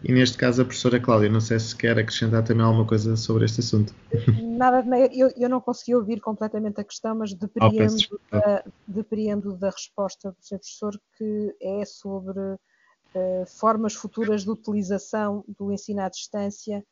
[0.04, 3.46] E neste caso a professora Cláudia, não sei se quer acrescentar também alguma coisa sobre
[3.46, 3.94] este assunto.
[4.42, 4.84] Nada,
[5.14, 10.32] eu, eu não consegui ouvir completamente a questão, mas depreendo, oh, da, depreendo da resposta
[10.32, 10.58] do Sr.
[10.58, 16.84] Professor que é sobre uh, formas futuras de utilização do ensino à distância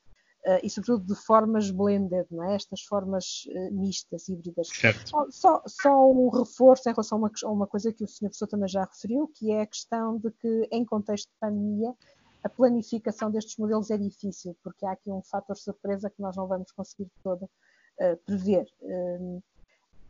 [0.45, 2.55] uh, e sobretudo de formas blended, não é?
[2.55, 4.67] estas formas uh, mistas, híbridas.
[5.05, 8.27] Só, só, só, um reforço em relação a uma, a uma coisa que o Sr.
[8.27, 11.95] Professor também já referiu, que é a questão de que em contexto de pandemia
[12.43, 16.47] a planificação destes modelos é difícil, porque há aqui um fator surpresa que nós não
[16.47, 18.65] vamos conseguir todo uh, prever.
[18.81, 19.43] Uh,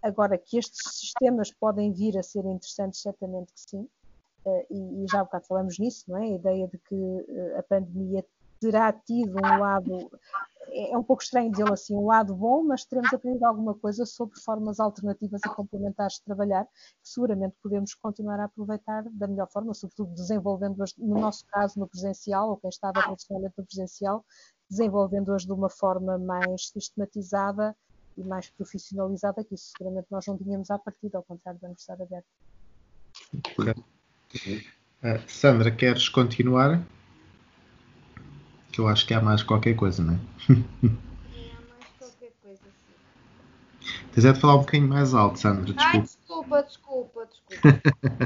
[0.01, 3.87] agora, que estes sistemas podem vir a ser interessantes, certamente que sim,
[4.45, 6.25] uh, e, e, já há bocado falamos nisso, não é?
[6.25, 7.25] A ideia de que
[7.57, 8.23] a pandemia
[8.59, 10.09] terá tido um lado
[10.71, 14.05] é, é um pouco estranho dizê-lo assim, um lado bom, mas teremos aprendido alguma coisa
[14.05, 19.49] sobre formas alternativas e complementares de trabalhar, que seguramente podemos continuar a aproveitar da melhor
[19.51, 24.25] forma, sobretudo desenvolvendo-as, no nosso caso, no presencial, ou quem estava tradicionalmente no presencial,
[24.69, 27.75] desenvolvendo-as de uma forma mais sistematizada
[28.17, 32.03] e mais profissionalizada, que isso seguramente nós não tínhamos à partida, ao contrário da Universidade
[32.03, 32.27] Aberta.
[35.01, 36.83] Uh, Sandra, queres continuar?
[38.71, 40.17] Que eu acho que há mais qualquer coisa, não é?
[40.49, 40.53] há
[41.69, 43.91] mais qualquer coisa, sim.
[44.13, 45.89] Tens é de falar um bocadinho mais alto, Sandra, desculpa.
[45.93, 47.81] Ai, desculpa, desculpa, desculpa.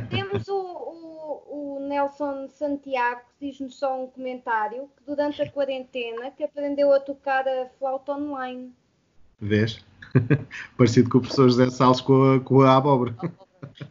[0.10, 6.32] Temos o, o, o, Nelson Santiago, que diz-nos só um comentário, que durante a quarentena
[6.32, 8.74] que aprendeu a tocar a flauta online.
[9.40, 9.84] Vês?
[10.78, 13.16] Parecido com o professor José Salles com a, com a abóbora.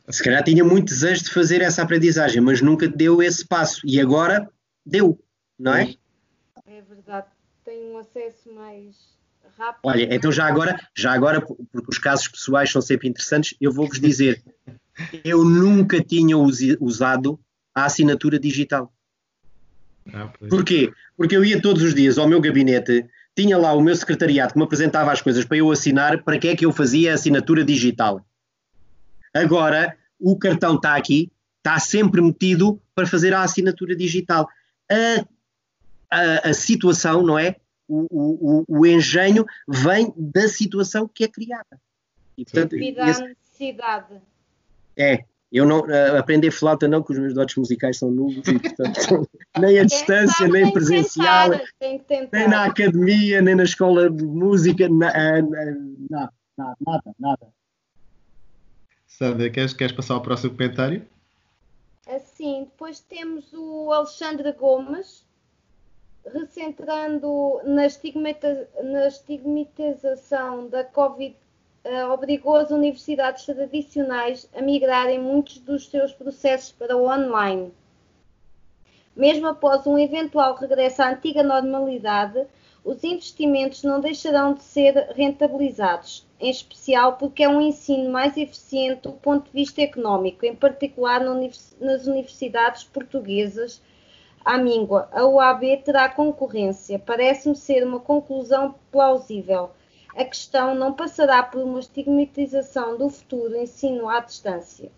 [0.09, 3.81] Se calhar tinha muito desejo de fazer essa aprendizagem, mas nunca deu esse passo.
[3.85, 4.49] E agora
[4.85, 5.19] deu,
[5.59, 5.95] não é?
[6.89, 7.27] Verdade,
[7.65, 8.97] tem um acesso mais
[9.57, 9.81] rápido.
[9.85, 14.01] Olha, então já agora, já agora, porque os casos pessoais são sempre interessantes, eu vou-vos
[14.01, 14.43] dizer,
[15.25, 17.39] eu nunca tinha usado
[17.75, 18.93] a assinatura digital.
[20.13, 20.93] Ah, Porquê?
[21.17, 24.59] Porque eu ia todos os dias ao meu gabinete, tinha lá o meu secretariado que
[24.59, 27.65] me apresentava as coisas para eu assinar, para que é que eu fazia a assinatura
[27.65, 28.25] digital?
[29.35, 34.49] Agora, o cartão está aqui, está sempre metido para fazer a assinatura digital.
[34.91, 35.25] A
[36.13, 37.57] a, a situação, não é?
[37.89, 41.81] O, o, o, engenho vem da situação que é criada.
[42.39, 43.23] E, portanto, esse...
[43.23, 44.21] necessidade.
[44.97, 48.59] É, eu não uh, aprender flauta não, que os meus dotes musicais são nulos e
[48.59, 49.29] portanto
[49.59, 55.09] nem a distância, nem presencial, tentar, nem na academia, nem na escola de música, na,
[55.09, 55.51] uh,
[56.11, 57.49] nada, nada, nada, nada.
[59.07, 61.07] Sandra, queres, queres passar ao próximo comentário?
[62.07, 65.25] Assim, depois temos o Alexandre Gomes,
[66.27, 71.37] recentrando na, estigmata, na estigmatização da Covid,
[71.85, 77.73] uh, obrigou as universidades tradicionais a migrarem muitos dos seus processos para o online.
[79.15, 82.47] Mesmo após um eventual regresso à antiga normalidade,
[82.85, 89.03] os investimentos não deixarão de ser rentabilizados, em especial porque é um ensino mais eficiente
[89.03, 93.81] do ponto de vista económico, em particular nas universidades portuguesas
[94.45, 95.09] à míngua.
[95.13, 96.99] A UAB terá concorrência.
[96.99, 99.71] Parece-me ser uma conclusão plausível.
[100.15, 104.91] A questão não passará por uma estigmatização do futuro ensino à distância.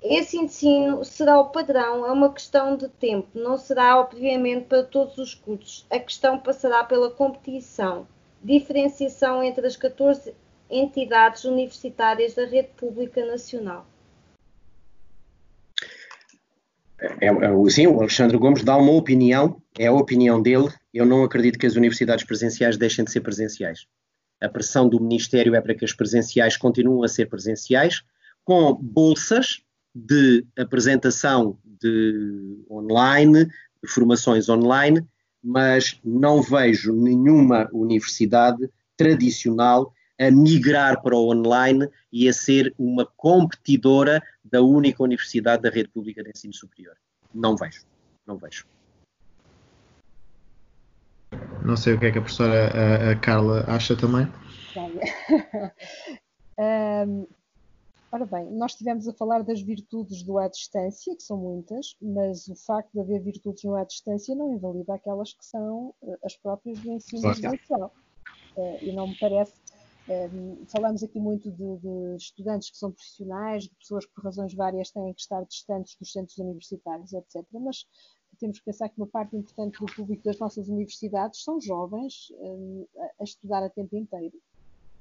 [0.00, 5.18] esse ensino será o padrão, é uma questão de tempo, não será obviamente para todos
[5.18, 5.86] os cursos.
[5.90, 8.08] A questão passará pela competição,
[8.42, 10.34] diferenciação entre as 14
[10.70, 13.86] entidades universitárias da rede pública nacional.
[17.20, 20.68] É, é, sim, o Alexandre Gomes dá uma opinião, é a opinião dele.
[20.94, 23.86] Eu não acredito que as universidades presenciais deixem de ser presenciais.
[24.40, 28.02] A pressão do Ministério é para que as presenciais continuem a ser presenciais,
[28.44, 29.62] com bolsas
[29.94, 35.04] de apresentação de online, de formações online,
[35.42, 39.92] mas não vejo nenhuma universidade tradicional
[40.26, 45.88] a migrar para o online e a ser uma competidora da única universidade da rede
[45.88, 46.96] pública de ensino superior.
[47.34, 47.84] Não vejo,
[48.26, 48.66] não vejo.
[51.64, 54.28] Não sei o que é que a professora a, a Carla acha também.
[57.08, 57.26] um,
[58.10, 62.48] ora bem, nós estivemos a falar das virtudes do à distância, que são muitas, mas
[62.48, 66.36] o facto de haver virtudes no à distância não invalida aquelas que são uh, as
[66.36, 67.92] próprias do ensino presencial.
[68.56, 69.54] Uh, e não me parece
[70.68, 74.90] falamos aqui muito de, de, estudantes que são profissionais, de pessoas que por razões várias
[74.90, 77.44] têm que estar distantes dos centros universitários, etc.
[77.52, 77.86] Mas
[78.38, 82.32] temos que pensar que uma parte importante do público das nossas universidades são jovens
[83.20, 84.36] a estudar a tempo inteiro,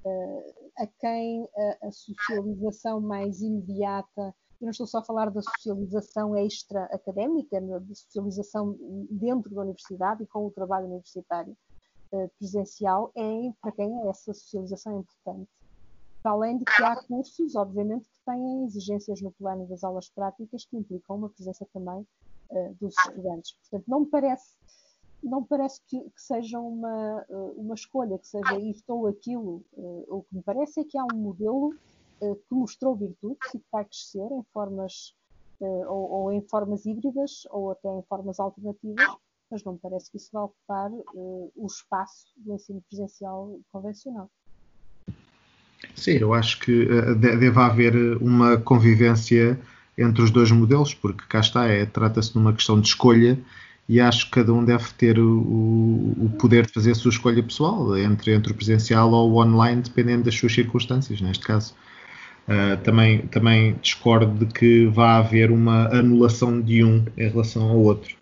[0.06, 5.42] uh, a quem a, a, socialização mais imediata, eu não estou só a falar da
[5.42, 8.78] socialização extra-académica, da socialização
[9.10, 11.58] dentro da universidade e com o trabalho universitário,
[12.38, 15.50] presencial é, para quem essa socialização é importante.
[16.22, 20.66] Para além de que há cursos, obviamente, que têm exigências no plano das aulas práticas
[20.66, 22.06] que implicam uma presença também
[22.52, 23.54] uh, dos estudantes.
[23.54, 24.56] Portanto, não me parece,
[25.24, 29.64] não me parece que, que seja uma, uh, uma escolha, que seja isto ou aquilo.
[29.74, 31.74] Uh, o que me parece é que há um modelo
[32.22, 35.16] que mostrou virtudes e que está a crescer em formas,
[35.60, 39.18] ou, ou em formas híbridas, ou até em formas alternativas,
[39.52, 44.30] mas não me parece que isso vá ocupar uh, o espaço do ensino presencial convencional.
[45.96, 49.60] Sim, eu acho que uh, deve haver uma convivência
[49.98, 53.38] entre os dois modelos, porque cá está, é, trata-se de uma questão de escolha
[53.90, 57.44] e acho que cada um deve ter o, o, poder de fazer a sua escolha
[57.44, 61.76] pessoal entre, entre o presencial ou o online, dependendo das suas circunstâncias, neste caso.
[62.48, 67.78] Uh, também, também discordo de que vá haver uma anulação de um em relação ao
[67.78, 68.16] outro.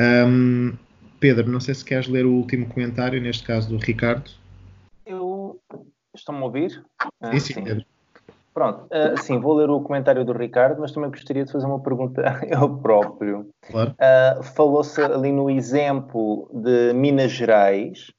[0.00, 0.72] Um,
[1.20, 4.30] Pedro, não sei se queres ler o último comentário, neste caso do Ricardo.
[5.04, 5.60] Eu.
[6.14, 6.70] Estão-me a ouvir?
[6.70, 6.82] Sim,
[7.20, 7.84] ah, sim, Pedro.
[8.54, 11.80] Pronto, uh, sim, vou ler o comentário do Ricardo, mas também gostaria de fazer uma
[11.80, 13.48] pergunta eu próprio.
[13.70, 13.92] Claro.
[13.92, 18.10] Uh, Falou-se ali no exemplo de Minas Gerais,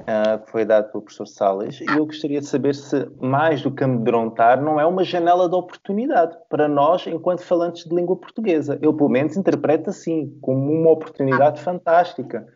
[0.00, 3.70] uh, que foi dado pelo professor Salles, e eu gostaria de saber se, mais do
[3.70, 8.78] que amedrontar, não é uma janela de oportunidade para nós, enquanto falantes de língua portuguesa.
[8.82, 12.46] Eu, pelo menos, interpreto assim, como uma oportunidade fantástica.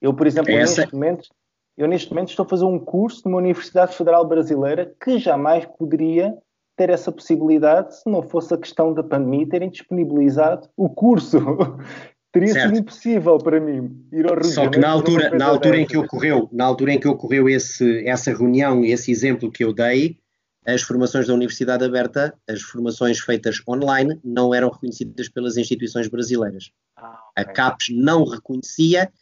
[0.00, 0.82] Eu, por exemplo, Essa...
[0.82, 1.28] neste momento,
[1.76, 6.36] eu neste momento estou a fazer um curso numa Universidade Federal Brasileira que jamais poderia
[6.76, 11.38] ter essa possibilidade se não fosse a questão da pandemia terem disponibilizado o curso.
[12.34, 12.66] Teria certo.
[12.66, 15.96] sido impossível para mim ir ao Rio Só que na altura, na altura em que
[15.96, 20.18] ocorreu, na altura em que ocorreu esse, essa reunião, esse exemplo que eu dei,
[20.66, 26.72] as formações da Universidade Aberta, as formações feitas online, não eram reconhecidas pelas instituições brasileiras.
[26.96, 27.44] Ah, okay.
[27.44, 29.12] A CAPES não reconhecia,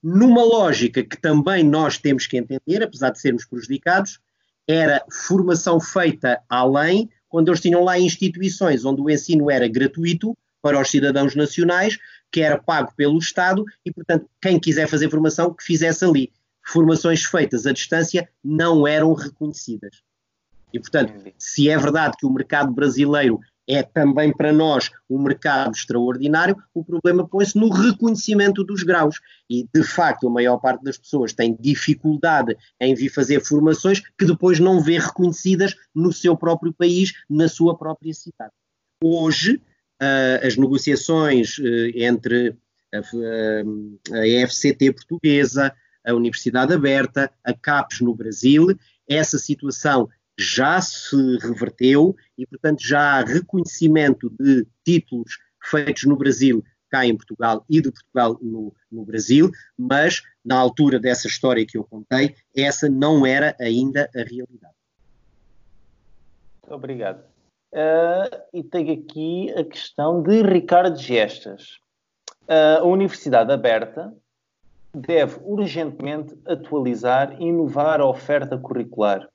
[0.00, 4.20] numa lógica que também nós temos que entender, apesar de sermos prejudicados,
[4.68, 10.80] era formação feita além, quando eles tinham lá instituições onde o ensino era gratuito para
[10.80, 11.98] os cidadãos nacionais,
[12.32, 16.32] que era pago pelo Estado e, portanto, quem quiser fazer formação, que fizesse ali.
[16.64, 20.02] Formações feitas à distância não eram reconhecidas.
[20.72, 23.38] E, portanto, se é verdade que o mercado brasileiro
[23.68, 29.20] é também para nós um mercado extraordinário, o problema põe-se no reconhecimento dos graus.
[29.48, 34.24] E, de facto, a maior parte das pessoas tem dificuldade em vir fazer formações que
[34.24, 38.52] depois não vê reconhecidas no seu próprio país, na sua própria cidade.
[39.04, 39.60] Hoje,
[40.42, 42.56] as negociações uh, entre
[42.92, 45.72] a, EFCT portuguesa,
[46.04, 48.76] a Universidade Aberta, a CAPES no Brasil,
[49.08, 50.08] essa situação
[50.38, 57.16] já se reverteu e, portanto, já há reconhecimento de títulos feitos no Brasil, cá em
[57.16, 62.34] Portugal e de Portugal no, no, Brasil, mas na altura dessa história que eu contei,
[62.56, 64.74] essa não era ainda a realidade.
[66.68, 67.31] Obrigado.
[67.72, 71.78] Uh, e tenho aqui a questão de Ricardo Gestas.
[72.42, 74.14] Uh, a Universidade Aberta
[74.94, 79.26] deve urgentemente atualizar e inovar a oferta curricular.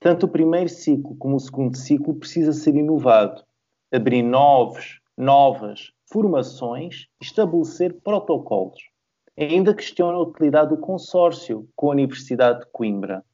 [0.00, 3.44] Tanto o primeiro ciclo como o segundo ciclo precisa ser inovado.
[3.92, 8.82] abrir novos, novas formações estabelecer protocolos.
[9.38, 13.24] Ainda questiona a utilidade do consórcio com a Universidade de Coimbra.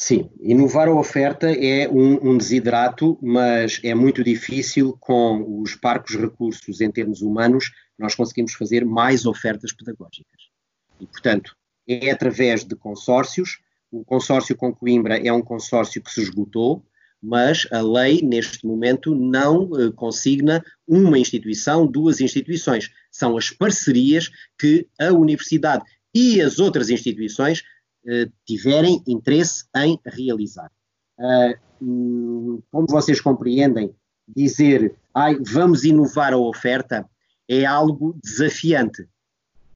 [0.00, 6.14] Sim, inovar a oferta é um, um desidrato, mas é muito difícil com os parcos
[6.14, 10.50] recursos em termos humanos, nós conseguimos fazer mais ofertas pedagógicas.
[11.00, 11.56] E, portanto,
[11.88, 13.58] é através de consórcios.
[13.90, 16.86] O consórcio com Coimbra é um consórcio que se esgotou,
[17.20, 22.88] mas a lei, neste momento, não uh, consigna uma instituição, duas instituições.
[23.10, 25.82] São as parcerias que a universidade
[26.14, 27.64] e as outras instituições
[28.46, 30.70] tiverem interesse em realizar.
[31.18, 33.94] Uh, como vocês compreendem,
[34.26, 37.08] dizer ai, vamos inovar a oferta
[37.48, 39.08] é algo desafiante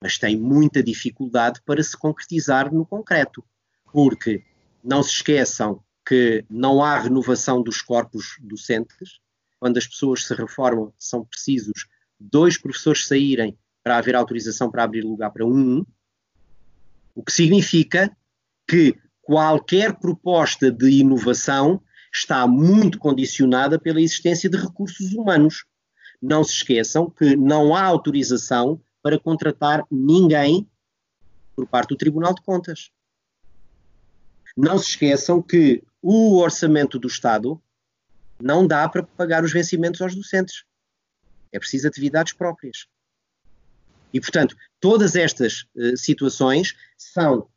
[0.02, 3.44] mas tem muita dificuldade para se concretizar no concreto,
[3.92, 4.42] porque
[4.82, 9.20] não se esqueçam que não há renovação dos corpos docentes,
[9.60, 11.86] quando as pessoas se reformam, são precisos
[12.18, 15.86] dois professores saírem para haver autorização para abrir lugar para um,
[17.14, 18.14] o que significa
[18.66, 21.82] que qualquer proposta de inovação
[22.12, 25.64] está muito condicionada pela existência de recursos humanos.
[26.20, 30.68] Não se esqueçam que não há autorização para contratar ninguém
[31.56, 32.90] por parte do Tribunal de Contas.
[34.56, 37.60] Não se esqueçam que o orçamento do Estado
[38.40, 40.64] não dá para pagar os vencimentos aos docentes.
[41.50, 42.86] É preciso atividades próprias.
[44.12, 47.48] E, portanto, todas estas uh, situações são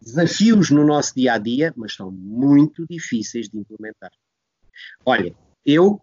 [0.00, 4.12] desafios no nosso dia a dia, mas são muito difíceis de implementar.
[5.04, 5.34] Olha,
[5.64, 6.00] eu,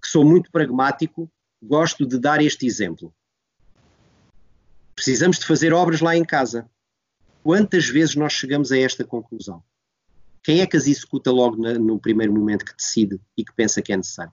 [0.00, 1.30] que sou muito pragmático,
[1.62, 3.14] gosto de dar este exemplo.
[4.94, 6.68] Precisamos de fazer obras lá em casa.
[7.42, 9.62] Quantas vezes nós chegamos a esta conclusão?
[10.42, 13.82] Quem é que as executa logo na, no primeiro momento que decide e que pensa
[13.82, 14.32] que é necessário?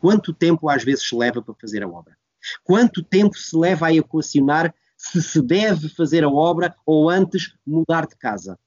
[0.00, 2.16] Quanto tempo às vezes se leva para fazer a obra?
[2.62, 8.06] Quanto tempo se leva a equacionar se se deve fazer a obra ou antes mudar
[8.06, 8.58] de casa?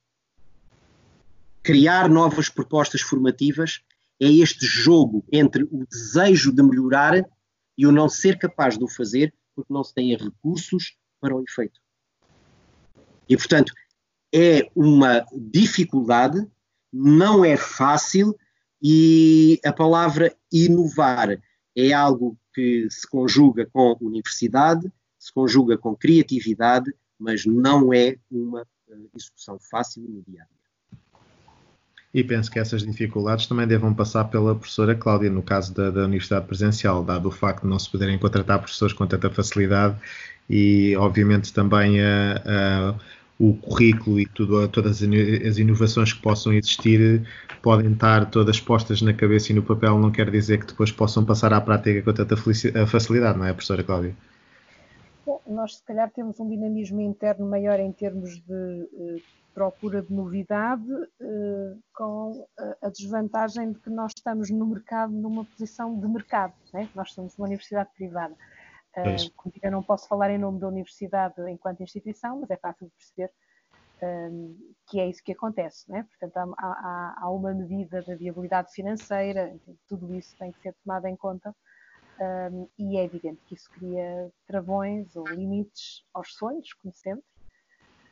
[1.61, 3.81] Criar novas propostas formativas
[4.19, 7.23] é este jogo entre o desejo de melhorar
[7.77, 11.43] e o não ser capaz de o fazer porque não se tem recursos para o
[11.43, 11.79] efeito.
[13.27, 13.73] E, portanto,
[14.33, 16.47] é uma dificuldade,
[16.91, 18.35] não é fácil
[18.81, 21.37] e a palavra inovar
[21.75, 24.91] é algo que se conjuga com universidade,
[25.21, 30.61] se conjuga com criatividade, mas não é uma eh, execução fácil no dia a dia.
[32.11, 36.05] E penso que essas dificuldades também devam passar pela professora Cláudia, no caso da, da
[36.05, 39.95] Universidade Presencial, dado o facto de não se poderem contratar professores com tanta facilidade
[40.49, 42.95] e, obviamente, também a, a,
[43.37, 47.25] o currículo e tudo, todas as inovações que possam existir
[47.61, 51.23] podem estar todas postas na cabeça e no papel, não quer dizer que depois possam
[51.23, 52.35] passar à prática com tanta
[52.87, 54.15] facilidade, não é, professora Cláudia?
[55.31, 59.21] Bom, nós se calhar temos um dinamismo interno maior em termos de uh,
[59.53, 62.45] procura de novidade, uh, com
[62.81, 66.89] a desvantagem de que nós estamos no mercado numa posição de mercado, né?
[66.93, 68.33] nós somos uma universidade privada.
[68.97, 72.91] Uh, eu não posso falar em nome da universidade enquanto instituição, mas é fácil de
[72.91, 73.31] perceber
[74.03, 75.89] um, que é isso que acontece.
[75.89, 76.05] Né?
[76.09, 79.55] Portanto, há, há, há, uma medida da viabilidade financeira,
[79.87, 81.55] tudo isso tem que ser tomado em conta
[82.21, 87.25] um, e é evidente que isso cria travões ou limites aos sonhos, como sempre,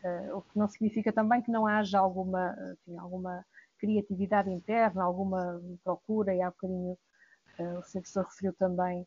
[0.04, 3.46] uh, o que não significa também que não haja alguma, enfim, alguma
[3.78, 6.98] criatividade interna, alguma procura, e há bocadinho
[7.60, 9.06] uh, o professor referiu também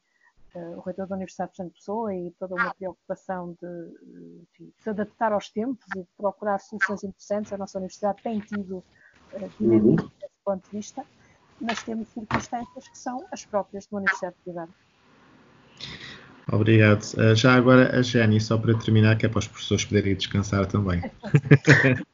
[0.55, 4.89] uh, o reitor da Universidade de Santo Pessoa e toda uma preocupação de, de, se
[4.89, 7.53] adaptar aos tempos e de procurar soluções interessantes.
[7.53, 8.85] A nossa universidade tem tido
[9.59, 10.11] dinamismo uhum.
[10.21, 11.05] desse ponto de vista,
[11.61, 14.71] mas temos circunstâncias que são as próprias de uma universidade privada.
[16.51, 17.03] Obrigado.
[17.15, 20.67] Uh, já agora a Jenny, só para terminar, que é para os professores poderem descansar
[20.67, 21.03] também.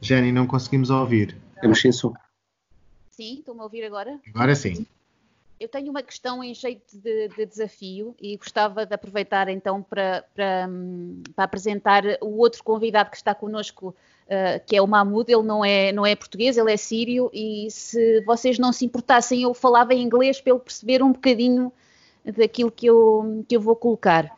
[0.00, 1.36] Jenny, não conseguimos ouvir.
[1.60, 2.14] Temos sem som.
[3.10, 4.20] Sim, estão-me a ouvir agora?
[4.32, 4.86] Agora sim.
[5.60, 10.24] Eu tenho uma questão em jeito de, de desafio e gostava de aproveitar então para,
[10.32, 10.68] para,
[11.34, 15.32] para, apresentar o outro convidado que está connosco, uh, que é o Mahmoud.
[15.32, 19.42] Ele não é, não é português, ele é sírio e se vocês não se importassem,
[19.42, 21.72] eu falava em inglês para ele perceber um bocadinho
[22.24, 24.30] daquilo que eu, que eu vou colocar.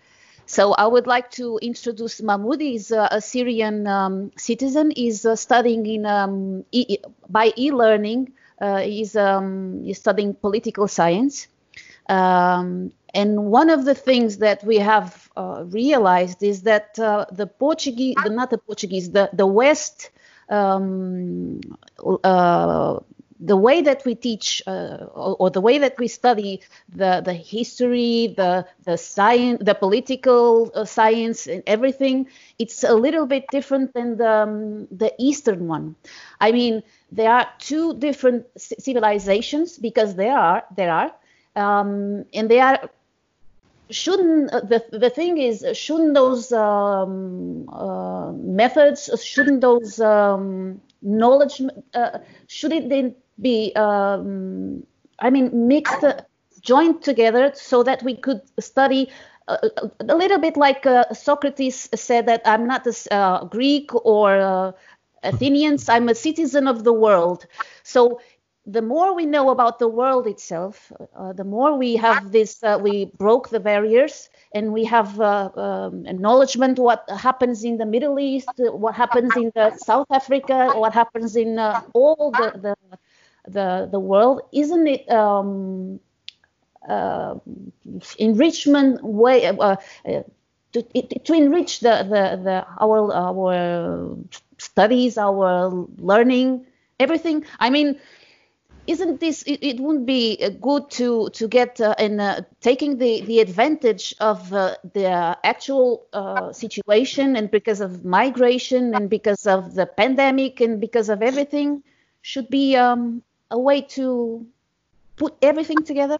[0.46, 2.60] So I would like to introduce Mahmoud.
[2.60, 4.90] He's a, a Syrian um, citizen.
[4.96, 6.98] He's uh, studying in um, e
[7.28, 11.48] by e-learning he's, um, he's studying political science.
[12.08, 17.46] Um, and one of the things that we have uh, realized is that uh, the
[17.46, 20.10] Portuguese, the, not the Portuguese, the, the West
[20.48, 21.60] um,
[22.24, 22.98] uh,
[23.40, 26.60] the way that we teach uh, or, or, the way that we study
[26.94, 33.26] the, the history, the, the science, the political uh, science and everything, it's a little
[33.26, 35.96] bit different than the, um, the Eastern one.
[36.40, 41.12] I mean, there are two different civilizations because there are, there are,
[41.56, 42.90] um, and they are
[43.90, 51.60] shouldn't uh, the the thing is shouldn't those um, uh, methods shouldn't those um, knowledge
[51.94, 54.84] uh, shouldn't then be, um,
[55.18, 56.04] I mean, mixed,
[56.60, 59.10] joined together so that we could study
[59.48, 59.52] a,
[59.82, 64.38] uh, a little bit like uh, Socrates said that I'm not a uh, Greek or
[64.40, 64.72] uh,
[65.22, 67.46] Athenians, I'm a citizen of the world.
[67.82, 68.20] So
[68.66, 72.78] the more we know about the world itself, uh, the more we have this, uh,
[72.80, 78.48] we broke the barriers and we have um, acknowledgement what happens in the Middle East,
[78.58, 81.58] what happens in South Africa, what happens in
[81.94, 82.98] all the, the
[83.46, 86.00] the the world isn't it um,
[86.88, 87.34] uh,
[88.18, 89.52] enrichment way uh,
[90.06, 90.22] uh
[90.72, 94.16] to, to enrich the, the, the our our
[94.58, 96.66] studies our learning
[96.98, 97.44] everything.
[97.58, 97.98] I mean
[98.86, 102.98] isn't this it, it wouldn't be uh, good to to get uh, in uh, taking
[102.98, 105.06] the the advantage of uh, the
[105.44, 111.22] actual uh, situation and because of migration and because of the pandemic and because of
[111.22, 111.82] everything
[112.22, 114.46] should be um, a way to
[115.16, 116.18] put everything together?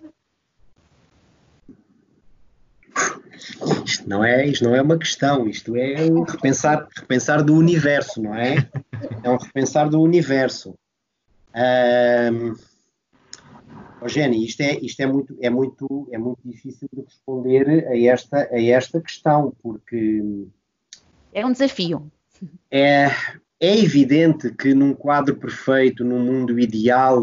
[3.85, 8.23] Isto não é, isto não é uma questão, isto é um repensar, repensar do universo,
[8.23, 8.57] não é?
[9.23, 10.75] É um repensar do universo.
[11.55, 12.55] Um,
[14.07, 18.49] Jenny, isto, é, isto é, muito, é, muito, é muito difícil de responder a esta,
[18.51, 20.23] a esta questão, porque.
[21.33, 22.11] É um desafio.
[22.71, 23.09] É,
[23.61, 27.21] é evidente que num quadro perfeito, num mundo ideal,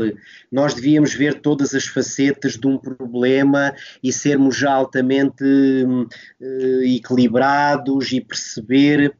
[0.51, 3.73] nós devíamos ver todas as facetas de um problema
[4.03, 9.17] e sermos já altamente uh, equilibrados e perceber.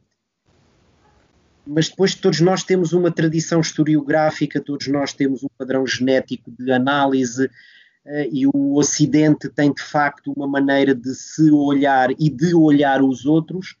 [1.66, 6.70] Mas depois todos nós temos uma tradição historiográfica, todos nós temos um padrão genético de
[6.70, 12.54] análise uh, e o Ocidente tem de facto uma maneira de se olhar e de
[12.54, 13.76] olhar os outros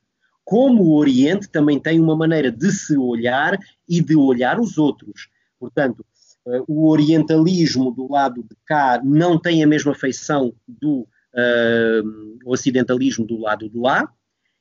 [0.48, 5.28] como o Oriente também tem uma maneira de se olhar e de olhar os outros.
[5.60, 6.02] Portanto,
[6.46, 11.00] uh, o orientalismo do lado de cá não tem a mesma feição do
[11.34, 14.10] uh, ocidentalismo do lado de lá,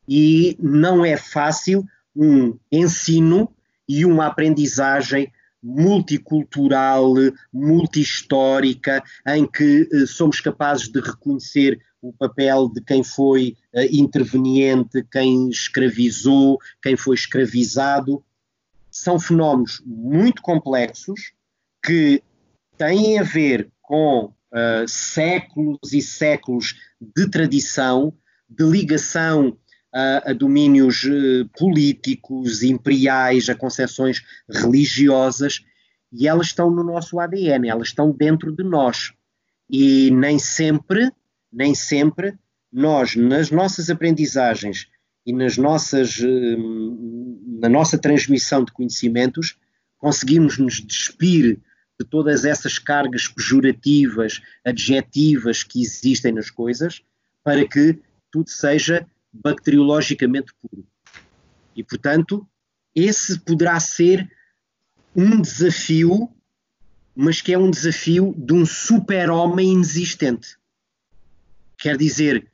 [0.06, 3.50] e não é fácil um ensino
[3.88, 5.32] e uma aprendizagem
[5.64, 7.14] multicultural,
[7.54, 15.06] multihistórica, em que uh, somos capazes de reconhecer o papel de quem foi uh, interveniente,
[15.12, 18.24] quem escravizou, quem foi escravizado.
[18.92, 21.34] São fenómenos muito complexos
[21.84, 22.22] que
[22.78, 28.14] têm a ver com uh, séculos e séculos de tradição,
[28.50, 29.58] de ligação
[29.94, 35.64] a, a domínios uh, políticos, imperiais, a concepções religiosas,
[36.12, 39.14] e elas estão no nosso ADN, elas estão dentro de nós.
[39.70, 41.12] E nem sempre
[41.52, 42.38] nem sempre
[42.72, 44.88] nós, nas nossas aprendizagens
[45.26, 49.58] e nas nossas, hum, na nossa transmissão de conhecimentos,
[49.98, 51.60] conseguimos nos despir
[52.00, 57.02] de todas essas cargas pejorativas, adjetivas que existem nas coisas,
[57.44, 58.00] para que
[58.32, 60.86] tudo seja bacteriologicamente puro.
[61.76, 62.48] E, portanto,
[62.94, 64.30] esse poderá ser
[65.16, 66.30] um desafio,
[67.16, 70.58] mas que é um desafio de um super-homem inexistente.
[71.78, 72.52] Quer dizer,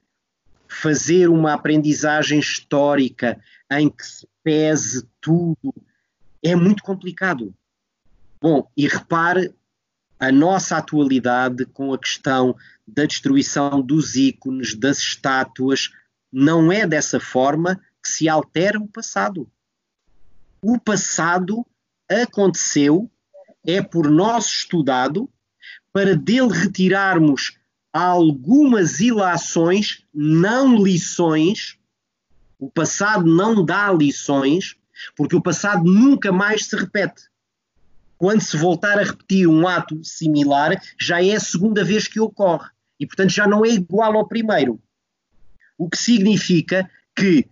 [0.67, 3.39] fazer uma aprendizagem histórica
[3.71, 5.73] em que se pese tudo
[6.43, 7.55] é muito complicado.
[8.41, 9.53] Bom, e repare
[10.19, 12.55] a nossa atualidade com a questão
[12.85, 15.91] da destruição dos ícones, das estátuas,
[16.31, 19.49] não é dessa forma que se altera o passado.
[20.61, 21.65] O passado
[22.09, 23.09] aconteceu,
[23.65, 25.29] é por nós estudado,
[25.91, 27.57] para dele retirarmos
[27.93, 31.77] algumas ilações, não lições.
[32.57, 34.75] O passado não dá lições,
[35.15, 37.29] porque o passado nunca mais se repete.
[38.17, 42.69] Quando se voltar a repetir um ato similar, já é a segunda vez que ocorre
[42.99, 44.81] e, portanto, já não é igual ao primeiro.
[45.77, 47.47] O que significa que,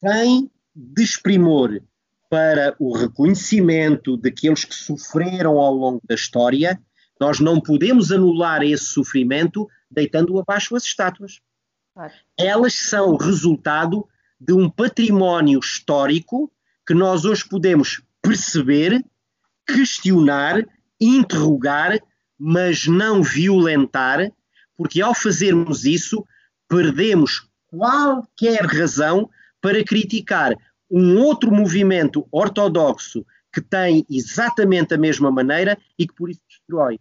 [0.00, 1.80] sem desprimor
[2.28, 6.80] para o reconhecimento daqueles que sofreram ao longo da história,
[7.20, 11.40] nós não podemos anular esse sofrimento deitando abaixo as estátuas.
[11.94, 12.12] Claro.
[12.38, 14.06] Elas são resultado
[14.40, 16.50] de um património histórico
[16.86, 19.04] que nós hoje podemos perceber,
[19.66, 20.64] questionar,
[21.00, 21.98] interrogar,
[22.38, 24.30] mas não violentar,
[24.76, 26.24] porque ao fazermos isso,
[26.68, 29.28] perdemos qualquer razão
[29.60, 30.54] para criticar
[30.90, 36.98] um outro movimento ortodoxo que tem exatamente a mesma maneira e que por isso destrói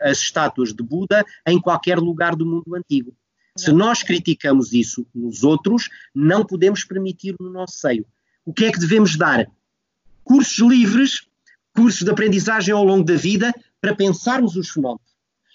[0.00, 3.14] as estátuas de Buda em qualquer lugar do mundo antigo.
[3.56, 8.06] Se nós criticamos isso nos outros, não podemos permitir no nosso seio.
[8.44, 9.46] O que é que devemos dar?
[10.24, 11.26] Cursos livres,
[11.74, 15.12] cursos de aprendizagem ao longo da vida, para pensarmos os fenómenos.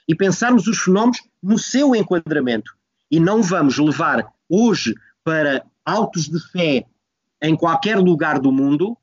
[0.07, 2.71] E pensarmos os fenómenos no seu enquadramento.
[3.09, 4.93] E não vamos levar hoje
[5.23, 6.85] para autos de fé
[7.41, 8.97] em qualquer lugar do mundo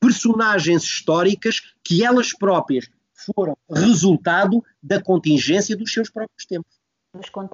[0.00, 2.88] personagens históricas que elas próprias
[3.24, 6.80] foram resultado da contingência dos seus próprios tempos.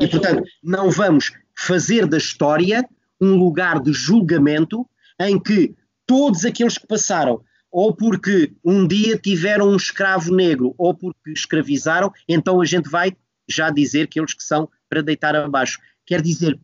[0.01, 2.87] E, portanto, não vamos fazer da história
[3.21, 4.87] um lugar de julgamento
[5.19, 5.75] em que
[6.07, 12.13] todos aqueles que passaram, ou porque um dia tiveram um escravo negro, ou porque escravizaram,
[12.29, 13.17] então a gente vai
[13.49, 15.81] já dizer que eles que são para deitar abaixo.
[16.05, 16.59] Quer dizer,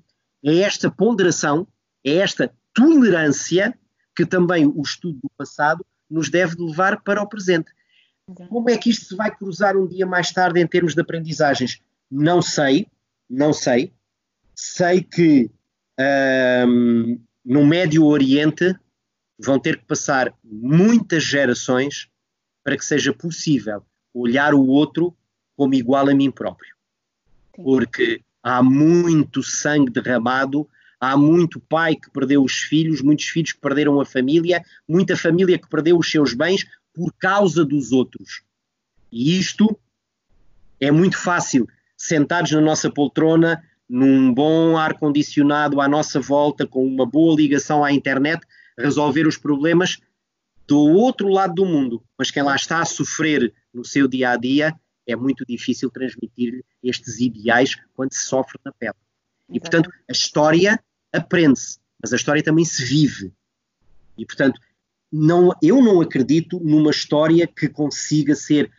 [0.45, 1.67] é esta ponderação,
[2.05, 3.77] é esta tolerância
[4.15, 7.71] que também o estudo do passado nos deve levar para o presente.
[8.49, 11.81] Como é que isto se vai cruzar um dia mais tarde em termos de aprendizagens?
[12.11, 12.87] Não sei,
[13.29, 13.93] não sei.
[14.55, 15.51] Sei que
[17.45, 18.75] no Médio Oriente
[19.39, 22.09] vão ter que passar muitas gerações
[22.63, 23.83] para que seja possível
[24.15, 25.17] olhar o outro
[25.57, 26.75] como igual a mim próprio.
[27.53, 30.69] Porque há muito sangue derramado,
[31.01, 35.59] há muito pai que perdeu os filhos, muitos filhos que perderam a família, muita família
[35.59, 36.65] que perdeu os seus bens
[36.95, 38.43] por causa dos outros.
[39.11, 39.79] E isto
[40.81, 47.07] é muito fácil sentados na nossa poltrona, num bom ar-condicionado à nossa volta, com uma
[47.07, 48.45] boa ligação à internet,
[48.77, 50.01] resolver os problemas
[50.67, 52.03] do outro lado do mundo.
[52.19, 54.75] Mas quem lá está a sofrer no seu dia a dia,
[55.07, 58.95] é muito difícil transmitir estes ideais quando se sofre na pele.
[59.51, 60.83] E, portanto, a história
[61.13, 63.33] aprende-se, mas a história também se vive.
[64.17, 64.61] E, portanto,
[65.13, 68.71] não, eu não acredito numa história que consiga ser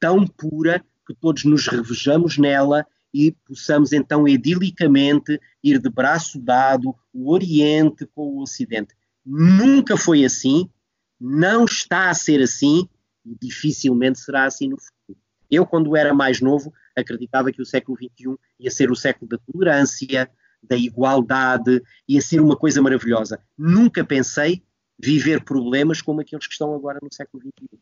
[0.00, 2.84] tão pura que todos nos revejamos nela
[3.14, 8.94] e possamos então idilicamente ir de braço dado o Oriente com o Ocidente.
[9.24, 10.68] Nunca foi assim,
[11.18, 12.88] não está a ser assim
[13.24, 15.18] e dificilmente será assim no futuro.
[15.50, 19.38] Eu, quando era mais novo, acreditava que o século XXI ia ser o século da
[19.38, 20.30] tolerância,
[20.62, 23.40] da igualdade, ia ser uma coisa maravilhosa.
[23.56, 24.62] Nunca pensei
[24.98, 27.78] viver problemas como aqueles que estão agora no século XXI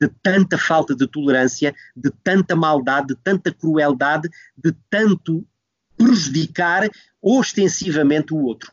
[0.00, 5.46] de tanta falta de tolerância, de tanta maldade, de tanta crueldade, de tanto
[5.96, 6.88] prejudicar
[7.20, 8.72] ostensivamente o outro.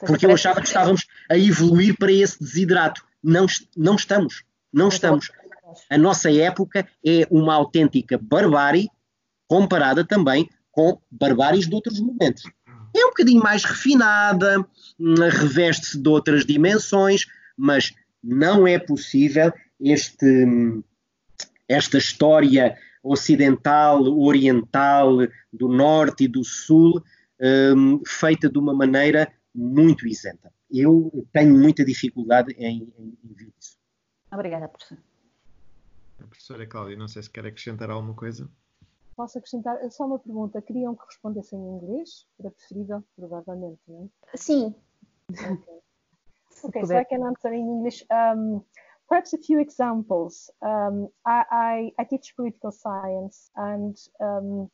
[0.00, 3.04] Porque eu achava que estávamos a evoluir para esse desidrato.
[3.22, 3.46] Não,
[3.76, 4.44] não estamos.
[4.72, 5.30] Não estamos.
[5.88, 8.90] A nossa época é uma autêntica barbárie
[9.46, 12.42] comparada também com barbáries de outros momentos.
[12.98, 14.58] É um bocadinho mais refinada,
[14.98, 17.92] hum, reveste-se de outras dimensões, mas
[18.22, 20.46] não é possível este,
[21.68, 25.18] esta história ocidental, oriental,
[25.52, 27.02] do norte e do sul,
[27.76, 30.52] um, feita de uma maneira muito isenta.
[30.70, 33.76] Eu tenho muita dificuldade em, em, em ver isso.
[34.32, 34.98] Obrigada, professor.
[36.18, 38.48] A professora Cláudia, não sei se quer acrescentar alguma coisa.
[39.16, 40.60] Posso acrescentar só uma pergunta.
[40.60, 42.26] Queriam que respondessem em inglês?
[42.38, 44.36] Era preferível, provavelmente, não é?
[44.36, 44.74] Sim.
[46.64, 48.04] Okay, okay so I can answer in English.
[48.10, 48.62] Um,
[49.08, 50.50] perhaps a few examples.
[50.62, 54.70] Um, I, I, I, teach political science, and um,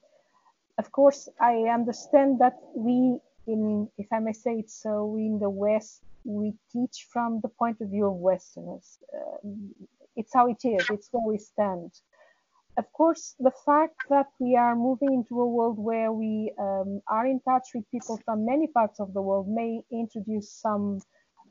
[0.78, 5.38] of course, I understand that we, in, if I may say it so, we in
[5.38, 8.98] the West, we teach from the point of view of Westerners.
[9.12, 9.48] Uh,
[10.16, 11.90] it's how it is, it's where we stand.
[12.78, 17.26] Of course, the fact that we are moving into a world where we um, are
[17.26, 21.00] in touch with people from many parts of the world may introduce some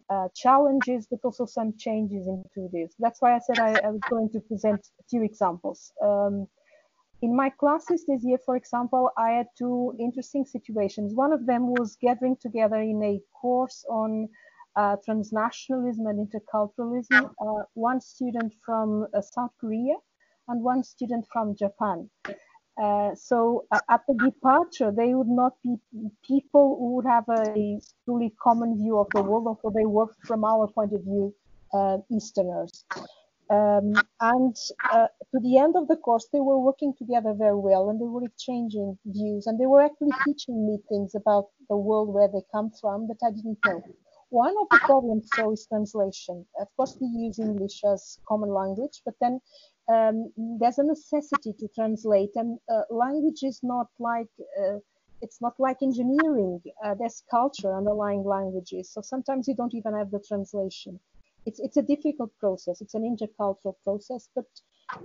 [0.09, 2.95] uh, challenges, but also some changes into this.
[2.97, 5.93] That's why I said I, I was going to present a few examples.
[6.03, 6.47] Um,
[7.21, 11.13] in my classes this year, for example, I had two interesting situations.
[11.13, 14.27] One of them was gathering together in a course on
[14.75, 19.97] uh, transnationalism and interculturalism, uh, one student from uh, South Korea
[20.47, 22.09] and one student from Japan.
[22.81, 25.75] Uh, so uh, at the departure, they would not be
[26.25, 30.43] people who would have a truly common view of the world, although they were, from
[30.43, 31.33] our point of view,
[31.73, 32.85] uh, Easterners.
[33.49, 34.55] Um, and
[34.91, 38.05] uh, to the end of the course, they were working together very well, and they
[38.05, 42.41] were exchanging views, and they were actually teaching me things about the world where they
[42.53, 43.83] come from that I didn't know.
[44.29, 46.45] one of the problems so is translation.
[46.59, 49.41] Of course, we use English as common language, but then
[49.89, 54.29] um, there's a necessity to translate, and uh, language is not like
[54.59, 54.77] uh,
[55.21, 56.61] it's not like engineering.
[56.83, 60.99] Uh, there's culture underlying languages, so sometimes you don't even have the translation.
[61.45, 62.81] It's it's a difficult process.
[62.81, 64.45] It's an intercultural process, but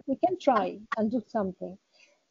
[0.07, 1.79] we can try and do something.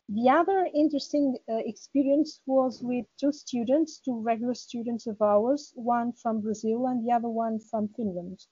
[0.10, 6.14] The other interesting uh, experience was with two students, two regular students of ours, one
[6.14, 8.46] from Brazil and the other one from Finland.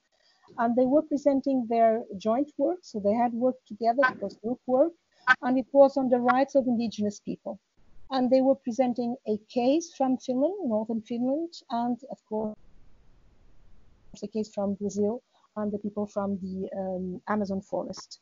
[0.57, 4.59] And they were presenting their joint work, so they had worked together, it was group
[4.67, 4.93] work,
[5.41, 7.59] and it was on the rights of indigenous people.
[8.11, 12.55] And they were presenting a case from Finland, northern Finland, and of course,
[14.21, 15.23] a case from Brazil
[15.55, 18.19] and the people from the um, Amazon forest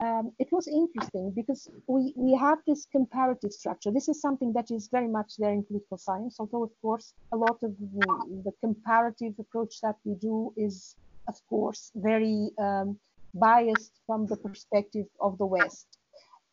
[0.00, 3.90] um, it was interesting because we, we have this comparative structure.
[3.90, 7.36] This is something that is very much there in political science, although, of course, a
[7.36, 10.96] lot of the, the comparative approach that we do is,
[11.28, 12.98] of course, very um,
[13.34, 15.98] biased from the perspective of the West.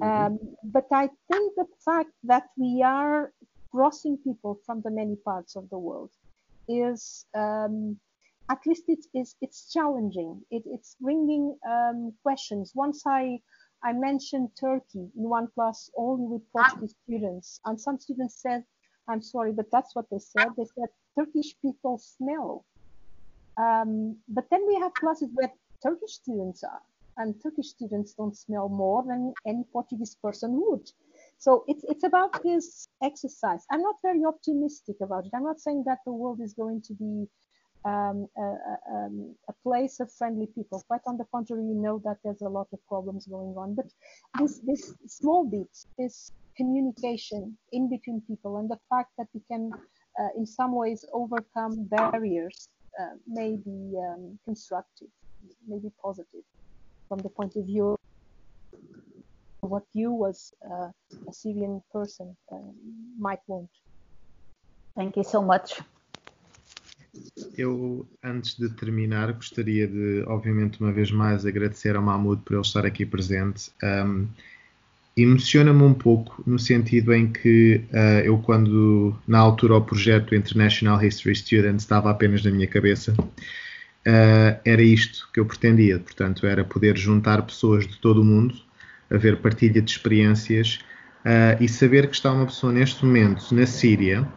[0.02, 0.26] Mm-hmm.
[0.26, 3.32] Um, but I think the fact that we are
[3.72, 6.12] crossing people from the many parts of the world
[6.68, 7.98] is um,
[8.50, 10.42] at least it's it's, it's challenging.
[10.52, 12.74] It, it's bringing um, questions.
[12.76, 13.40] Once I
[13.84, 18.64] I mentioned Turkey in one class only with Portuguese students, and some students said,
[19.08, 22.66] "I'm sorry, but that's what they said." They said Turkish people smell.
[23.58, 25.52] Um, but then we have classes where
[25.82, 26.82] Turkish students are,
[27.18, 30.90] and Turkish students don't smell more than any Portuguese person would.
[31.38, 33.66] So it's it's about this exercise.
[33.72, 35.32] I'm not very optimistic about it.
[35.36, 37.28] I'm not saying that the world is going to be
[37.86, 38.48] um, a,
[38.92, 40.82] um, a, place of friendly people.
[40.88, 43.76] Quite on the contrary, you know that there's a lot of problems going on.
[43.76, 43.88] But
[44.40, 49.72] this, this small bits, this communication in between people, and the fact that we can,
[50.20, 55.10] uh, in some ways, overcome barriers uh, may be um, constructive,
[55.68, 56.44] maybe positive
[57.08, 57.98] from the point of view
[59.64, 60.90] of what you as uh,
[61.28, 62.58] a Syrian person uh,
[63.18, 63.70] might want.
[64.96, 65.82] Thank you so much.
[67.56, 72.62] Eu, antes de terminar, gostaria de, obviamente, uma vez mais agradecer ao Mahmoud por ele
[72.62, 73.72] estar aqui presente.
[73.84, 74.28] Um,
[75.16, 81.04] Emociona-me um pouco no sentido em que uh, eu, quando na altura o projeto International
[81.04, 86.00] History Students estava apenas na minha cabeça, uh, era isto que eu pretendia.
[86.00, 88.56] Portanto, era poder juntar pessoas de todo o mundo,
[89.12, 90.80] haver partilha de experiências
[91.24, 94.28] uh, e saber que está uma pessoa neste momento na Síria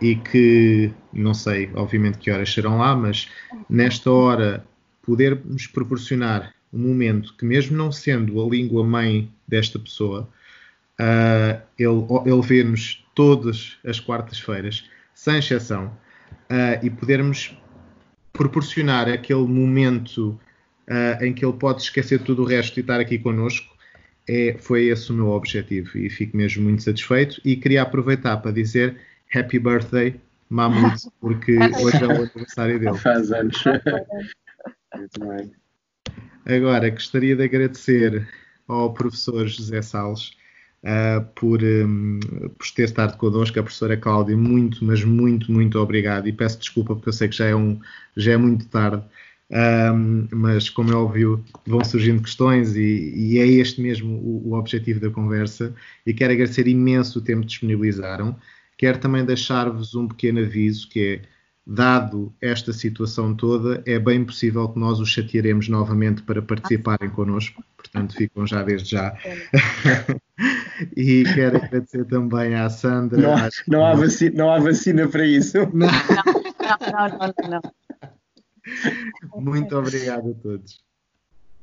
[0.00, 3.28] e que não sei, obviamente, que horas serão lá, mas
[3.68, 4.64] nesta hora
[5.02, 10.28] podermos proporcionar um momento que, mesmo não sendo a língua mãe desta pessoa,
[11.00, 15.86] uh, ele, ele vê-nos todas as quartas-feiras, sem exceção,
[16.50, 17.56] uh, e podermos
[18.32, 20.38] proporcionar aquele momento
[20.88, 23.74] uh, em que ele pode esquecer tudo o resto e estar aqui connosco,
[24.28, 28.50] é, foi esse o meu objetivo e fico mesmo muito satisfeito e queria aproveitar para
[28.50, 28.96] dizer
[29.32, 30.20] happy birthday
[30.50, 32.98] Mahmoud, porque hoje é o aniversário dele.
[32.98, 33.62] Faz anos.
[34.94, 35.52] Muito bem.
[36.46, 38.28] Agora, gostaria de agradecer
[38.68, 40.30] ao professor José Salles
[40.84, 42.20] uh, por, um,
[42.56, 46.94] por ter estado connosco, a professora Cláudia, muito, mas muito, muito obrigado e peço desculpa
[46.94, 47.80] porque eu sei que já é, um,
[48.16, 49.02] já é muito tarde,
[49.50, 54.54] um, mas como é óbvio vão surgindo questões e, e é este mesmo o, o
[54.54, 55.74] objetivo da conversa
[56.06, 58.36] e quero agradecer imenso o tempo que disponibilizaram.
[58.78, 61.22] Quero também deixar-vos um pequeno aviso que é,
[61.66, 67.64] dado esta situação toda, é bem possível que nós os chatearemos novamente para participarem connosco,
[67.76, 69.16] portanto ficam já desde já.
[70.96, 73.20] e quero agradecer também à Sandra.
[73.20, 75.58] Não, há, não, há vacina, não há vacina para isso.
[75.72, 77.60] Não, não, não, não.
[79.42, 80.84] Muito obrigado a todos.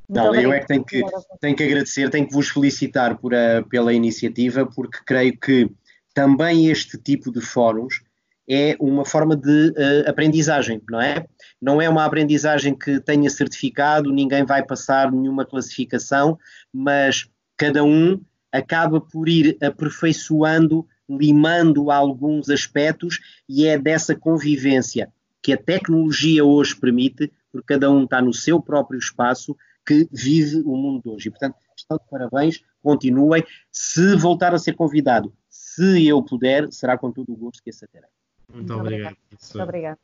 [0.10, 1.02] Não, eu é que tenho que,
[1.40, 5.72] tenho que agradecer, tenho que vos felicitar por a, pela iniciativa, porque creio que
[6.14, 8.02] também este tipo de fóruns
[8.50, 11.26] é uma forma de uh, aprendizagem, não é?
[11.62, 16.38] Não é uma aprendizagem que tenha certificado, ninguém vai passar nenhuma classificação,
[16.72, 18.20] mas cada um
[18.52, 25.12] acaba por ir aperfeiçoando, limando alguns aspectos e é dessa convivência
[25.42, 29.56] que a tecnologia hoje permite, porque cada um está no seu próprio espaço,
[29.86, 31.28] que vive o mundo de hoje.
[31.28, 33.44] E, portanto, estão de parabéns, continuem.
[33.70, 37.88] Se voltar a ser convidado se eu puder, será com todo o gosto que esse
[37.88, 38.13] terei.
[38.50, 39.18] Muito, Muito obrigado.
[39.30, 39.98] Muito obrigado.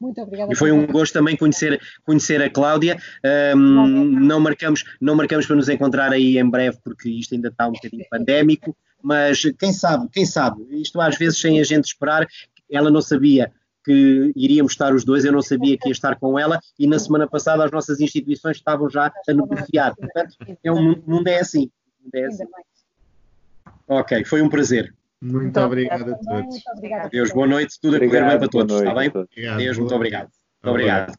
[0.00, 0.52] Muito obrigada.
[0.52, 2.98] E foi um gosto também conhecer, conhecer a Cláudia.
[3.56, 7.68] Um, não, marcamos, não marcamos para nos encontrar aí em breve, porque isto ainda está
[7.68, 12.26] um bocadinho pandémico, mas quem sabe, quem sabe, isto às vezes sem a gente esperar,
[12.70, 13.52] ela não sabia
[13.84, 16.98] que iríamos estar os dois, eu não sabia que ia estar com ela e na
[16.98, 19.94] semana passada as nossas instituições estavam já a negociar.
[19.94, 21.70] Portanto, é um mundo é assim.
[22.12, 22.44] É assim.
[23.86, 24.94] Ok, foi um prazer.
[25.24, 26.62] Muito, muito obrigado a todos.
[27.10, 29.10] Deus, boa noite, tudo a correr bem para todos, está bem?
[29.56, 30.28] Deus, muito obrigado.
[30.62, 31.14] Muito obrigado.